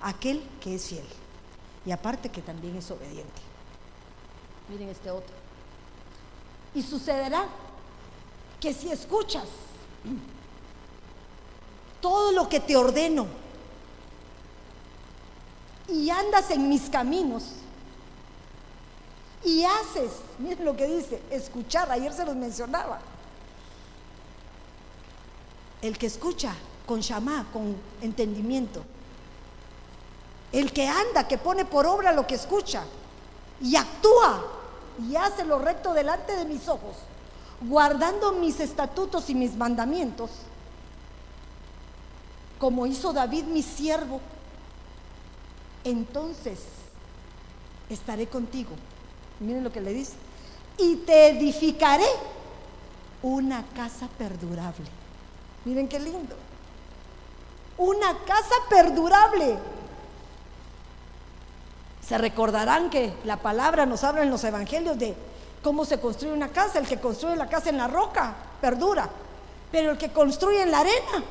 a 0.00 0.08
aquel 0.08 0.42
que 0.60 0.74
es 0.74 0.86
fiel 0.86 1.04
y 1.84 1.92
aparte 1.92 2.28
que 2.28 2.42
también 2.42 2.76
es 2.76 2.90
obediente. 2.90 3.40
Miren 4.68 4.88
este 4.88 5.12
otro. 5.12 5.34
Y 6.74 6.82
sucederá 6.82 7.46
que 8.60 8.74
si 8.74 8.90
escuchas 8.90 9.44
todo 12.00 12.32
lo 12.32 12.48
que 12.48 12.58
te 12.58 12.76
ordeno 12.76 13.26
y 15.88 16.10
andas 16.10 16.50
en 16.50 16.68
mis 16.68 16.90
caminos 16.90 17.44
y 19.44 19.64
haces, 19.64 20.10
miren 20.38 20.64
lo 20.64 20.76
que 20.76 20.86
dice, 20.86 21.22
escuchar, 21.30 21.90
ayer 21.90 22.12
se 22.12 22.24
los 22.24 22.36
mencionaba. 22.36 23.00
El 25.80 25.96
que 25.98 26.06
escucha 26.06 26.54
con 26.86 27.00
shamá, 27.00 27.46
con 27.52 27.76
entendimiento. 28.00 28.82
El 30.52 30.72
que 30.72 30.88
anda, 30.88 31.28
que 31.28 31.38
pone 31.38 31.64
por 31.64 31.86
obra 31.86 32.12
lo 32.12 32.26
que 32.26 32.34
escucha 32.34 32.84
y 33.60 33.76
actúa 33.76 34.44
y 35.08 35.16
hace 35.16 35.44
lo 35.44 35.58
recto 35.58 35.92
delante 35.92 36.34
de 36.34 36.44
mis 36.44 36.68
ojos, 36.68 36.96
guardando 37.60 38.32
mis 38.32 38.60
estatutos 38.60 39.28
y 39.28 39.34
mis 39.34 39.54
mandamientos, 39.54 40.30
como 42.58 42.86
hizo 42.86 43.12
David 43.12 43.44
mi 43.44 43.62
siervo, 43.62 44.20
entonces 45.90 46.58
estaré 47.88 48.26
contigo. 48.26 48.70
Miren 49.40 49.64
lo 49.64 49.72
que 49.72 49.80
le 49.80 49.92
dice. 49.92 50.14
Y 50.78 50.96
te 50.96 51.28
edificaré 51.28 52.06
una 53.22 53.64
casa 53.74 54.08
perdurable. 54.18 54.86
Miren 55.64 55.88
qué 55.88 55.98
lindo. 55.98 56.36
Una 57.78 58.18
casa 58.24 58.54
perdurable. 58.68 59.58
Se 62.06 62.18
recordarán 62.18 62.90
que 62.90 63.12
la 63.24 63.38
palabra 63.38 63.84
nos 63.86 64.04
habla 64.04 64.22
en 64.22 64.30
los 64.30 64.44
evangelios 64.44 64.98
de 64.98 65.14
cómo 65.62 65.84
se 65.84 66.00
construye 66.00 66.32
una 66.32 66.48
casa. 66.48 66.78
El 66.78 66.86
que 66.86 67.00
construye 67.00 67.36
la 67.36 67.48
casa 67.48 67.70
en 67.70 67.78
la 67.78 67.88
roca 67.88 68.34
perdura. 68.60 69.08
Pero 69.72 69.92
el 69.92 69.98
que 69.98 70.12
construye 70.12 70.62
en 70.62 70.70
la 70.70 70.80
arena 70.80 71.24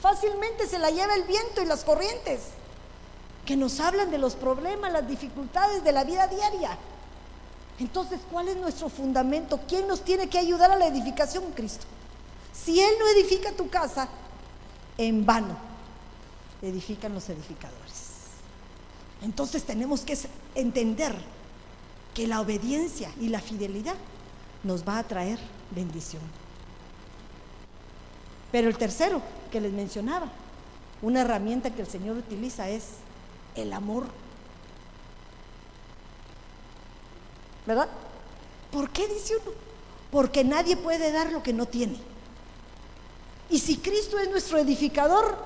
fácilmente 0.00 0.66
se 0.66 0.78
la 0.78 0.90
lleva 0.90 1.14
el 1.14 1.24
viento 1.24 1.62
y 1.62 1.66
las 1.66 1.84
corrientes. 1.84 2.57
Que 3.48 3.56
nos 3.56 3.80
hablan 3.80 4.10
de 4.10 4.18
los 4.18 4.34
problemas, 4.34 4.92
las 4.92 5.08
dificultades 5.08 5.82
de 5.82 5.90
la 5.90 6.04
vida 6.04 6.26
diaria. 6.26 6.76
Entonces, 7.78 8.20
¿cuál 8.30 8.48
es 8.48 8.58
nuestro 8.58 8.90
fundamento? 8.90 9.58
¿Quién 9.66 9.88
nos 9.88 10.02
tiene 10.02 10.28
que 10.28 10.36
ayudar 10.36 10.70
a 10.70 10.76
la 10.76 10.88
edificación? 10.88 11.44
Cristo. 11.52 11.86
Si 12.52 12.78
Él 12.78 12.90
no 12.98 13.08
edifica 13.08 13.52
tu 13.52 13.70
casa, 13.70 14.06
en 14.98 15.24
vano 15.24 15.56
edifican 16.60 17.14
los 17.14 17.26
edificadores. 17.30 18.08
Entonces 19.22 19.64
tenemos 19.64 20.02
que 20.02 20.18
entender 20.54 21.14
que 22.12 22.26
la 22.26 22.42
obediencia 22.42 23.10
y 23.18 23.30
la 23.30 23.40
fidelidad 23.40 23.94
nos 24.62 24.86
va 24.86 24.98
a 24.98 25.04
traer 25.04 25.38
bendición. 25.70 26.20
Pero 28.52 28.68
el 28.68 28.76
tercero 28.76 29.22
que 29.50 29.62
les 29.62 29.72
mencionaba, 29.72 30.30
una 31.00 31.22
herramienta 31.22 31.70
que 31.70 31.80
el 31.80 31.88
Señor 31.88 32.18
utiliza 32.18 32.68
es 32.68 33.07
el 33.62 33.72
amor 33.72 34.06
¿verdad? 37.68 37.88
¿Por 38.72 38.88
qué 38.90 39.06
dice 39.06 39.36
uno? 39.36 39.54
Porque 40.10 40.42
nadie 40.42 40.74
puede 40.74 41.12
dar 41.12 41.30
lo 41.30 41.42
que 41.42 41.52
no 41.52 41.66
tiene. 41.66 41.98
Y 43.50 43.58
si 43.58 43.76
Cristo 43.76 44.18
es 44.18 44.30
nuestro 44.30 44.56
edificador, 44.56 45.36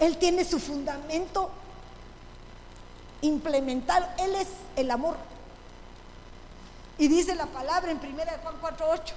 Él 0.00 0.18
tiene 0.18 0.44
su 0.44 0.58
fundamento 0.58 1.50
implementado, 3.22 4.04
Él 4.18 4.34
es 4.34 4.48
el 4.74 4.90
amor. 4.90 5.16
Y 6.98 7.06
dice 7.06 7.36
la 7.36 7.46
palabra 7.46 7.92
en 7.92 7.98
1 7.98 8.22
Juan 8.42 8.60
4:8, 8.60 9.12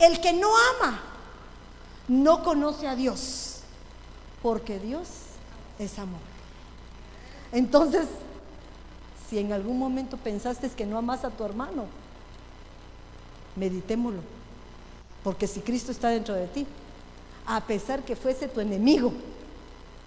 el 0.00 0.20
que 0.20 0.32
no 0.32 0.50
ama 0.76 1.00
no 2.08 2.42
conoce 2.42 2.88
a 2.88 2.96
Dios, 2.96 3.60
porque 4.42 4.80
Dios 4.80 5.08
es 5.78 6.00
amor. 6.00 6.29
Entonces, 7.52 8.06
si 9.28 9.38
en 9.38 9.52
algún 9.52 9.78
momento 9.78 10.16
pensaste 10.16 10.68
que 10.70 10.86
no 10.86 10.98
amas 10.98 11.24
a 11.24 11.30
tu 11.30 11.44
hermano, 11.44 11.86
meditémoslo. 13.56 14.22
Porque 15.22 15.46
si 15.46 15.60
Cristo 15.60 15.92
está 15.92 16.08
dentro 16.08 16.34
de 16.34 16.46
ti, 16.48 16.66
a 17.46 17.60
pesar 17.60 18.02
que 18.02 18.16
fuese 18.16 18.48
tu 18.48 18.60
enemigo, 18.60 19.12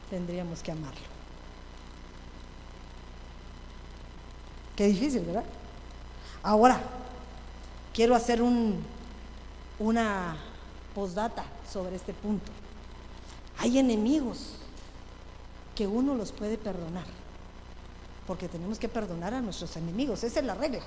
tendríamos 0.09 0.61
que 0.61 0.71
amarlo. 0.71 1.13
Qué 4.75 4.87
difícil, 4.87 5.21
¿verdad? 5.21 5.43
Ahora, 6.41 6.81
quiero 7.93 8.15
hacer 8.15 8.41
un, 8.41 8.83
una 9.79 10.35
postdata 10.95 11.45
sobre 11.71 11.95
este 11.95 12.13
punto. 12.13 12.51
Hay 13.59 13.77
enemigos 13.77 14.55
que 15.75 15.87
uno 15.87 16.15
los 16.15 16.31
puede 16.31 16.57
perdonar 16.57 17.22
porque 18.25 18.47
tenemos 18.47 18.79
que 18.79 18.87
perdonar 18.87 19.33
a 19.33 19.41
nuestros 19.41 19.75
enemigos, 19.75 20.23
esa 20.23 20.39
es 20.39 20.45
la 20.45 20.55
regla. 20.55 20.81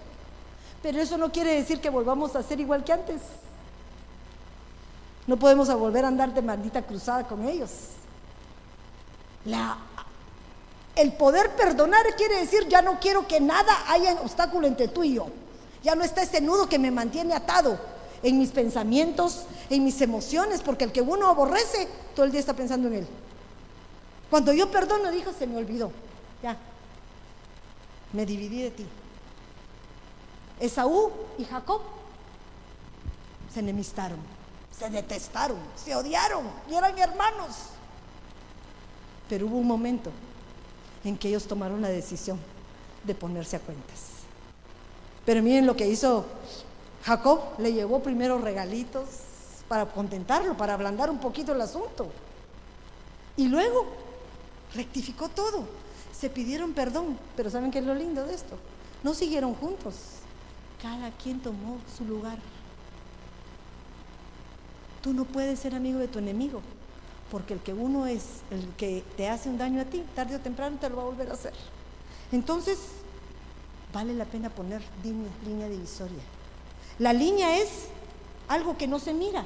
Pero 0.82 1.01
eso 1.01 1.18
no 1.18 1.32
quiere 1.32 1.55
decir 1.55 1.80
que 1.80 1.91
volvamos 1.91 2.37
a 2.37 2.43
ser 2.43 2.61
igual 2.61 2.84
que 2.84 2.93
antes. 2.93 3.20
No 5.26 5.37
podemos 5.37 5.72
volver 5.74 6.05
a 6.05 6.09
andar 6.09 6.32
de 6.32 6.43
maldita 6.43 6.82
cruzada 6.82 7.26
con 7.26 7.47
ellos. 7.49 7.70
El 10.95 11.12
poder 11.12 11.55
perdonar 11.57 12.05
quiere 12.16 12.41
decir 12.41 12.68
ya 12.68 12.82
no 12.82 12.99
quiero 12.99 13.26
que 13.26 13.41
nada 13.41 13.72
haya 13.89 14.14
obstáculo 14.22 14.66
entre 14.66 14.89
tú 14.89 15.05
y 15.05 15.14
yo. 15.14 15.28
Ya 15.82 15.95
no 15.95 16.05
está 16.05 16.22
ese 16.22 16.41
nudo 16.41 16.68
que 16.68 16.78
me 16.78 16.91
mantiene 16.91 17.34
atado 17.34 17.78
en 18.22 18.39
mis 18.39 18.51
pensamientos, 18.51 19.45
en 19.68 19.84
mis 19.84 20.01
emociones, 20.01 20.62
porque 20.62 20.84
el 20.84 20.93
que 20.93 21.03
uno 21.03 21.28
aborrece, 21.28 21.89
todo 22.14 22.24
el 22.24 22.32
día 22.32 22.41
está 22.41 22.55
pensando 22.55 22.89
en 22.89 22.95
él. 22.95 23.07
Cuando 24.30 24.53
yo 24.53 24.70
perdono, 24.70 25.11
dijo, 25.11 25.32
se 25.32 25.47
me 25.47 25.57
olvidó. 25.57 25.93
Ya, 26.43 26.57
me 28.17 28.25
dividí 28.25 28.62
de 28.62 28.71
ti. 28.71 28.87
Esaú 30.59 31.12
y 31.37 31.45
Jacob 31.45 31.83
se 33.53 33.61
enemistaron, 33.61 34.19
se 34.77 34.89
detestaron, 34.89 35.59
se 35.77 35.95
odiaron 35.95 36.47
y 36.71 36.75
eran 36.75 36.99
hermanos. 36.99 37.57
Pero 39.29 39.47
hubo 39.47 39.59
un 39.59 39.67
momento 39.67 40.11
en 41.05 41.19
que 41.19 41.29
ellos 41.29 41.47
tomaron 41.47 41.83
la 41.83 41.89
decisión 41.89 42.41
de 43.05 43.14
ponerse 43.14 43.57
a 43.57 43.61
cuentas. 43.61 44.07
Pero 45.27 45.43
miren 45.43 45.67
lo 45.67 45.77
que 45.77 45.87
hizo 45.87 46.25
Jacob, 47.05 47.41
le 47.59 47.75
llevó 47.75 48.03
primero 48.03 48.39
regalitos 48.39 49.05
para 49.69 49.85
contentarlo, 49.85 50.57
para 50.57 50.73
ablandar 50.73 51.11
un 51.11 51.19
poquito 51.19 51.53
el 51.53 51.61
asunto. 51.61 52.09
Y 53.37 53.49
luego 53.49 53.85
rectificó 54.75 55.29
todo 55.29 55.86
se 56.19 56.31
pidieron 56.31 56.73
perdón, 56.73 57.19
pero 57.37 57.51
¿saben 57.51 57.71
qué 57.71 57.81
es 57.81 57.85
lo 57.85 57.95
lindo 57.95 58.25
de 58.25 58.35
esto? 58.35 58.57
No 59.03 59.14
siguieron 59.14 59.55
juntos, 59.55 59.95
cada 60.83 61.11
quien 61.11 61.41
tomó 61.41 61.79
su 61.97 62.05
lugar. 62.05 62.39
Tú 65.03 65.12
no 65.12 65.25
puedes 65.25 65.61
ser 65.61 65.75
amigo 65.75 65.99
de 65.99 66.09
tu 66.09 66.19
enemigo, 66.19 66.62
porque 67.31 67.55
el 67.55 67.61
que 67.61 67.75
uno 67.75 68.07
es, 68.07 68.41
el 68.51 68.67
que 68.77 69.05
te 69.17 69.29
hace 69.29 69.49
un 69.49 69.59
daño 69.59 69.81
a 69.83 69.85
ti, 69.85 70.03
tarde 70.14 70.37
o 70.37 70.41
temprano 70.41 70.79
te 70.81 70.89
lo 70.89 70.97
va 70.97 71.03
a 71.03 71.07
volver 71.07 71.31
a 71.31 71.35
hacer. 71.35 71.53
Entonces, 72.33 72.79
vale 73.93 74.14
la 74.14 74.25
pena 74.25 74.49
poner 74.51 74.83
línea, 75.05 75.31
línea 75.45 75.69
divisoria. 75.69 76.23
La 76.99 77.12
línea 77.12 77.59
es 77.59 77.89
algo 78.49 78.79
que 78.79 78.89
no 78.89 78.99
se 78.99 79.12
mira, 79.12 79.45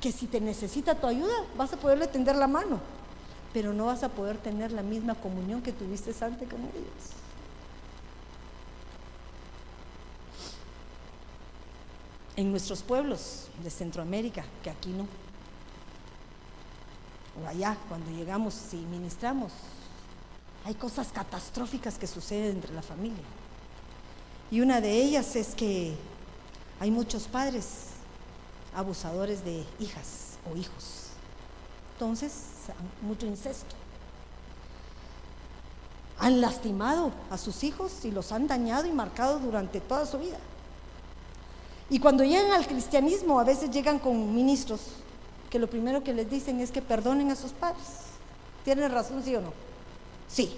que 0.00 0.12
si 0.12 0.26
te 0.26 0.40
necesita 0.40 0.94
tu 0.94 1.06
ayuda, 1.06 1.34
vas 1.56 1.72
a 1.72 1.76
poderle 1.78 2.06
tender 2.06 2.36
la 2.36 2.46
mano 2.46 2.99
pero 3.52 3.72
no 3.72 3.86
vas 3.86 4.02
a 4.02 4.08
poder 4.08 4.38
tener 4.38 4.72
la 4.72 4.82
misma 4.82 5.14
comunión 5.14 5.62
que 5.62 5.72
tuviste 5.72 6.12
antes 6.24 6.48
con 6.48 6.60
ellos. 6.60 7.10
En 12.36 12.50
nuestros 12.50 12.82
pueblos 12.82 13.48
de 13.62 13.70
Centroamérica, 13.70 14.44
que 14.62 14.70
aquí 14.70 14.90
no, 14.90 15.06
o 17.42 17.46
allá, 17.46 17.76
cuando 17.88 18.10
llegamos 18.10 18.54
y 18.72 18.76
ministramos, 18.76 19.52
hay 20.64 20.74
cosas 20.74 21.08
catastróficas 21.12 21.98
que 21.98 22.06
suceden 22.06 22.56
entre 22.56 22.72
la 22.74 22.82
familia. 22.82 23.24
Y 24.50 24.60
una 24.60 24.80
de 24.80 24.92
ellas 24.92 25.36
es 25.36 25.54
que 25.54 25.94
hay 26.80 26.90
muchos 26.90 27.24
padres 27.24 27.66
abusadores 28.74 29.44
de 29.44 29.64
hijas 29.78 30.38
o 30.50 30.56
hijos. 30.56 31.08
Entonces, 31.94 32.32
mucho 33.02 33.26
incesto. 33.26 33.74
Han 36.18 36.40
lastimado 36.40 37.12
a 37.30 37.38
sus 37.38 37.64
hijos 37.64 38.04
y 38.04 38.10
los 38.10 38.32
han 38.32 38.46
dañado 38.46 38.86
y 38.86 38.92
marcado 38.92 39.38
durante 39.38 39.80
toda 39.80 40.04
su 40.06 40.18
vida. 40.18 40.38
Y 41.88 41.98
cuando 41.98 42.22
llegan 42.24 42.52
al 42.52 42.66
cristianismo, 42.66 43.40
a 43.40 43.44
veces 43.44 43.70
llegan 43.70 43.98
con 43.98 44.34
ministros 44.34 44.80
que 45.50 45.58
lo 45.58 45.68
primero 45.68 46.04
que 46.04 46.14
les 46.14 46.30
dicen 46.30 46.60
es 46.60 46.70
que 46.70 46.80
perdonen 46.80 47.30
a 47.30 47.36
sus 47.36 47.50
padres. 47.50 47.84
¿Tienen 48.64 48.92
razón, 48.92 49.22
sí 49.24 49.34
o 49.34 49.40
no? 49.40 49.52
Sí. 50.28 50.54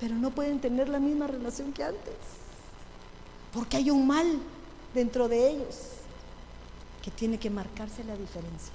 Pero 0.00 0.14
no 0.14 0.30
pueden 0.30 0.60
tener 0.60 0.88
la 0.88 0.98
misma 0.98 1.28
relación 1.28 1.72
que 1.72 1.84
antes. 1.84 2.14
Porque 3.52 3.76
hay 3.76 3.90
un 3.90 4.06
mal 4.06 4.26
dentro 4.94 5.28
de 5.28 5.50
ellos 5.50 5.76
que 7.02 7.10
tiene 7.10 7.38
que 7.38 7.50
marcarse 7.50 8.02
la 8.04 8.16
diferencia. 8.16 8.72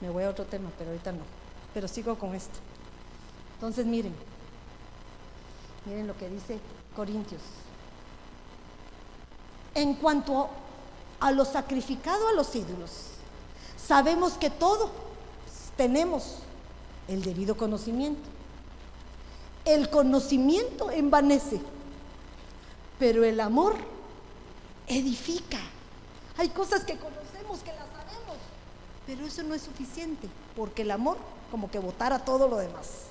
Me 0.00 0.10
voy 0.10 0.24
a 0.24 0.30
otro 0.30 0.44
tema, 0.44 0.70
pero 0.78 0.90
ahorita 0.90 1.12
no. 1.12 1.22
Pero 1.72 1.88
sigo 1.88 2.18
con 2.18 2.34
esto. 2.34 2.58
Entonces 3.54 3.86
miren, 3.86 4.14
miren 5.86 6.06
lo 6.06 6.16
que 6.16 6.28
dice 6.28 6.58
Corintios. 6.94 7.40
En 9.74 9.94
cuanto 9.94 10.48
a 11.20 11.30
lo 11.32 11.44
sacrificado 11.44 12.28
a 12.28 12.32
los 12.32 12.54
ídolos, 12.54 12.90
sabemos 13.76 14.34
que 14.34 14.50
todo 14.50 14.90
tenemos 15.76 16.38
el 17.08 17.22
debido 17.22 17.56
conocimiento. 17.56 18.28
El 19.64 19.90
conocimiento 19.90 20.90
envanece, 20.90 21.60
pero 22.98 23.24
el 23.24 23.40
amor 23.40 23.76
edifica. 24.86 25.58
Hay 26.38 26.50
cosas 26.50 26.84
que 26.84 26.96
conocemos, 26.96 27.60
que 27.60 27.72
las 27.72 27.85
pero 29.06 29.24
eso 29.24 29.42
no 29.44 29.54
es 29.54 29.62
suficiente, 29.62 30.28
porque 30.56 30.82
el 30.82 30.90
amor 30.90 31.16
como 31.50 31.70
que 31.70 31.78
votara 31.78 32.18
todo 32.18 32.48
lo 32.48 32.56
demás, 32.56 33.04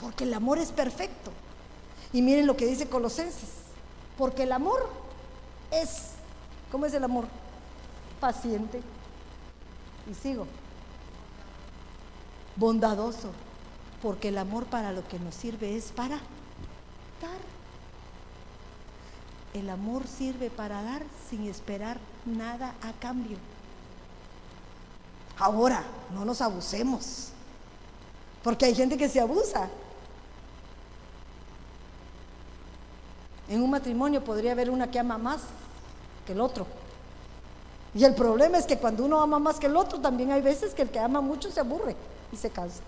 porque 0.00 0.24
el 0.24 0.34
amor 0.34 0.58
es 0.58 0.72
perfecto. 0.72 1.30
Y 2.12 2.22
miren 2.22 2.46
lo 2.46 2.56
que 2.56 2.66
dice 2.66 2.88
Colosenses, 2.88 3.50
porque 4.18 4.42
el 4.42 4.52
amor 4.52 4.90
es, 5.70 6.12
¿cómo 6.72 6.86
es 6.86 6.94
el 6.94 7.04
amor? 7.04 7.26
Paciente. 8.18 8.82
Y 10.10 10.14
sigo, 10.14 10.46
bondadoso, 12.56 13.30
porque 14.02 14.28
el 14.28 14.38
amor 14.38 14.66
para 14.66 14.92
lo 14.92 15.06
que 15.06 15.20
nos 15.20 15.34
sirve 15.34 15.76
es 15.76 15.92
para 15.92 16.16
dar. 16.16 17.40
El 19.54 19.68
amor 19.70 20.06
sirve 20.06 20.50
para 20.50 20.82
dar 20.82 21.02
sin 21.28 21.46
esperar 21.46 21.98
nada 22.24 22.74
a 22.82 22.92
cambio. 22.94 23.36
Ahora, 25.40 25.82
no 26.14 26.26
nos 26.26 26.42
abusemos, 26.42 27.28
porque 28.44 28.66
hay 28.66 28.74
gente 28.74 28.98
que 28.98 29.08
se 29.08 29.20
abusa. 29.20 29.70
En 33.48 33.62
un 33.62 33.70
matrimonio 33.70 34.22
podría 34.22 34.52
haber 34.52 34.68
una 34.68 34.90
que 34.90 34.98
ama 34.98 35.16
más 35.16 35.40
que 36.26 36.32
el 36.32 36.42
otro. 36.42 36.66
Y 37.94 38.04
el 38.04 38.14
problema 38.14 38.58
es 38.58 38.66
que 38.66 38.78
cuando 38.78 39.02
uno 39.02 39.20
ama 39.20 39.38
más 39.38 39.58
que 39.58 39.66
el 39.66 39.76
otro, 39.76 39.98
también 39.98 40.30
hay 40.30 40.42
veces 40.42 40.74
que 40.74 40.82
el 40.82 40.90
que 40.90 40.98
ama 40.98 41.22
mucho 41.22 41.50
se 41.50 41.60
aburre 41.60 41.96
y 42.30 42.36
se 42.36 42.50
cansa. 42.50 42.82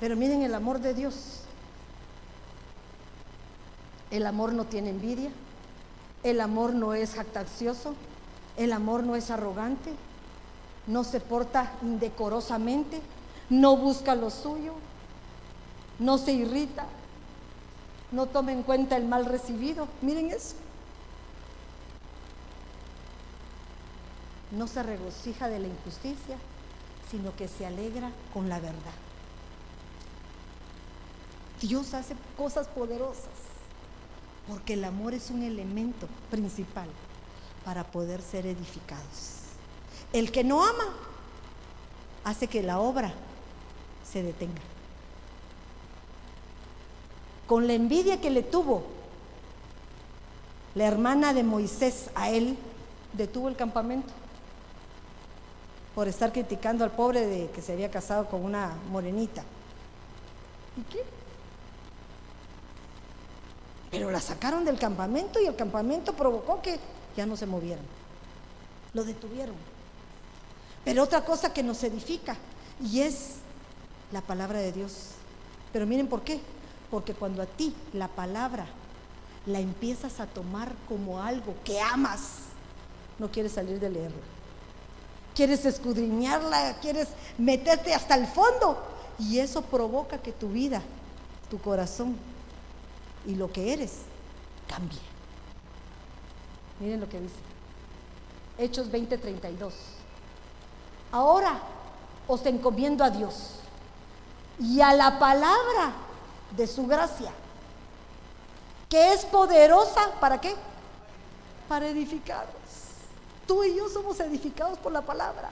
Pero 0.00 0.16
miren 0.16 0.42
el 0.42 0.54
amor 0.54 0.80
de 0.80 0.94
Dios. 0.94 1.42
El 4.10 4.26
amor 4.26 4.54
no 4.54 4.64
tiene 4.64 4.90
envidia, 4.90 5.30
el 6.22 6.40
amor 6.40 6.72
no 6.72 6.94
es 6.94 7.14
jactancioso, 7.14 7.94
el 8.56 8.72
amor 8.72 9.02
no 9.02 9.16
es 9.16 9.30
arrogante, 9.30 9.92
no 10.86 11.04
se 11.04 11.20
porta 11.20 11.72
indecorosamente, 11.82 13.00
no 13.50 13.76
busca 13.76 14.14
lo 14.14 14.30
suyo, 14.30 14.74
no 15.98 16.18
se 16.18 16.32
irrita, 16.32 16.86
no 18.12 18.26
toma 18.26 18.52
en 18.52 18.62
cuenta 18.62 18.96
el 18.96 19.06
mal 19.06 19.26
recibido. 19.26 19.88
Miren 20.00 20.30
eso. 20.30 20.54
No 24.52 24.68
se 24.68 24.82
regocija 24.82 25.48
de 25.48 25.58
la 25.58 25.66
injusticia, 25.66 26.36
sino 27.10 27.34
que 27.36 27.48
se 27.48 27.66
alegra 27.66 28.10
con 28.32 28.48
la 28.48 28.60
verdad. 28.60 28.94
Dios 31.60 31.94
hace 31.94 32.14
cosas 32.36 32.68
poderosas, 32.68 33.32
porque 34.46 34.74
el 34.74 34.84
amor 34.84 35.14
es 35.14 35.30
un 35.30 35.42
elemento 35.42 36.06
principal 36.30 36.86
para 37.66 37.82
poder 37.82 38.22
ser 38.22 38.46
edificados. 38.46 39.40
El 40.12 40.30
que 40.30 40.44
no 40.44 40.64
ama 40.64 40.84
hace 42.22 42.46
que 42.46 42.62
la 42.62 42.78
obra 42.78 43.12
se 44.08 44.22
detenga. 44.22 44.62
Con 47.48 47.66
la 47.66 47.72
envidia 47.72 48.20
que 48.20 48.30
le 48.30 48.44
tuvo 48.44 48.84
la 50.76 50.86
hermana 50.86 51.34
de 51.34 51.42
Moisés 51.42 52.08
a 52.14 52.30
él, 52.30 52.56
detuvo 53.14 53.48
el 53.48 53.56
campamento 53.56 54.12
por 55.92 56.06
estar 56.06 56.32
criticando 56.32 56.84
al 56.84 56.92
pobre 56.92 57.26
de 57.26 57.50
que 57.50 57.62
se 57.62 57.72
había 57.72 57.90
casado 57.90 58.28
con 58.28 58.44
una 58.44 58.76
morenita. 58.92 59.42
¿Y 60.76 60.82
qué? 60.82 61.02
Pero 63.90 64.12
la 64.12 64.20
sacaron 64.20 64.64
del 64.64 64.78
campamento 64.78 65.40
y 65.40 65.46
el 65.46 65.56
campamento 65.56 66.12
provocó 66.12 66.62
que 66.62 66.78
ya 67.16 67.26
no 67.26 67.36
se 67.36 67.46
movieran. 67.46 67.84
Lo 68.92 69.04
detuvieron. 69.04 69.56
Pero 70.84 71.02
otra 71.02 71.24
cosa 71.24 71.52
que 71.52 71.62
nos 71.62 71.82
edifica 71.82 72.36
y 72.80 73.00
es 73.00 73.36
la 74.12 74.20
palabra 74.20 74.58
de 74.60 74.72
Dios. 74.72 75.08
Pero 75.72 75.86
miren 75.86 76.06
por 76.06 76.22
qué. 76.22 76.40
Porque 76.90 77.14
cuando 77.14 77.42
a 77.42 77.46
ti 77.46 77.74
la 77.92 78.08
palabra 78.08 78.66
la 79.46 79.58
empiezas 79.58 80.20
a 80.20 80.26
tomar 80.26 80.72
como 80.88 81.20
algo 81.20 81.54
que 81.64 81.80
amas, 81.80 82.20
no 83.18 83.30
quieres 83.30 83.52
salir 83.52 83.80
de 83.80 83.90
leerla. 83.90 84.16
Quieres 85.34 85.64
escudriñarla, 85.64 86.78
quieres 86.80 87.08
meterte 87.38 87.92
hasta 87.92 88.14
el 88.14 88.26
fondo. 88.26 88.82
Y 89.18 89.38
eso 89.38 89.62
provoca 89.62 90.18
que 90.18 90.32
tu 90.32 90.48
vida, 90.50 90.82
tu 91.50 91.58
corazón 91.58 92.16
y 93.26 93.34
lo 93.34 93.50
que 93.52 93.72
eres 93.72 93.92
cambie. 94.68 95.15
Miren 96.80 97.00
lo 97.00 97.08
que 97.08 97.20
dice. 97.20 97.34
Hechos 98.58 98.90
20:32. 98.90 99.72
Ahora 101.12 101.58
os 102.26 102.44
encomiendo 102.46 103.04
a 103.04 103.10
Dios 103.10 103.60
y 104.58 104.80
a 104.80 104.92
la 104.94 105.18
palabra 105.18 105.92
de 106.56 106.66
su 106.66 106.86
gracia, 106.86 107.32
que 108.88 109.12
es 109.12 109.24
poderosa, 109.24 110.12
¿para 110.20 110.40
qué? 110.40 110.54
Para 111.68 111.88
edificaros. 111.88 112.50
Tú 113.46 113.62
y 113.62 113.76
yo 113.76 113.88
somos 113.88 114.18
edificados 114.20 114.78
por 114.78 114.92
la 114.92 115.02
palabra. 115.02 115.50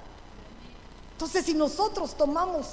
Entonces, 1.13 1.45
si 1.45 1.55
nosotros 1.55 2.15
tomamos 2.15 2.67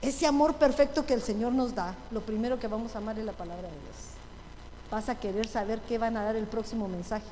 ese 0.00 0.26
amor 0.26 0.54
perfecto 0.54 1.04
que 1.04 1.14
el 1.14 1.22
Señor 1.22 1.52
nos 1.52 1.74
da, 1.74 1.94
lo 2.10 2.22
primero 2.22 2.58
que 2.58 2.68
vamos 2.68 2.94
a 2.94 2.98
amar 2.98 3.18
es 3.18 3.24
la 3.24 3.32
palabra 3.32 3.68
de 3.68 3.74
Dios. 3.80 3.96
Vas 4.90 5.08
a 5.08 5.14
querer 5.16 5.46
saber 5.46 5.80
qué 5.80 5.98
van 5.98 6.16
a 6.16 6.24
dar 6.24 6.36
el 6.36 6.46
próximo 6.46 6.88
mensaje. 6.88 7.26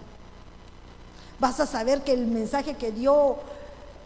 Vas 1.39 1.61
a 1.61 1.67
saber 1.67 2.03
que 2.03 2.13
el 2.13 2.27
mensaje 2.27 2.75
que 2.75 2.93
dio 2.93 3.37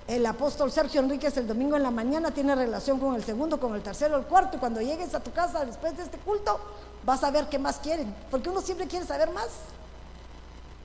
el 0.07 0.26
apóstol 0.26 0.72
Sergio 0.72 1.01
Enríquez 1.01 1.36
el 1.36 1.46
domingo 1.46 1.76
en 1.76 1.84
la 1.84 1.90
mañana 1.90 2.32
tiene 2.32 2.55
relación 2.55 2.98
con 2.98 3.14
el 3.14 3.22
segundo, 3.22 3.61
con 3.61 3.74
el 3.74 3.82
tercero, 3.82 4.16
el 4.16 4.24
cuarto. 4.24 4.57
Y 4.57 4.61
cuando 4.61 4.80
llegues 4.80 5.14
a 5.14 5.20
tu 5.20 5.32
casa 5.32 5.64
después 5.64 5.96
de 5.96 6.03
este 6.03 6.18
culto, 6.18 6.61
vas 7.05 7.22
a 7.22 7.30
ver 7.30 7.48
qué 7.48 7.59
más 7.59 7.78
quieren. 7.78 8.14
Porque 8.30 8.48
uno 8.48 8.61
siempre 8.61 8.86
quiere 8.86 9.07
saber 9.07 9.30
más. 9.30 9.48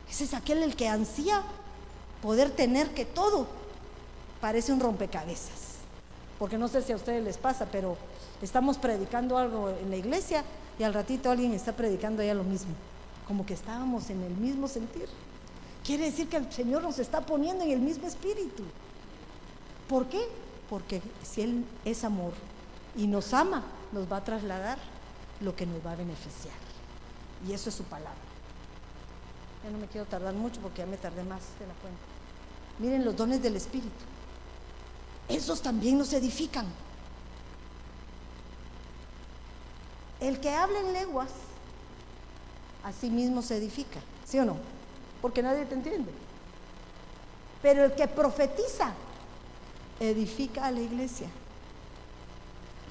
Ese 0.10 0.26
es 0.26 0.34
aquel 0.34 0.62
el 0.62 0.76
que 0.76 0.88
ansía 0.88 1.42
poder 2.22 2.52
tener 2.52 2.94
que 2.94 3.06
todo 3.06 3.48
parece 4.42 4.72
un 4.72 4.80
rompecabezas. 4.80 5.76
Porque 6.38 6.58
no 6.58 6.68
sé 6.68 6.82
si 6.82 6.92
a 6.92 6.96
ustedes 6.96 7.24
les 7.24 7.38
pasa, 7.38 7.68
pero 7.72 7.98
estamos 8.42 8.78
predicando 8.78 9.38
algo 9.38 9.70
en 9.70 9.90
la 9.90 9.96
iglesia 9.96 10.44
y 10.78 10.84
al 10.84 10.94
ratito 10.94 11.32
alguien 11.32 11.54
está 11.54 11.74
predicando 11.74 12.22
ya 12.24 12.34
lo 12.34 12.44
mismo. 12.44 12.74
Como 13.28 13.46
que 13.46 13.54
estábamos 13.54 14.10
en 14.10 14.22
el 14.22 14.34
mismo 14.36 14.68
sentir. 14.68 15.08
Quiere 15.84 16.06
decir 16.06 16.28
que 16.28 16.38
el 16.38 16.52
Señor 16.52 16.84
nos 16.84 17.00
está 17.00 17.26
poniendo 17.26 17.64
en 17.64 17.72
el 17.72 17.80
mismo 17.80 18.08
espíritu. 18.08 18.64
¿Por 19.88 20.08
qué? 20.08 20.28
Porque 20.70 21.02
si 21.24 21.42
Él 21.42 21.66
es 21.86 22.04
amor 22.04 22.34
y 22.96 23.08
nos 23.08 23.34
ama, 23.34 23.64
nos 23.92 24.12
va 24.12 24.18
a 24.18 24.24
trasladar 24.24 24.78
lo 25.42 25.56
que 25.56 25.66
nos 25.66 25.86
va 25.86 25.92
a 25.92 25.96
beneficiar. 25.96 26.56
Y 27.48 27.54
eso 27.54 27.70
es 27.70 27.76
su 27.76 27.84
palabra. 27.84 28.14
Ya 29.64 29.72
no 29.72 29.78
me 29.78 29.88
quiero 29.88 30.08
tardar 30.08 30.34
mucho 30.34 30.60
porque 30.62 30.80
ya 30.80 30.86
me 30.86 30.98
tardé 30.98 31.24
más 31.24 31.42
de 31.60 31.68
la 31.68 31.74
cuenta. 31.76 32.00
Miren 32.80 33.06
los 33.06 33.16
dones 33.16 33.42
del 33.42 33.56
Espíritu. 33.56 33.90
Esos 35.28 35.62
también 35.62 35.98
nos 35.98 36.14
edifican. 36.14 36.66
El 40.26 40.40
que 40.40 40.50
habla 40.50 40.80
en 40.80 40.92
lenguas, 40.92 41.30
así 42.84 43.12
mismo 43.12 43.44
se 43.44 43.58
edifica, 43.58 44.00
¿sí 44.26 44.40
o 44.40 44.46
no? 44.46 44.58
Porque 45.22 45.44
nadie 45.44 45.66
te 45.66 45.76
entiende. 45.76 46.12
Pero 47.62 47.84
el 47.84 47.94
que 47.94 48.08
profetiza, 48.08 48.92
edifica 50.00 50.66
a 50.66 50.72
la 50.72 50.80
iglesia. 50.80 51.28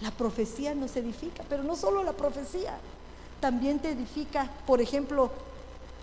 La 0.00 0.12
profecía 0.12 0.76
nos 0.76 0.94
edifica, 0.94 1.42
pero 1.48 1.64
no 1.64 1.74
solo 1.74 2.04
la 2.04 2.12
profecía, 2.12 2.78
también 3.40 3.80
te 3.80 3.90
edifica, 3.90 4.48
por 4.64 4.80
ejemplo, 4.80 5.32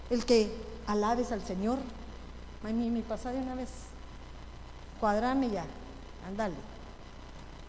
el 0.09 0.25
que 0.25 0.53
alabes 0.85 1.31
al 1.31 1.45
Señor. 1.45 1.77
Ay, 2.61 2.73
mi, 2.73 2.89
mi 2.89 3.03
pasa 3.03 3.31
una 3.31 3.55
vez. 3.55 3.69
Cuadrame 4.99 5.49
ya, 5.49 5.63
ándale. 6.27 6.55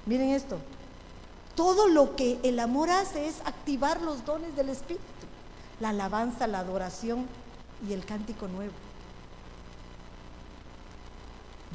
Miren 0.04 0.30
esto. 0.30 0.58
Todo 1.56 1.88
lo 1.88 2.16
que 2.16 2.38
el 2.42 2.58
amor 2.60 2.90
hace 2.90 3.28
es 3.28 3.40
activar 3.44 4.00
los 4.00 4.24
dones 4.24 4.56
del 4.56 4.70
Espíritu, 4.70 5.02
la 5.80 5.90
alabanza, 5.90 6.46
la 6.46 6.60
adoración 6.60 7.26
y 7.86 7.92
el 7.92 8.04
cántico 8.04 8.48
nuevo. 8.48 8.72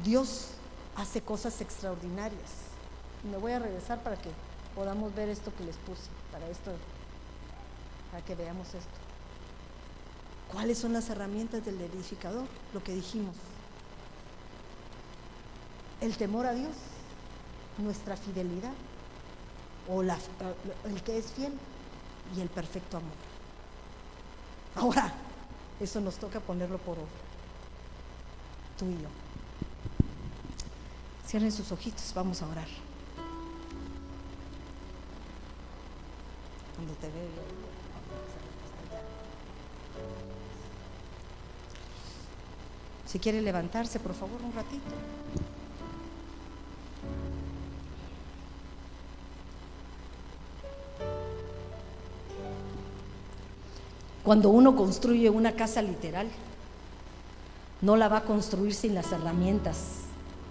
Dios 0.04 0.48
hace 0.96 1.20
cosas 1.20 1.60
extraordinarias. 1.60 2.50
me 3.30 3.36
voy 3.36 3.52
a 3.52 3.58
regresar 3.58 4.02
para 4.02 4.16
que 4.16 4.30
podamos 4.74 5.14
ver 5.14 5.28
esto 5.28 5.52
que 5.56 5.64
les 5.64 5.76
puse, 5.76 6.08
para 6.32 6.48
esto, 6.48 6.72
para 8.10 8.24
que 8.24 8.34
veamos 8.34 8.68
esto. 8.68 8.98
¿Cuáles 10.52 10.78
son 10.78 10.92
las 10.92 11.10
herramientas 11.10 11.64
del 11.64 11.80
edificador? 11.80 12.46
Lo 12.72 12.82
que 12.82 12.94
dijimos. 12.94 13.34
El 16.00 16.16
temor 16.16 16.46
a 16.46 16.54
Dios, 16.54 16.72
nuestra 17.78 18.16
fidelidad, 18.16 18.72
o 19.88 20.02
el 20.02 21.02
que 21.02 21.18
es 21.18 21.26
fiel 21.32 21.52
y 22.36 22.40
el 22.40 22.48
perfecto 22.48 22.98
amor. 22.98 23.16
Ahora, 24.74 25.12
eso 25.80 26.00
nos 26.00 26.16
toca 26.16 26.40
ponerlo 26.40 26.78
por 26.78 26.98
obra, 26.98 27.08
tú 28.78 28.86
y 28.86 28.94
yo. 28.94 29.08
Cierren 31.26 31.52
sus 31.52 31.72
ojitos, 31.72 32.12
vamos 32.14 32.42
a 32.42 32.48
orar. 32.48 32.68
Cuando 36.76 36.94
te 36.94 37.06
veo 37.08 37.68
Si 43.08 43.18
quiere 43.18 43.40
levantarse, 43.40 43.98
por 44.00 44.12
favor, 44.12 44.38
un 44.42 44.52
ratito. 44.52 45.17
Cuando 54.28 54.50
uno 54.50 54.76
construye 54.76 55.30
una 55.30 55.52
casa 55.52 55.80
literal, 55.80 56.28
no 57.80 57.96
la 57.96 58.08
va 58.08 58.18
a 58.18 58.24
construir 58.24 58.74
sin 58.74 58.94
las 58.94 59.10
herramientas 59.10 59.78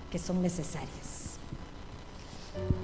que 0.10 0.18
son 0.18 0.42
necesarias. 0.42 1.38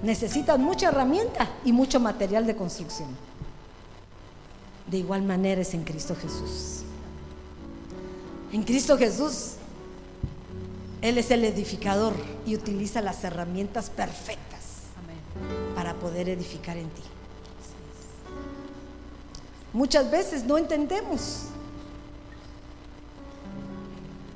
Necesitan 0.03 0.61
mucha 0.61 0.89
herramienta 0.89 1.49
y 1.65 1.73
mucho 1.73 1.99
material 1.99 2.45
de 2.45 2.55
construcción. 2.55 3.09
De 4.85 4.99
igual 4.99 5.23
manera 5.23 5.61
es 5.61 5.73
en 5.73 5.83
Cristo 5.83 6.15
Jesús. 6.15 6.83
En 8.51 8.61
Cristo 8.61 8.95
Jesús, 8.95 9.53
Él 11.01 11.17
es 11.17 11.31
el 11.31 11.43
edificador 11.43 12.13
y 12.45 12.53
utiliza 12.53 13.01
las 13.01 13.23
herramientas 13.23 13.89
perfectas 13.89 14.83
para 15.73 15.95
poder 15.95 16.29
edificar 16.29 16.77
en 16.77 16.89
ti. 16.91 17.01
Muchas 19.73 20.09
veces 20.11 20.43
no 20.43 20.59
entendemos 20.59 21.47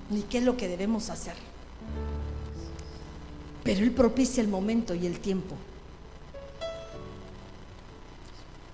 ni 0.09 0.23
qué 0.23 0.39
es 0.39 0.43
lo 0.43 0.57
que 0.57 0.67
debemos 0.67 1.09
hacer. 1.09 1.35
Pero 3.63 3.83
Él 3.83 3.91
propicia 3.91 4.41
el 4.41 4.47
momento 4.47 4.95
y 4.95 5.05
el 5.05 5.19
tiempo. 5.19 5.55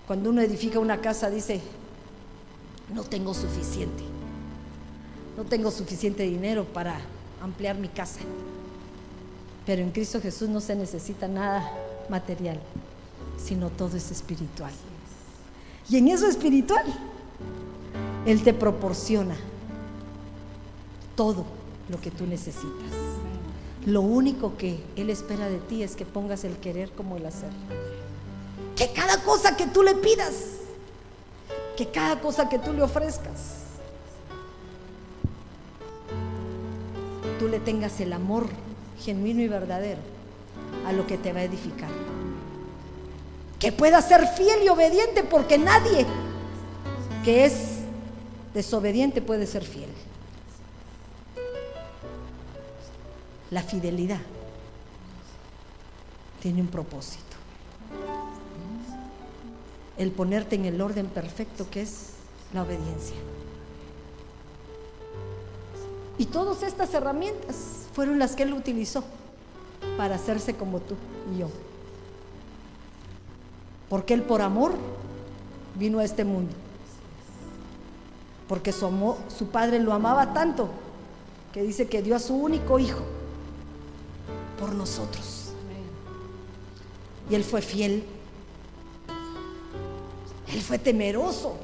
Cuando 0.08 0.30
uno 0.30 0.42
edifica 0.42 0.80
una 0.80 1.02
casa 1.02 1.30
dice, 1.30 1.62
no 2.94 3.04
tengo 3.04 3.34
suficiente, 3.34 4.04
no 5.36 5.44
tengo 5.44 5.72
suficiente 5.72 6.24
dinero 6.24 6.66
para 6.66 7.00
ampliar 7.42 7.78
mi 7.78 7.88
casa. 7.88 8.20
Pero 9.66 9.82
en 9.82 9.92
Cristo 9.92 10.22
Jesús 10.22 10.50
no 10.50 10.62
se 10.62 10.76
necesita 10.76 11.28
nada 11.28 11.72
material, 12.10 12.60
sino 13.38 13.70
todo 13.70 13.98
es 13.98 14.12
espiritual. 14.12 14.74
Y 15.90 15.98
en 15.98 16.08
eso 16.08 16.28
espiritual, 16.28 16.86
Él 18.26 18.44
te 18.44 18.54
proporciona 18.54 19.36
todo 21.16 21.46
lo 21.90 22.00
que 22.00 22.12
tú 22.12 22.26
necesitas. 22.26 22.92
Lo 23.86 24.02
único 24.02 24.56
que 24.58 24.82
Él 24.96 25.10
espera 25.10 25.50
de 25.50 25.60
ti 25.60 25.84
es 25.84 25.96
que 25.96 26.06
pongas 26.06 26.44
el 26.44 26.58
querer 26.58 26.92
como 26.92 27.18
el 27.18 27.26
hacer. 27.26 27.52
Que 28.76 28.92
cada 28.94 29.22
cosa 29.24 29.58
que 29.58 29.68
tú 29.68 29.84
le 29.84 29.96
pidas, 29.96 30.34
que 31.76 31.88
cada 31.90 32.22
cosa 32.22 32.48
que 32.48 32.60
tú 32.60 32.72
le 32.74 32.82
ofrezcas, 32.82 33.64
tú 37.40 37.48
le 37.48 37.60
tengas 37.60 38.00
el 38.00 38.14
amor 38.14 38.48
genuino 39.00 39.42
y 39.42 39.48
verdadero 39.50 40.00
a 40.88 40.94
lo 40.94 41.06
que 41.06 41.18
te 41.18 41.34
va 41.34 41.40
a 41.40 41.44
edificar. 41.44 41.90
Que 43.64 43.72
puedas 43.72 44.10
ser 44.10 44.28
fiel 44.28 44.62
y 44.62 44.68
obediente 44.68 45.24
porque 45.24 45.58
nadie 45.58 46.06
que 47.24 47.46
es 47.46 47.54
desobediente 48.54 49.22
puede 49.22 49.48
ser 49.48 49.64
fiel. 49.64 49.88
La 53.52 53.64
fidelidad 53.64 54.20
tiene 56.42 56.60
un 56.60 56.68
propósito. 56.68 57.24
El 59.98 60.12
ponerte 60.12 60.58
en 60.58 60.66
el 60.66 60.82
orden 60.82 61.08
perfecto 61.08 61.66
que 61.72 61.84
es 61.84 62.10
la 62.54 62.64
obediencia. 62.64 63.16
Y 66.18 66.26
todas 66.26 66.64
estas 66.64 66.94
herramientas 66.94 67.88
fueron 67.94 68.20
las 68.20 68.36
que 68.36 68.44
él 68.44 68.52
utilizó 68.52 69.06
para 69.96 70.16
hacerse 70.16 70.54
como 70.54 70.82
tú 70.82 70.96
y 71.34 71.40
yo. 71.40 71.73
Porque 73.94 74.16
él 74.16 74.24
por 74.24 74.42
amor 74.42 74.74
vino 75.76 76.00
a 76.00 76.04
este 76.04 76.26
mundo. 76.26 76.52
Porque 78.48 78.72
su, 78.72 79.16
su 79.38 79.50
padre 79.50 79.78
lo 79.78 79.94
amaba 79.94 80.34
tanto 80.34 80.68
que 81.54 81.62
dice 81.62 81.88
que 81.88 82.02
dio 82.02 82.16
a 82.16 82.20
su 82.20 82.34
único 82.34 82.80
hijo 82.80 83.04
por 84.60 84.74
nosotros. 84.74 85.54
Y 87.30 87.36
Él 87.36 87.44
fue 87.44 87.62
fiel. 87.62 88.04
Él 90.52 90.62
fue 90.62 90.80
temeroso. 90.80 91.56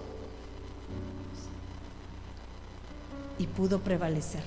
Y 3.40 3.48
pudo 3.48 3.80
prevalecer. 3.80 4.44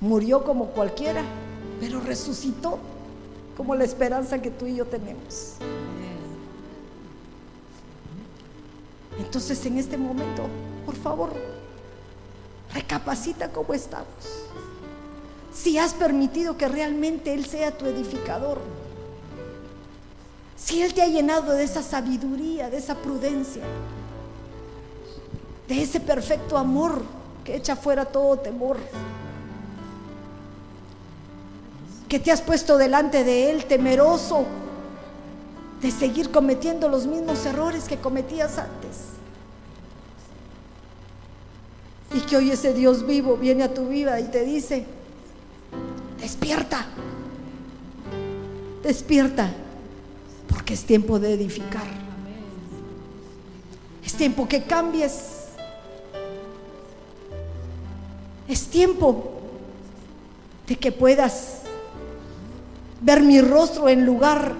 Murió 0.00 0.44
como 0.44 0.66
cualquiera, 0.66 1.24
pero 1.80 2.00
resucitó 2.00 2.78
como 3.56 3.74
la 3.74 3.84
esperanza 3.84 4.40
que 4.40 4.50
tú 4.50 4.66
y 4.66 4.76
yo 4.76 4.86
tenemos. 4.86 5.54
Entonces 9.18 9.64
en 9.66 9.78
este 9.78 9.96
momento, 9.96 10.44
por 10.86 10.94
favor, 10.94 11.30
Recapacita 12.72 13.50
cómo 13.50 13.74
estamos. 13.74 14.06
Si 15.52 15.78
has 15.78 15.94
permitido 15.94 16.56
que 16.56 16.68
realmente 16.68 17.34
Él 17.34 17.44
sea 17.44 17.76
tu 17.76 17.86
edificador. 17.86 18.58
Si 20.56 20.80
Él 20.82 20.94
te 20.94 21.02
ha 21.02 21.08
llenado 21.08 21.52
de 21.52 21.64
esa 21.64 21.82
sabiduría, 21.82 22.70
de 22.70 22.76
esa 22.76 22.94
prudencia, 22.94 23.62
de 25.66 25.82
ese 25.82 25.98
perfecto 25.98 26.56
amor 26.56 27.02
que 27.44 27.56
echa 27.56 27.74
fuera 27.74 28.04
todo 28.04 28.36
temor. 28.38 28.76
Que 32.10 32.18
te 32.18 32.32
has 32.32 32.42
puesto 32.42 32.76
delante 32.76 33.22
de 33.22 33.52
Él 33.52 33.66
temeroso 33.66 34.44
de 35.80 35.92
seguir 35.92 36.32
cometiendo 36.32 36.88
los 36.88 37.06
mismos 37.06 37.46
errores 37.46 37.84
que 37.84 37.98
cometías 37.98 38.58
antes. 38.58 39.10
Y 42.12 42.18
que 42.22 42.36
hoy 42.36 42.50
ese 42.50 42.74
Dios 42.74 43.06
vivo 43.06 43.36
viene 43.36 43.62
a 43.62 43.72
tu 43.72 43.86
vida 43.86 44.18
y 44.18 44.24
te 44.24 44.44
dice, 44.44 44.84
despierta, 46.20 46.84
despierta, 48.82 49.48
porque 50.48 50.74
es 50.74 50.82
tiempo 50.82 51.20
de 51.20 51.34
edificar. 51.34 51.86
Es 54.04 54.14
tiempo 54.14 54.48
que 54.48 54.64
cambies. 54.64 55.44
Es 58.48 58.66
tiempo 58.66 59.30
de 60.66 60.74
que 60.74 60.90
puedas 60.90 61.59
ver 63.00 63.22
mi 63.22 63.40
rostro 63.40 63.88
en 63.88 64.04
lugar 64.04 64.54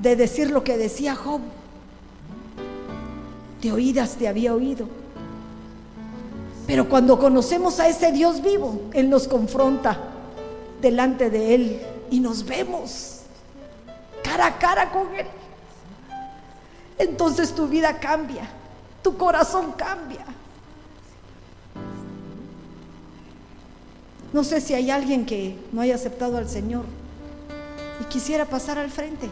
de 0.00 0.16
decir 0.16 0.50
lo 0.50 0.64
que 0.64 0.76
decía 0.76 1.14
Job 1.14 1.40
de 3.60 3.72
oídas 3.72 4.16
te 4.16 4.28
había 4.28 4.54
oído. 4.54 4.86
Pero 6.66 6.88
cuando 6.88 7.18
conocemos 7.18 7.80
a 7.80 7.88
ese 7.88 8.12
Dios 8.12 8.42
vivo, 8.42 8.80
Él 8.92 9.10
nos 9.10 9.28
confronta 9.28 9.98
delante 10.80 11.28
de 11.28 11.54
Él 11.54 11.82
y 12.10 12.20
nos 12.20 12.44
vemos 12.44 13.20
cara 14.22 14.46
a 14.46 14.58
cara 14.58 14.90
con 14.90 15.14
Él. 15.14 15.26
Entonces 16.98 17.54
tu 17.54 17.66
vida 17.66 17.98
cambia, 17.98 18.48
tu 19.02 19.16
corazón 19.16 19.72
cambia. 19.72 20.24
No 24.32 24.44
sé 24.44 24.60
si 24.60 24.74
hay 24.74 24.90
alguien 24.90 25.26
que 25.26 25.56
no 25.72 25.80
haya 25.80 25.96
aceptado 25.96 26.36
al 26.36 26.48
Señor 26.48 26.84
y 28.00 28.04
quisiera 28.04 28.44
pasar 28.44 28.78
al 28.78 28.90
frente. 28.90 29.28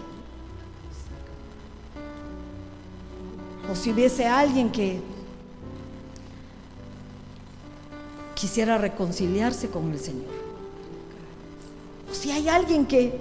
O 3.71 3.77
si 3.77 3.93
hubiese 3.93 4.27
alguien 4.27 4.73
que 4.73 5.01
quisiera 8.35 8.79
reconciliarse 8.79 9.69
con 9.69 9.93
el 9.93 10.01
Señor. 10.01 10.31
O 12.11 12.15
si 12.15 12.31
hay 12.31 12.49
alguien 12.49 12.87
que 12.87 13.21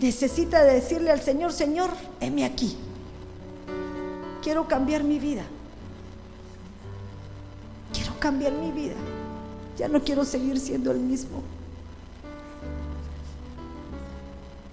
necesita 0.00 0.62
decirle 0.64 1.10
al 1.10 1.20
Señor, 1.20 1.52
Señor, 1.52 1.90
heme 2.20 2.44
aquí. 2.44 2.76
Quiero 4.42 4.68
cambiar 4.68 5.04
mi 5.04 5.18
vida. 5.18 5.44
Quiero 7.92 8.12
cambiar 8.18 8.52
mi 8.52 8.70
vida. 8.70 8.94
Ya 9.78 9.88
no 9.88 10.02
quiero 10.02 10.24
seguir 10.24 10.60
siendo 10.60 10.90
el 10.90 11.00
mismo. 11.00 11.42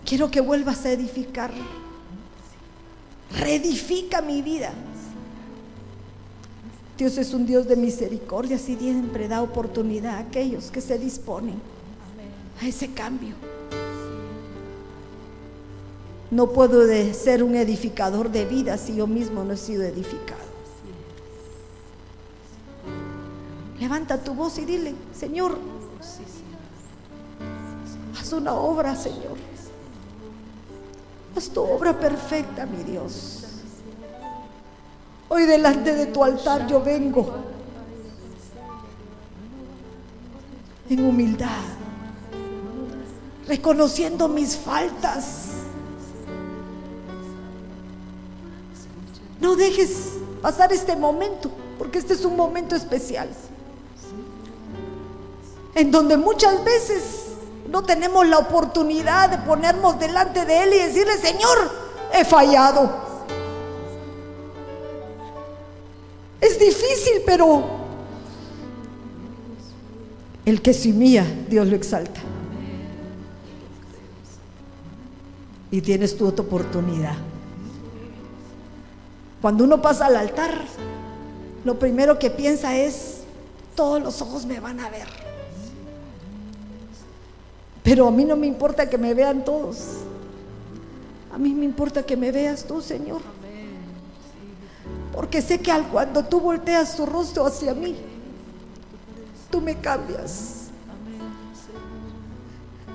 Quiero 0.05 0.29
que 0.29 0.41
vuelvas 0.41 0.85
a 0.85 0.91
edificar. 0.91 1.51
Reedifica 3.39 4.21
mi 4.21 4.41
vida. 4.41 4.73
Dios 6.97 7.17
es 7.17 7.33
un 7.33 7.47
Dios 7.47 7.67
de 7.67 7.75
misericordia, 7.75 8.59
si 8.59 8.75
siempre 8.75 9.27
da 9.27 9.41
oportunidad 9.41 10.15
a 10.15 10.19
aquellos 10.19 10.69
que 10.69 10.81
se 10.81 10.99
disponen 10.99 11.55
a 12.61 12.67
ese 12.67 12.91
cambio. 12.91 13.33
No 16.29 16.51
puedo 16.51 16.85
ser 17.13 17.41
un 17.41 17.55
edificador 17.55 18.29
de 18.29 18.45
vida 18.45 18.77
si 18.77 18.95
yo 18.95 19.07
mismo 19.07 19.43
no 19.43 19.53
he 19.53 19.57
sido 19.57 19.83
edificado. 19.83 20.50
Levanta 23.81 24.15
tu 24.19 24.35
voz 24.35 24.59
y 24.59 24.65
dile, 24.65 24.93
Señor, 25.11 25.57
haz 28.15 28.31
una 28.31 28.53
obra, 28.53 28.95
Señor. 28.95 29.39
Haz 31.35 31.49
tu 31.49 31.61
obra 31.61 31.99
perfecta, 31.99 32.67
mi 32.67 32.83
Dios. 32.83 33.43
Hoy 35.29 35.45
delante 35.45 35.95
de 35.95 36.05
tu 36.05 36.23
altar 36.23 36.67
yo 36.67 36.83
vengo 36.83 37.33
en 40.87 41.03
humildad, 41.03 41.63
reconociendo 43.47 44.27
mis 44.27 44.57
faltas. 44.57 45.53
No 49.39 49.55
dejes 49.55 50.17
pasar 50.39 50.71
este 50.71 50.95
momento, 50.95 51.49
porque 51.79 51.97
este 51.97 52.13
es 52.13 52.23
un 52.25 52.35
momento 52.35 52.75
especial, 52.75 53.27
en 55.75 55.91
donde 55.91 56.17
muchas 56.17 56.63
veces 56.63 57.27
no 57.69 57.83
tenemos 57.83 58.27
la 58.27 58.37
oportunidad 58.37 59.29
de 59.29 59.37
ponernos 59.39 59.99
delante 59.99 60.45
de 60.45 60.63
Él 60.63 60.73
y 60.73 60.77
decirle, 60.79 61.17
Señor, 61.17 61.71
he 62.13 62.25
fallado. 62.25 62.89
Es 66.41 66.59
difícil, 66.59 67.21
pero 67.25 67.63
el 70.45 70.61
que 70.61 70.73
mía, 70.91 71.25
Dios 71.47 71.67
lo 71.67 71.75
exalta. 71.75 72.19
Y 75.69 75.81
tienes 75.81 76.17
tu 76.17 76.27
otra 76.27 76.43
oportunidad. 76.43 77.15
Cuando 79.41 79.63
uno 79.63 79.81
pasa 79.81 80.07
al 80.07 80.17
altar, 80.17 80.53
lo 81.63 81.79
primero 81.79 82.19
que 82.19 82.29
piensa 82.29 82.75
es, 82.75 83.21
todos 83.75 84.01
los 84.01 84.21
ojos 84.21 84.45
me 84.45 84.59
van 84.59 84.79
a 84.79 84.89
ver. 84.89 85.20
Pero 87.83 88.07
a 88.07 88.11
mí 88.11 88.25
no 88.25 88.35
me 88.35 88.47
importa 88.47 88.89
que 88.89 88.97
me 88.97 89.13
vean 89.13 89.43
todos. 89.43 89.77
A 91.33 91.37
mí 91.37 91.53
me 91.53 91.65
importa 91.65 92.03
que 92.03 92.15
me 92.15 92.31
veas 92.31 92.63
tú, 92.65 92.81
Señor. 92.81 93.21
Porque 95.13 95.41
sé 95.41 95.59
que 95.59 95.71
cuando 95.91 96.23
tú 96.23 96.39
volteas 96.39 96.95
tu 96.95 97.05
rostro 97.05 97.45
hacia 97.45 97.73
mí, 97.73 97.95
tú 99.49 99.61
me 99.61 99.75
cambias. 99.75 100.67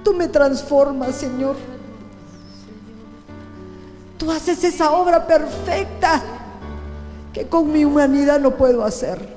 Tú 0.03 0.15
me 0.15 0.29
transformas, 0.29 1.17
Señor. 1.17 1.57
Tú 4.19 4.31
haces 4.31 4.63
esa 4.65 4.93
obra 4.93 5.27
perfecta 5.27 6.23
que 7.33 7.47
con 7.47 7.71
mi 7.71 7.85
humanidad 7.85 8.41
no 8.41 8.57
puedo 8.57 8.85
hacer. 8.85 9.36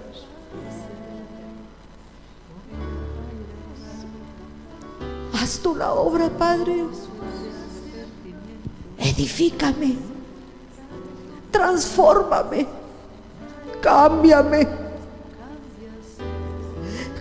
Haz 5.49 5.57
tú 5.57 5.76
la 5.76 5.93
obra, 5.93 6.30
Padre. 6.30 6.85
Edifícame 8.99 10.09
transfórmame, 11.51 12.67
cámbiame. 13.81 14.67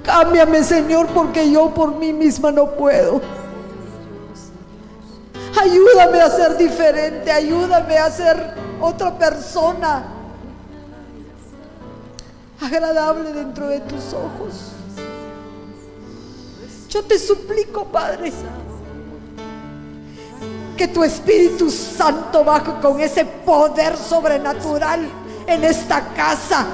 Cámbiame, 0.02 0.62
Señor, 0.62 1.06
porque 1.08 1.50
yo 1.50 1.72
por 1.74 1.96
mí 1.96 2.12
misma 2.12 2.50
no 2.50 2.70
puedo. 2.70 3.20
Ayúdame 5.60 6.20
a 6.20 6.30
ser 6.30 6.56
diferente, 6.56 7.30
ayúdame 7.30 7.98
a 7.98 8.10
ser 8.10 8.54
otra 8.80 9.18
persona 9.18 10.04
agradable 12.60 13.32
dentro 13.32 13.68
de 13.68 13.80
tus 13.80 14.12
ojos. 14.12 14.77
Yo 16.88 17.04
te 17.04 17.18
suplico, 17.18 17.84
Padre, 17.84 18.32
que 20.76 20.88
tu 20.88 21.04
Espíritu 21.04 21.70
Santo 21.70 22.44
baje 22.44 22.72
con 22.80 22.98
ese 23.00 23.24
poder 23.24 23.96
sobrenatural 23.96 25.06
en 25.46 25.64
esta 25.64 26.00
casa. 26.14 26.66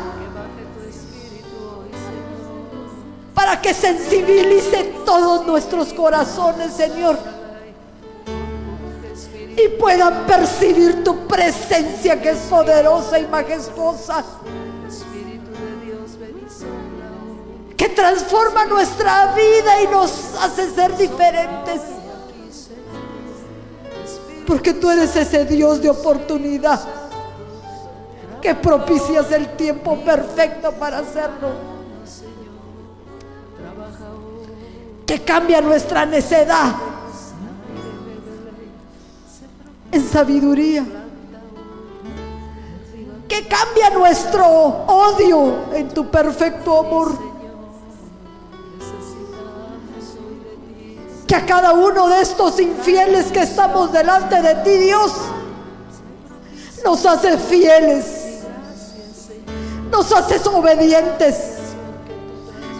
Para 3.34 3.60
que 3.60 3.74
sensibilice 3.74 4.94
todos 5.04 5.46
nuestros 5.46 5.92
corazones, 5.92 6.72
Señor. 6.74 7.18
Y 9.56 9.68
puedan 9.80 10.26
percibir 10.26 11.02
tu 11.02 11.26
presencia 11.26 12.20
que 12.20 12.30
es 12.30 12.38
poderosa 12.38 13.18
y 13.18 13.26
majestuosa. 13.26 14.24
Que 17.84 17.90
transforma 17.90 18.64
nuestra 18.64 19.34
vida 19.34 19.82
y 19.82 19.86
nos 19.88 20.10
hace 20.40 20.70
ser 20.70 20.96
diferentes. 20.96 21.82
Porque 24.46 24.72
tú 24.72 24.88
eres 24.88 25.14
ese 25.14 25.44
Dios 25.44 25.82
de 25.82 25.90
oportunidad 25.90 26.80
que 28.40 28.54
propicias 28.54 29.30
el 29.32 29.48
tiempo 29.48 29.98
perfecto 30.02 30.72
para 30.72 31.00
hacerlo. 31.00 31.48
Que 35.04 35.22
cambia 35.22 35.60
nuestra 35.60 36.06
necedad 36.06 36.76
en 39.92 40.08
sabiduría. 40.08 40.86
Que 43.28 43.46
cambia 43.46 43.90
nuestro 43.90 44.46
odio 44.46 45.74
en 45.74 45.90
tu 45.90 46.10
perfecto 46.10 46.78
amor. 46.78 47.33
Que 51.26 51.34
a 51.34 51.46
cada 51.46 51.72
uno 51.72 52.08
de 52.08 52.20
estos 52.20 52.60
infieles 52.60 53.32
que 53.32 53.42
estamos 53.42 53.92
delante 53.92 54.40
de 54.42 54.54
ti, 54.56 54.70
Dios, 54.70 55.12
nos 56.84 57.04
hace 57.06 57.38
fieles, 57.38 58.42
nos 59.90 60.12
haces 60.12 60.46
obedientes, 60.46 61.54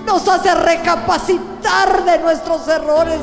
nos 0.04 0.28
hace 0.28 0.54
recapacitar 0.54 2.04
de 2.04 2.18
nuestros 2.18 2.68
errores. 2.68 3.20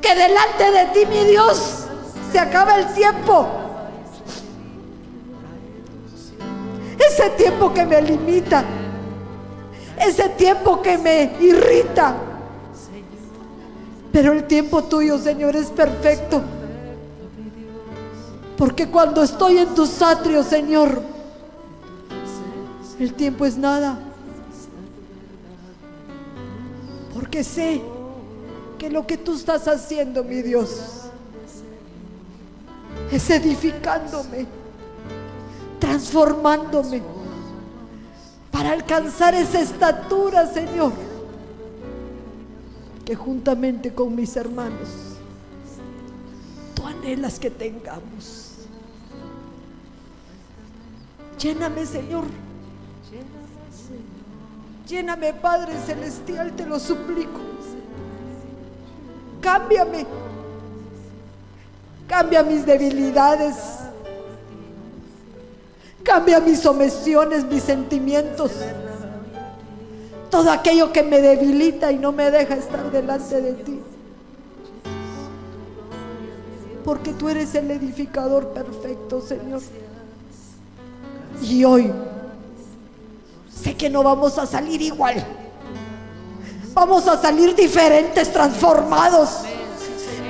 Que 0.00 0.14
delante 0.14 0.70
de 0.70 0.84
ti, 0.86 1.06
mi 1.06 1.24
Dios, 1.24 1.84
se 2.30 2.38
acaba 2.38 2.76
el 2.76 2.86
tiempo. 2.94 3.48
Ese 6.98 7.30
tiempo 7.30 7.72
que 7.72 7.84
me 7.84 8.00
limita 8.00 8.64
ese 9.98 10.28
tiempo 10.30 10.82
que 10.82 10.98
me 10.98 11.36
irrita. 11.40 12.16
Pero 14.12 14.32
el 14.32 14.44
tiempo 14.44 14.84
tuyo, 14.84 15.18
Señor, 15.18 15.56
es 15.56 15.70
perfecto. 15.70 16.42
Porque 18.56 18.88
cuando 18.88 19.22
estoy 19.22 19.58
en 19.58 19.74
tus 19.74 20.02
atrios, 20.02 20.46
Señor, 20.46 21.02
el 22.98 23.14
tiempo 23.14 23.46
es 23.46 23.56
nada. 23.56 23.98
Porque 27.14 27.42
sé 27.42 27.80
que 28.78 28.90
lo 28.90 29.06
que 29.06 29.16
tú 29.16 29.34
estás 29.34 29.66
haciendo, 29.66 30.22
mi 30.22 30.42
Dios, 30.42 31.02
es 33.10 33.30
edificándome, 33.30 34.46
transformándome 35.78 37.21
para 38.52 38.70
alcanzar 38.72 39.34
esa 39.34 39.60
estatura, 39.60 40.46
Señor, 40.46 40.92
que 43.04 43.16
juntamente 43.16 43.92
con 43.92 44.14
mis 44.14 44.36
hermanos 44.36 45.16
tú 46.74 46.86
anhelas 46.86 47.40
que 47.40 47.50
tengamos. 47.50 48.50
Lléname, 51.38 51.86
Señor. 51.86 52.24
Lléname, 54.86 55.32
Padre 55.32 55.72
Celestial, 55.84 56.52
te 56.52 56.66
lo 56.66 56.78
suplico. 56.78 57.40
Cámbiame. 59.40 60.06
Cambia 62.06 62.42
mis 62.42 62.64
debilidades. 62.66 63.56
Cambia 66.04 66.40
mis 66.40 66.64
omisiones, 66.66 67.44
mis 67.44 67.62
sentimientos. 67.62 68.50
Todo 70.30 70.50
aquello 70.50 70.92
que 70.92 71.02
me 71.02 71.20
debilita 71.20 71.92
y 71.92 71.98
no 71.98 72.12
me 72.12 72.30
deja 72.30 72.54
estar 72.54 72.90
delante 72.90 73.40
de 73.40 73.52
ti. 73.52 73.80
Porque 76.84 77.12
tú 77.12 77.28
eres 77.28 77.54
el 77.54 77.70
edificador 77.70 78.48
perfecto, 78.48 79.20
Señor. 79.20 79.60
Y 81.42 81.64
hoy 81.64 81.92
sé 83.54 83.76
que 83.76 83.88
no 83.88 84.02
vamos 84.02 84.38
a 84.38 84.46
salir 84.46 84.82
igual. 84.82 85.24
Vamos 86.74 87.06
a 87.06 87.20
salir 87.20 87.54
diferentes, 87.54 88.32
transformados, 88.32 89.40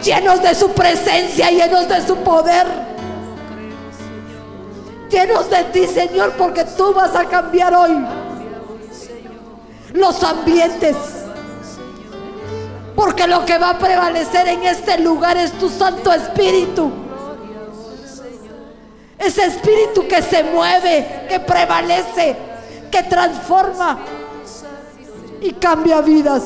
llenos 0.02 0.42
de 0.42 0.54
su 0.54 0.70
presencia, 0.70 1.50
llenos 1.50 1.88
de 1.88 2.04
su 2.04 2.16
poder. 2.16 2.91
Llenos 5.12 5.50
de 5.50 5.64
ti, 5.64 5.86
Señor, 5.86 6.32
porque 6.38 6.64
tú 6.64 6.94
vas 6.94 7.14
a 7.14 7.26
cambiar 7.26 7.74
hoy 7.74 8.02
los 9.92 10.24
ambientes. 10.24 10.96
Porque 12.96 13.26
lo 13.26 13.44
que 13.44 13.58
va 13.58 13.70
a 13.70 13.78
prevalecer 13.78 14.48
en 14.48 14.62
este 14.62 14.98
lugar 15.00 15.36
es 15.36 15.52
tu 15.52 15.68
Santo 15.68 16.10
Espíritu. 16.14 16.90
Ese 19.18 19.44
espíritu 19.44 20.08
que 20.08 20.22
se 20.22 20.42
mueve, 20.44 21.26
que 21.28 21.38
prevalece, 21.40 22.34
que 22.90 23.02
transforma 23.02 23.98
y 25.42 25.52
cambia 25.52 26.00
vidas. 26.00 26.42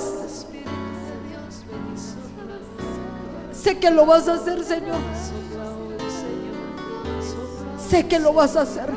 Sé 3.53 3.79
que 3.79 3.91
lo 3.91 4.07
vas 4.07 4.27
a 4.27 4.35
hacer, 4.35 4.65
Señor. 4.65 4.99
Sé 7.89 8.07
que 8.09 8.19
lo 8.19 8.33
vas 8.33 8.57
a 8.57 8.63
hacer. 8.63 8.89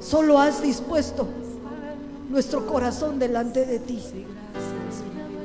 Solo 0.00 0.38
has 0.38 0.60
dispuesto 0.60 1.26
nuestro 2.28 2.66
corazón 2.66 3.18
delante 3.18 3.64
de 3.64 3.78
ti. 3.78 4.02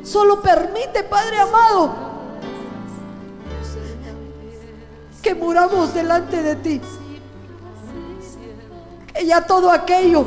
Solo 0.04 0.42
permite, 0.42 1.04
Padre 1.04 1.38
amado, 1.40 1.96
que 5.22 5.34
muramos 5.36 5.94
delante 5.94 6.42
de 6.42 6.56
ti. 6.58 6.82
Que 9.14 9.26
ya 9.26 9.46
todo 9.46 9.72
aquello 9.72 10.26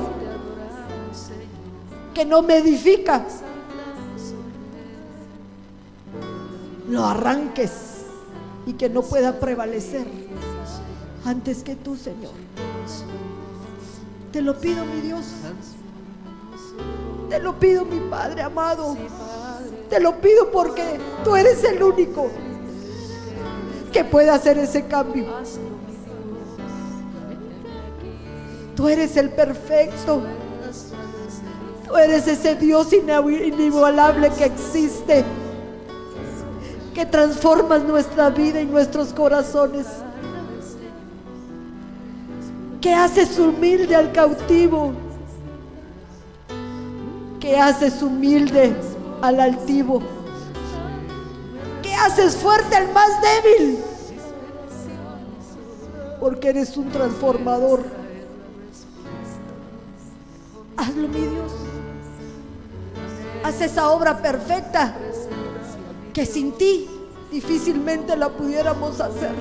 que 2.14 2.24
no 2.24 2.42
me 2.42 2.58
edifica, 2.58 3.24
lo 6.90 7.04
arranques 7.06 7.70
y 8.66 8.74
que 8.74 8.90
no 8.90 9.02
pueda 9.02 9.38
prevalecer 9.38 10.06
antes 11.24 11.62
que 11.62 11.76
tú, 11.76 11.96
Señor. 11.96 12.32
Te 14.32 14.42
lo 14.42 14.58
pido, 14.58 14.84
mi 14.84 15.00
Dios. 15.00 15.24
Te 17.28 17.38
lo 17.38 17.58
pido, 17.58 17.84
mi 17.84 18.00
Padre 18.00 18.42
amado. 18.42 18.96
Te 19.88 20.00
lo 20.00 20.20
pido 20.20 20.50
porque 20.50 20.98
tú 21.24 21.36
eres 21.36 21.62
el 21.64 21.82
único 21.82 22.28
que 23.92 24.04
puede 24.04 24.30
hacer 24.30 24.58
ese 24.58 24.86
cambio. 24.86 25.26
Tú 28.74 28.88
eres 28.88 29.16
el 29.16 29.30
perfecto. 29.30 30.22
Tú 31.86 31.96
eres 31.96 32.26
ese 32.28 32.54
Dios 32.54 32.92
inigualable 32.92 34.30
que 34.30 34.44
existe, 34.44 35.24
que 36.94 37.06
transformas 37.06 37.82
nuestra 37.82 38.30
vida 38.30 38.60
y 38.60 38.66
nuestros 38.66 39.12
corazones, 39.12 39.86
que 42.80 42.94
haces 42.94 43.38
humilde 43.38 43.94
al 43.94 44.12
cautivo, 44.12 44.92
que 47.38 47.56
haces 47.56 48.02
humilde 48.02 48.74
al 49.22 49.40
altivo, 49.40 50.02
que 51.82 51.94
haces 51.94 52.36
fuerte 52.36 52.74
al 52.76 52.92
más 52.92 53.10
débil, 53.20 53.78
porque 56.18 56.48
eres 56.48 56.76
un 56.76 56.90
transformador. 56.90 57.84
Hazlo, 60.76 61.08
mi 61.08 61.20
Dios. 61.20 61.52
Haz 63.44 63.60
esa 63.60 63.90
obra 63.90 64.20
perfecta 64.20 64.94
que 66.12 66.26
sin 66.26 66.52
ti 66.52 66.88
difícilmente 67.30 68.16
la 68.16 68.28
pudiéramos 68.28 69.00
hacer. 69.00 69.32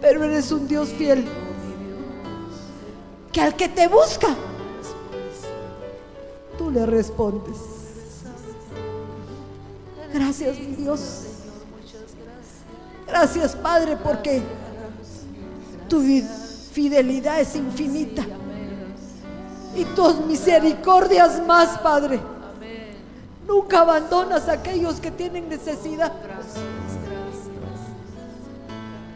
Pero 0.00 0.24
eres 0.24 0.52
un 0.52 0.68
Dios 0.68 0.90
fiel 0.90 1.24
que 3.32 3.40
al 3.40 3.56
que 3.56 3.68
te 3.68 3.88
busca, 3.88 4.28
tú 6.56 6.70
le 6.70 6.86
respondes. 6.86 7.56
Gracias, 10.12 10.58
mi 10.60 10.76
Dios. 10.76 11.22
Gracias, 13.06 13.56
Padre, 13.56 13.96
porque 13.96 14.42
tu 15.88 16.02
fidelidad 16.72 17.40
es 17.40 17.56
infinita. 17.56 18.24
Y 19.74 19.84
tus 19.86 20.24
misericordias 20.26 21.44
más, 21.44 21.78
Padre. 21.78 22.20
Nunca 23.46 23.80
abandonas 23.80 24.48
a 24.48 24.52
aquellos 24.52 25.00
que 25.00 25.10
tienen 25.10 25.48
necesidad. 25.48 26.12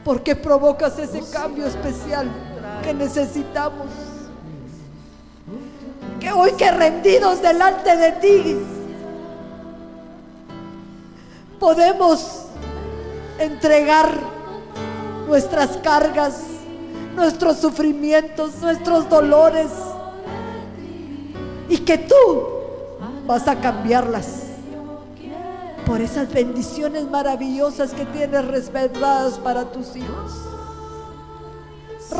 Porque 0.05 0.37
provocas 0.37 0.99
ese 0.99 1.23
cambio 1.31 1.67
especial 1.67 2.29
que 2.83 2.95
necesitamos 2.95 3.87
que 6.21 6.33
hoy 6.33 6.53
que 6.53 6.71
rendidos 6.71 7.41
delante 7.41 7.97
de 7.97 8.13
ti 8.13 8.59
podemos 11.59 12.47
entregar 13.39 14.11
nuestras 15.27 15.77
cargas, 15.79 16.43
nuestros 17.15 17.59
sufrimientos, 17.59 18.57
nuestros 18.61 19.09
dolores 19.09 19.69
y 21.69 21.79
que 21.79 21.99
tú 21.99 22.58
vas 23.29 23.47
a 23.47 23.57
cambiarlas 23.57 24.27
por 25.85 26.01
esas 26.01 26.33
bendiciones 26.33 27.05
maravillosas 27.11 27.91
que 27.91 28.07
tienes 28.07 28.43
reservadas 28.47 29.35
para 29.35 29.67
tus 29.67 29.95
hijos. 29.97 30.33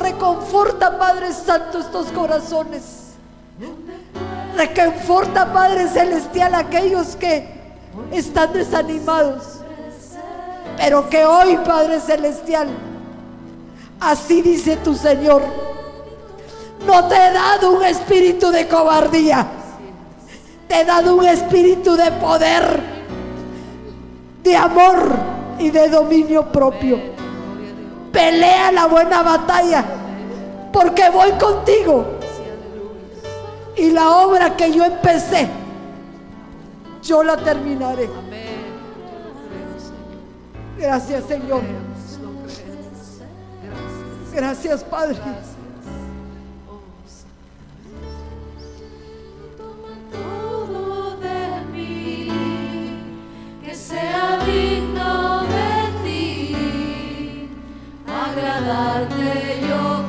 Reconforta, 0.03 0.99
Padre 0.99 1.33
Santo, 1.33 1.79
estos 1.79 2.09
corazones. 2.09 2.83
Reconforta, 4.55 5.51
Padre 5.51 5.89
Celestial, 5.89 6.55
aquellos 6.55 7.17
que 7.17 7.57
están 8.13 8.53
desanimados. 8.53 9.61
Pero 10.77 11.09
que 11.09 11.25
hoy, 11.25 11.59
Padre 11.65 12.01
Celestial, 12.01 12.69
así 13.99 14.43
dice 14.43 14.77
tu 14.77 14.95
Señor, 14.95 15.43
no 16.87 17.09
te 17.09 17.15
he 17.15 17.33
dado 17.33 17.73
un 17.73 17.83
espíritu 17.83 18.51
de 18.51 18.69
cobardía, 18.69 19.47
te 20.69 20.81
he 20.81 20.85
dado 20.85 21.17
un 21.17 21.25
espíritu 21.25 21.97
de 21.97 22.11
poder, 22.13 22.81
de 24.43 24.57
amor 24.57 24.99
y 25.59 25.71
de 25.71 25.89
dominio 25.89 26.53
propio. 26.53 26.99
Pelea 28.13 28.71
la 28.73 28.87
buena 28.87 29.23
batalla, 29.23 29.85
porque 30.73 31.09
voy 31.11 31.31
contigo 31.33 32.19
y 33.77 33.91
la 33.91 34.11
obra 34.19 34.57
que 34.57 34.73
yo 34.73 34.85
empecé, 34.85 35.49
yo 37.03 37.23
la 37.23 37.37
terminaré. 37.37 38.11
Gracias 40.77 41.25
Señor. 41.25 41.63
Gracias 44.33 44.85
Padre. 44.85 45.17
sea 53.89 54.39
digno 54.45 55.45
de 55.55 55.71
ti, 56.05 57.49
agradarte 58.07 59.61
yo. 59.67 60.08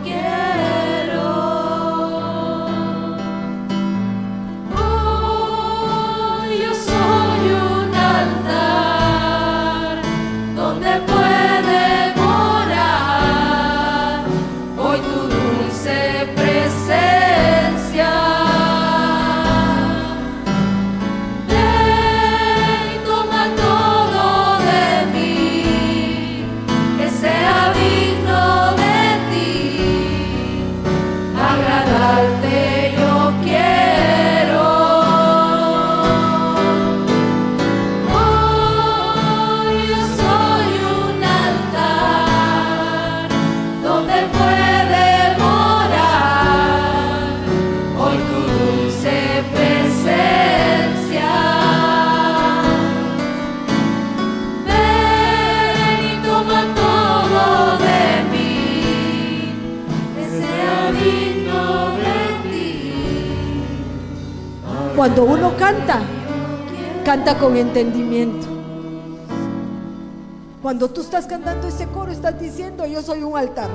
Canta 67.10 67.40
con 67.40 67.57
entendimiento. 67.57 68.45
Cuando 70.61 70.91
tú 70.91 71.02
estás 71.02 71.26
cantando 71.26 71.68
ese 71.68 71.88
coro, 71.88 72.11
estás 72.11 72.40
diciendo, 72.40 72.86
yo 72.86 73.02
soy 73.02 73.23
un 73.23 73.36
altar. 73.36 73.72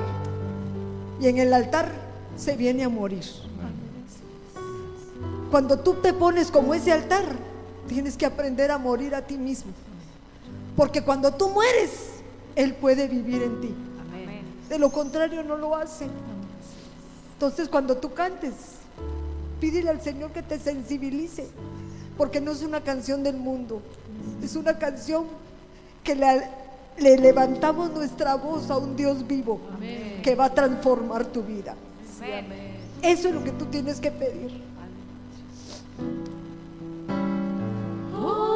Y 1.21 1.27
en 1.27 1.39
el 1.39 1.53
altar 1.53 1.91
se 2.37 2.57
viene 2.57 2.85
a 2.85 2.89
morir. 2.89 3.25
Cuando 5.51 5.81
tú 5.81 5.95
te 5.95 6.13
pones 6.13 6.53
como 6.53 6.75
ese 6.75 6.93
altar, 6.93 7.25
tienes 7.89 8.17
que 8.17 8.25
aprender 8.25 8.71
a 8.71 8.79
morir 8.79 9.17
a 9.17 9.23
ti 9.23 9.37
mismo. 9.37 9.73
Porque 10.77 11.03
cuando 11.03 11.35
tú 11.35 11.49
mueres, 11.49 12.11
Él 12.55 12.75
puede 12.75 13.09
vivir 13.09 13.43
en 13.43 13.61
ti. 13.61 13.75
De 14.69 14.79
lo 14.79 14.93
contrario, 14.93 15.43
no 15.43 15.57
lo 15.57 15.75
hace. 15.75 16.07
Entonces, 17.33 17.69
cuando 17.69 17.97
tú 17.97 18.15
cantes, 18.15 18.53
pídele 19.59 19.91
al 19.91 20.01
Señor 20.01 20.31
que 20.31 20.45
te 20.45 20.57
sensibilice. 20.57 21.49
Porque 22.17 22.41
no 22.41 22.53
es 22.53 22.63
una 22.63 22.81
canción 22.81 23.23
del 23.23 23.37
mundo, 23.37 23.83
es 24.43 24.55
una 24.57 24.79
canción 24.79 25.25
que 26.05 26.15
la- 26.15 26.49
le 26.99 27.17
levantamos 27.19 27.91
nuestra 27.91 28.37
voz 28.37 28.71
a 28.71 28.77
un 28.77 28.95
Dios 28.95 29.27
vivo 29.27 29.59
que 30.23 30.35
va 30.37 30.45
a 30.47 30.55
transformar 30.55 31.25
tu 31.27 31.43
vida. 31.43 31.75
Eso 33.03 33.29
es 33.29 33.35
lo 33.35 33.43
que 33.43 33.51
tú 33.53 33.67
tienes 33.67 34.01
que 34.01 34.11
pedir. 34.13 34.63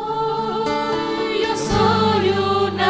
Hoy 0.09 1.43
yo 1.43 1.57
soy 1.57 2.31
un 2.31 2.81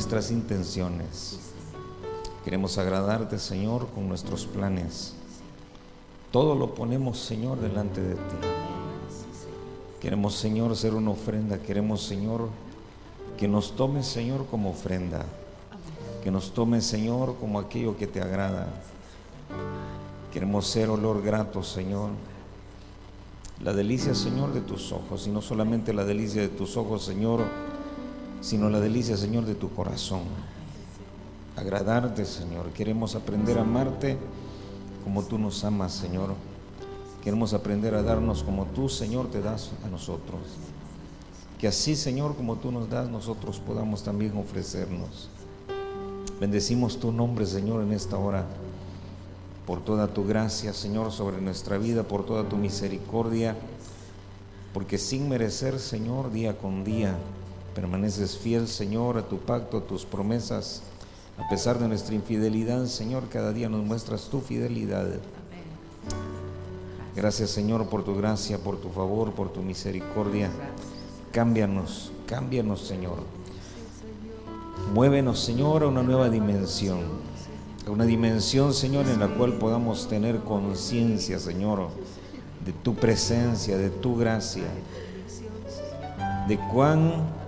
nuestras 0.00 0.30
intenciones. 0.30 1.38
Queremos 2.42 2.78
agradarte, 2.78 3.38
Señor, 3.38 3.86
con 3.88 4.08
nuestros 4.08 4.46
planes. 4.46 5.12
Todo 6.32 6.54
lo 6.54 6.74
ponemos, 6.74 7.18
Señor, 7.18 7.60
delante 7.60 8.00
de 8.00 8.14
ti. 8.14 8.36
Queremos, 10.00 10.36
Señor, 10.36 10.74
ser 10.74 10.94
una 10.94 11.10
ofrenda. 11.10 11.58
Queremos, 11.58 12.02
Señor, 12.02 12.48
que 13.36 13.46
nos 13.46 13.76
tomes, 13.76 14.06
Señor, 14.06 14.46
como 14.46 14.70
ofrenda. 14.70 15.26
Que 16.24 16.30
nos 16.30 16.54
tomes, 16.54 16.86
Señor, 16.86 17.36
como 17.38 17.58
aquello 17.58 17.98
que 17.98 18.06
te 18.06 18.22
agrada. 18.22 18.68
Queremos 20.32 20.66
ser 20.66 20.88
olor 20.88 21.20
grato, 21.20 21.62
Señor. 21.62 22.08
La 23.62 23.74
delicia, 23.74 24.14
Señor, 24.14 24.54
de 24.54 24.62
tus 24.62 24.92
ojos. 24.92 25.26
Y 25.26 25.30
no 25.30 25.42
solamente 25.42 25.92
la 25.92 26.06
delicia 26.06 26.40
de 26.40 26.48
tus 26.48 26.78
ojos, 26.78 27.04
Señor, 27.04 27.42
sino 28.40 28.70
la 28.70 28.80
delicia, 28.80 29.16
Señor, 29.16 29.44
de 29.44 29.54
tu 29.54 29.70
corazón. 29.70 30.22
Agradarte, 31.56 32.24
Señor. 32.24 32.70
Queremos 32.70 33.14
aprender 33.14 33.58
a 33.58 33.62
amarte 33.62 34.16
como 35.04 35.22
tú 35.22 35.38
nos 35.38 35.64
amas, 35.64 35.92
Señor. 35.92 36.34
Queremos 37.22 37.52
aprender 37.52 37.94
a 37.94 38.02
darnos 38.02 38.42
como 38.42 38.64
tú, 38.66 38.88
Señor, 38.88 39.30
te 39.30 39.42
das 39.42 39.70
a 39.84 39.88
nosotros. 39.88 40.40
Que 41.58 41.68
así, 41.68 41.94
Señor, 41.94 42.34
como 42.36 42.56
tú 42.56 42.72
nos 42.72 42.88
das, 42.88 43.10
nosotros 43.10 43.60
podamos 43.60 44.02
también 44.02 44.34
ofrecernos. 44.36 45.28
Bendecimos 46.40 46.98
tu 46.98 47.12
nombre, 47.12 47.44
Señor, 47.44 47.82
en 47.82 47.92
esta 47.92 48.16
hora. 48.16 48.46
Por 49.66 49.84
toda 49.84 50.08
tu 50.08 50.26
gracia, 50.26 50.72
Señor, 50.72 51.12
sobre 51.12 51.42
nuestra 51.42 51.76
vida, 51.76 52.02
por 52.02 52.24
toda 52.24 52.48
tu 52.48 52.56
misericordia. 52.56 53.54
Porque 54.72 54.96
sin 54.96 55.28
merecer, 55.28 55.78
Señor, 55.78 56.32
día 56.32 56.56
con 56.56 56.82
día, 56.84 57.18
permaneces 57.74 58.36
fiel, 58.36 58.68
Señor, 58.68 59.18
a 59.18 59.28
tu 59.28 59.38
pacto, 59.38 59.78
a 59.78 59.86
tus 59.86 60.04
promesas. 60.04 60.82
A 61.38 61.48
pesar 61.48 61.78
de 61.78 61.88
nuestra 61.88 62.14
infidelidad, 62.14 62.86
Señor, 62.86 63.28
cada 63.28 63.52
día 63.52 63.68
nos 63.68 63.84
muestras 63.84 64.28
tu 64.28 64.40
fidelidad. 64.40 65.06
Gracias 67.16 67.50
Señor 67.50 67.86
por 67.88 68.04
tu 68.04 68.14
gracia, 68.16 68.58
por 68.58 68.80
tu 68.80 68.88
favor, 68.88 69.32
por 69.32 69.52
tu 69.52 69.62
misericordia. 69.62 70.50
Cámbianos, 71.32 72.12
cámbianos 72.26 72.86
Señor. 72.86 73.18
Muévenos 74.94 75.40
Señor 75.40 75.82
a 75.82 75.88
una 75.88 76.02
nueva 76.02 76.30
dimensión. 76.30 77.00
A 77.86 77.90
una 77.90 78.04
dimensión 78.04 78.72
Señor 78.72 79.06
en 79.08 79.18
la 79.18 79.28
cual 79.28 79.54
podamos 79.54 80.08
tener 80.08 80.40
conciencia 80.40 81.38
Señor 81.38 81.88
de 82.64 82.72
tu 82.72 82.94
presencia, 82.94 83.76
de 83.76 83.90
tu 83.90 84.16
gracia. 84.16 84.68
De 86.46 86.58
cuán 86.72 87.39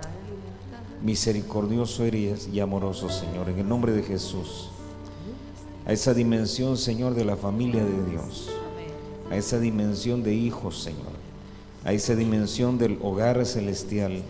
misericordioso 1.03 2.03
eres 2.03 2.49
y 2.51 2.59
amoroso 2.59 3.09
Señor. 3.09 3.49
En 3.49 3.59
el 3.59 3.67
nombre 3.67 3.91
de 3.91 4.03
Jesús 4.03 4.69
a 5.85 5.91
esa 5.91 6.13
dimensión, 6.13 6.77
Señor, 6.77 7.13
de 7.13 7.25
la 7.25 7.35
familia 7.35 7.83
de 7.83 8.09
Dios, 8.09 8.49
a 9.29 9.35
esa 9.35 9.59
dimensión 9.59 10.23
de 10.23 10.33
hijos, 10.33 10.81
Señor, 10.81 11.11
a 11.83 11.91
esa 11.91 12.15
dimensión 12.15 12.77
del 12.77 12.97
hogar 13.01 13.45
celestial, 13.45 14.21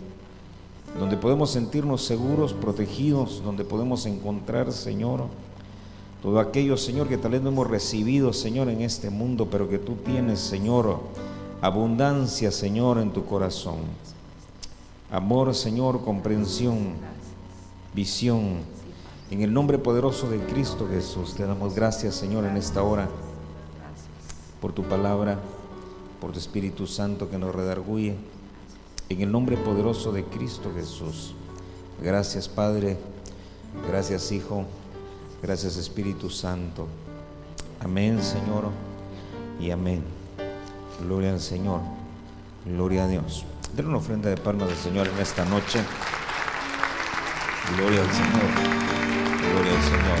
donde 0.98 1.16
podemos 1.16 1.50
sentirnos 1.50 2.04
seguros, 2.04 2.52
protegidos, 2.52 3.42
donde 3.44 3.64
podemos 3.64 4.06
encontrar, 4.06 4.72
Señor, 4.72 5.26
todo 6.22 6.40
aquello, 6.40 6.76
Señor, 6.76 7.08
que 7.08 7.18
tal 7.18 7.32
vez 7.32 7.42
no 7.42 7.50
hemos 7.50 7.68
recibido, 7.68 8.32
Señor, 8.32 8.68
en 8.68 8.80
este 8.80 9.10
mundo, 9.10 9.48
pero 9.50 9.68
que 9.68 9.78
tú 9.78 9.94
tienes, 10.04 10.40
Señor, 10.40 10.98
abundancia, 11.60 12.50
Señor, 12.50 12.98
en 12.98 13.12
tu 13.12 13.24
corazón. 13.24 13.76
Amor, 15.10 15.54
Señor, 15.54 16.04
comprensión, 16.04 16.94
visión 17.94 18.74
en 19.30 19.40
el 19.40 19.52
nombre 19.52 19.78
poderoso 19.78 20.28
de 20.28 20.38
Cristo 20.38 20.86
Jesús, 20.88 21.34
te 21.34 21.44
damos 21.44 21.74
gracias, 21.74 22.14
Señor, 22.14 22.44
en 22.44 22.56
esta 22.56 22.82
hora, 22.82 23.08
por 24.60 24.72
tu 24.72 24.84
palabra, 24.84 25.40
por 26.20 26.30
tu 26.30 26.38
Espíritu 26.38 26.86
Santo 26.86 27.30
que 27.30 27.38
nos 27.38 27.54
redarguye. 27.54 28.16
En 29.08 29.20
el 29.22 29.32
nombre 29.32 29.56
poderoso 29.56 30.12
de 30.12 30.24
Cristo 30.24 30.70
Jesús. 30.74 31.34
Gracias, 32.02 32.48
Padre. 32.48 32.96
Gracias, 33.88 34.30
Hijo. 34.30 34.64
Gracias, 35.42 35.78
Espíritu 35.78 36.30
Santo. 36.30 36.86
Amén, 37.80 38.22
Señor. 38.22 38.70
Y 39.58 39.70
amén. 39.70 40.04
Gloria 41.02 41.32
al 41.32 41.40
Señor. 41.40 41.80
Gloria 42.64 43.04
a 43.04 43.08
Dios. 43.08 43.44
Denle 43.74 43.88
una 43.88 43.98
ofrenda 43.98 44.30
de 44.30 44.36
palmas 44.36 44.70
al 44.70 44.76
Señor 44.76 45.08
en 45.08 45.18
esta 45.18 45.44
noche. 45.44 45.80
Gloria 47.76 48.02
al 48.02 48.12
Señor. 48.12 48.48
Gloria 49.50 49.72
al 49.72 49.82
Señor. 49.82 50.18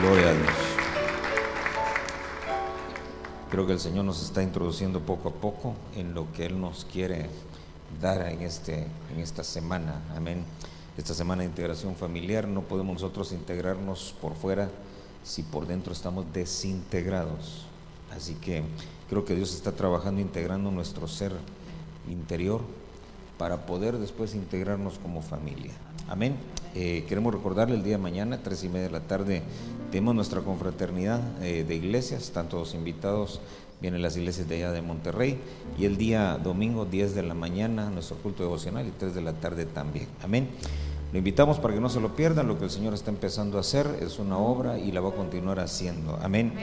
Gloria 0.00 0.28
a 0.30 0.32
Dios. 0.32 0.56
Creo 3.50 3.66
que 3.66 3.74
el 3.74 3.80
Señor 3.80 4.06
nos 4.06 4.22
está 4.22 4.42
introduciendo 4.42 5.00
poco 5.00 5.28
a 5.28 5.32
poco 5.32 5.74
en 5.94 6.14
lo 6.14 6.32
que 6.32 6.46
Él 6.46 6.58
nos 6.58 6.86
quiere 6.86 7.28
dar 8.00 8.28
en, 8.28 8.40
este, 8.40 8.86
en 9.12 9.20
esta 9.20 9.44
semana. 9.44 10.00
Amén. 10.16 10.42
Esta 10.96 11.12
semana 11.12 11.42
de 11.42 11.48
integración 11.48 11.96
familiar 11.96 12.48
no 12.48 12.62
podemos 12.62 12.94
nosotros 12.94 13.30
integrarnos 13.32 14.14
por 14.22 14.36
fuera 14.36 14.70
si 15.22 15.42
por 15.42 15.66
dentro 15.66 15.92
estamos 15.92 16.24
desintegrados. 16.32 17.66
Así 18.16 18.36
que 18.36 18.62
creo 19.10 19.26
que 19.26 19.34
Dios 19.34 19.54
está 19.54 19.72
trabajando 19.72 20.22
integrando 20.22 20.70
nuestro 20.70 21.06
ser 21.06 21.32
interior 22.10 22.60
para 23.38 23.66
poder 23.66 23.98
después 23.98 24.34
integrarnos 24.34 24.98
como 24.98 25.22
familia. 25.22 25.72
Amén. 26.08 26.36
Eh, 26.74 27.04
queremos 27.08 27.32
recordarle 27.32 27.76
el 27.76 27.82
día 27.82 27.96
de 27.96 28.02
mañana, 28.02 28.40
tres 28.42 28.64
y 28.64 28.68
media 28.68 28.86
de 28.86 28.92
la 28.92 29.00
tarde, 29.00 29.42
tenemos 29.90 30.14
nuestra 30.14 30.40
confraternidad 30.40 31.20
eh, 31.42 31.64
de 31.64 31.74
iglesias, 31.76 32.22
están 32.22 32.48
todos 32.48 32.74
invitados, 32.74 33.40
vienen 33.80 34.02
las 34.02 34.16
iglesias 34.16 34.48
de 34.48 34.56
allá 34.56 34.72
de 34.72 34.82
Monterrey, 34.82 35.38
y 35.78 35.84
el 35.84 35.96
día 35.96 36.38
domingo, 36.42 36.84
10 36.84 37.14
de 37.14 37.22
la 37.22 37.34
mañana, 37.34 37.90
nuestro 37.90 38.16
culto 38.16 38.42
devocional 38.42 38.86
y 38.86 38.90
3 38.90 39.14
de 39.14 39.22
la 39.22 39.34
tarde 39.34 39.66
también. 39.66 40.08
Amén. 40.22 40.48
Lo 41.12 41.18
invitamos 41.18 41.60
para 41.60 41.74
que 41.74 41.80
no 41.80 41.88
se 41.88 42.00
lo 42.00 42.16
pierdan, 42.16 42.48
lo 42.48 42.58
que 42.58 42.64
el 42.64 42.70
Señor 42.70 42.92
está 42.92 43.10
empezando 43.10 43.56
a 43.56 43.60
hacer 43.60 43.86
es 44.00 44.18
una 44.18 44.36
obra 44.36 44.80
y 44.80 44.90
la 44.90 45.00
va 45.00 45.10
a 45.10 45.14
continuar 45.14 45.60
haciendo. 45.60 46.18
Amén. 46.20 46.54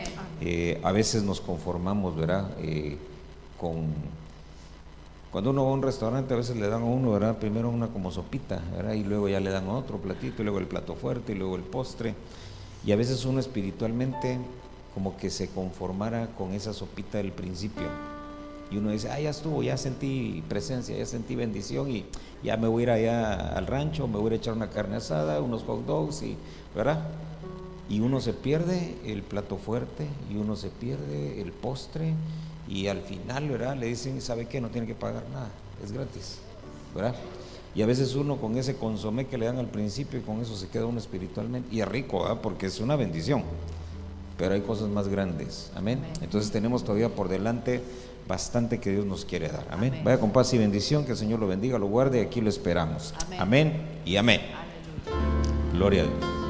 Eh, 0.41 0.81
a 0.83 0.91
veces 0.91 1.23
nos 1.23 1.39
conformamos, 1.39 2.17
¿verdad? 2.17 2.49
con 3.57 3.93
cuando 5.31 5.51
uno 5.51 5.63
va 5.63 5.71
a 5.71 5.73
un 5.73 5.81
restaurante 5.81 6.33
a 6.33 6.37
veces 6.37 6.57
le 6.57 6.67
dan 6.67 6.81
a 6.81 6.85
uno, 6.85 7.11
¿verdad? 7.11 7.37
Primero 7.37 7.69
una 7.69 7.87
como 7.87 8.11
sopita, 8.11 8.61
¿verdad? 8.75 8.93
Y 8.93 9.05
luego 9.05 9.29
ya 9.29 9.39
le 9.39 9.49
dan 9.49 9.69
otro 9.69 9.97
platito, 9.97 10.41
y 10.41 10.45
luego 10.45 10.59
el 10.59 10.67
plato 10.67 10.95
fuerte, 10.95 11.31
y 11.31 11.35
luego 11.35 11.55
el 11.55 11.63
postre. 11.63 12.15
Y 12.85 12.91
a 12.91 12.97
veces 12.97 13.23
uno 13.23 13.39
espiritualmente 13.39 14.39
como 14.93 15.15
que 15.15 15.29
se 15.29 15.47
conformara 15.49 16.27
con 16.37 16.51
esa 16.51 16.73
sopita 16.73 17.17
del 17.19 17.31
principio. 17.31 17.87
Y 18.69 18.77
uno 18.77 18.91
dice, 18.91 19.09
ah, 19.09 19.21
ya 19.21 19.29
estuvo, 19.29 19.63
ya 19.63 19.77
sentí 19.77 20.43
presencia, 20.49 20.97
ya 20.97 21.05
sentí 21.05 21.35
bendición 21.35 21.89
y 21.89 22.05
ya 22.43 22.57
me 22.57 22.67
voy 22.67 22.81
a 22.81 22.83
ir 22.83 22.89
allá 22.91 23.53
al 23.55 23.67
rancho, 23.67 24.07
me 24.09 24.17
voy 24.17 24.33
a 24.33 24.35
echar 24.35 24.53
una 24.53 24.69
carne 24.69 24.97
asada, 24.97 25.41
unos 25.41 25.63
hot 25.63 25.85
dogs, 25.85 26.23
y, 26.23 26.35
¿verdad? 26.75 27.07
Y 27.89 28.01
uno 28.01 28.19
se 28.19 28.33
pierde 28.33 28.97
el 29.05 29.23
plato 29.23 29.55
fuerte 29.57 30.07
y 30.29 30.35
uno 30.35 30.57
se 30.57 30.69
pierde 30.69 31.41
el 31.41 31.53
postre 31.53 32.13
y 32.71 32.87
al 32.87 33.01
final, 33.01 33.49
¿verdad? 33.49 33.75
Le 33.75 33.87
dicen, 33.87 34.21
¿sabe 34.21 34.45
qué? 34.45 34.61
No 34.61 34.69
tiene 34.69 34.87
que 34.87 34.95
pagar 34.95 35.23
nada, 35.33 35.49
es 35.83 35.91
gratis, 35.91 36.37
¿verdad? 36.95 37.13
Y 37.75 37.81
a 37.81 37.85
veces 37.85 38.15
uno 38.15 38.37
con 38.37 38.57
ese 38.57 38.77
consomé 38.77 39.27
que 39.27 39.37
le 39.37 39.45
dan 39.45 39.57
al 39.57 39.67
principio 39.67 40.19
y 40.19 40.21
con 40.21 40.39
eso 40.41 40.55
se 40.55 40.69
queda 40.69 40.85
uno 40.85 40.97
espiritualmente, 40.97 41.67
y 41.75 41.81
es 41.81 41.87
rico, 41.87 42.21
¿verdad? 42.21 42.39
Porque 42.41 42.67
es 42.67 42.79
una 42.79 42.95
bendición, 42.95 43.43
pero 44.37 44.53
hay 44.53 44.61
cosas 44.61 44.87
más 44.87 45.09
grandes, 45.09 45.69
amén. 45.75 45.99
Entonces 46.21 46.49
tenemos 46.49 46.85
todavía 46.85 47.09
por 47.09 47.27
delante 47.27 47.81
bastante 48.25 48.79
que 48.79 48.91
Dios 48.91 49.05
nos 49.05 49.25
quiere 49.25 49.49
dar, 49.49 49.67
amén. 49.69 49.99
Vaya 50.05 50.17
con 50.17 50.31
paz 50.31 50.53
y 50.53 50.57
bendición, 50.57 51.03
que 51.03 51.11
el 51.11 51.17
Señor 51.17 51.41
lo 51.41 51.47
bendiga, 51.47 51.77
lo 51.77 51.87
guarde 51.87 52.19
y 52.19 52.21
aquí 52.21 52.39
lo 52.39 52.49
esperamos. 52.49 53.13
Amén, 53.37 53.81
y 54.05 54.15
amén. 54.15 54.39
Gloria 55.73 56.03
a 56.03 56.05
Dios. 56.05 56.40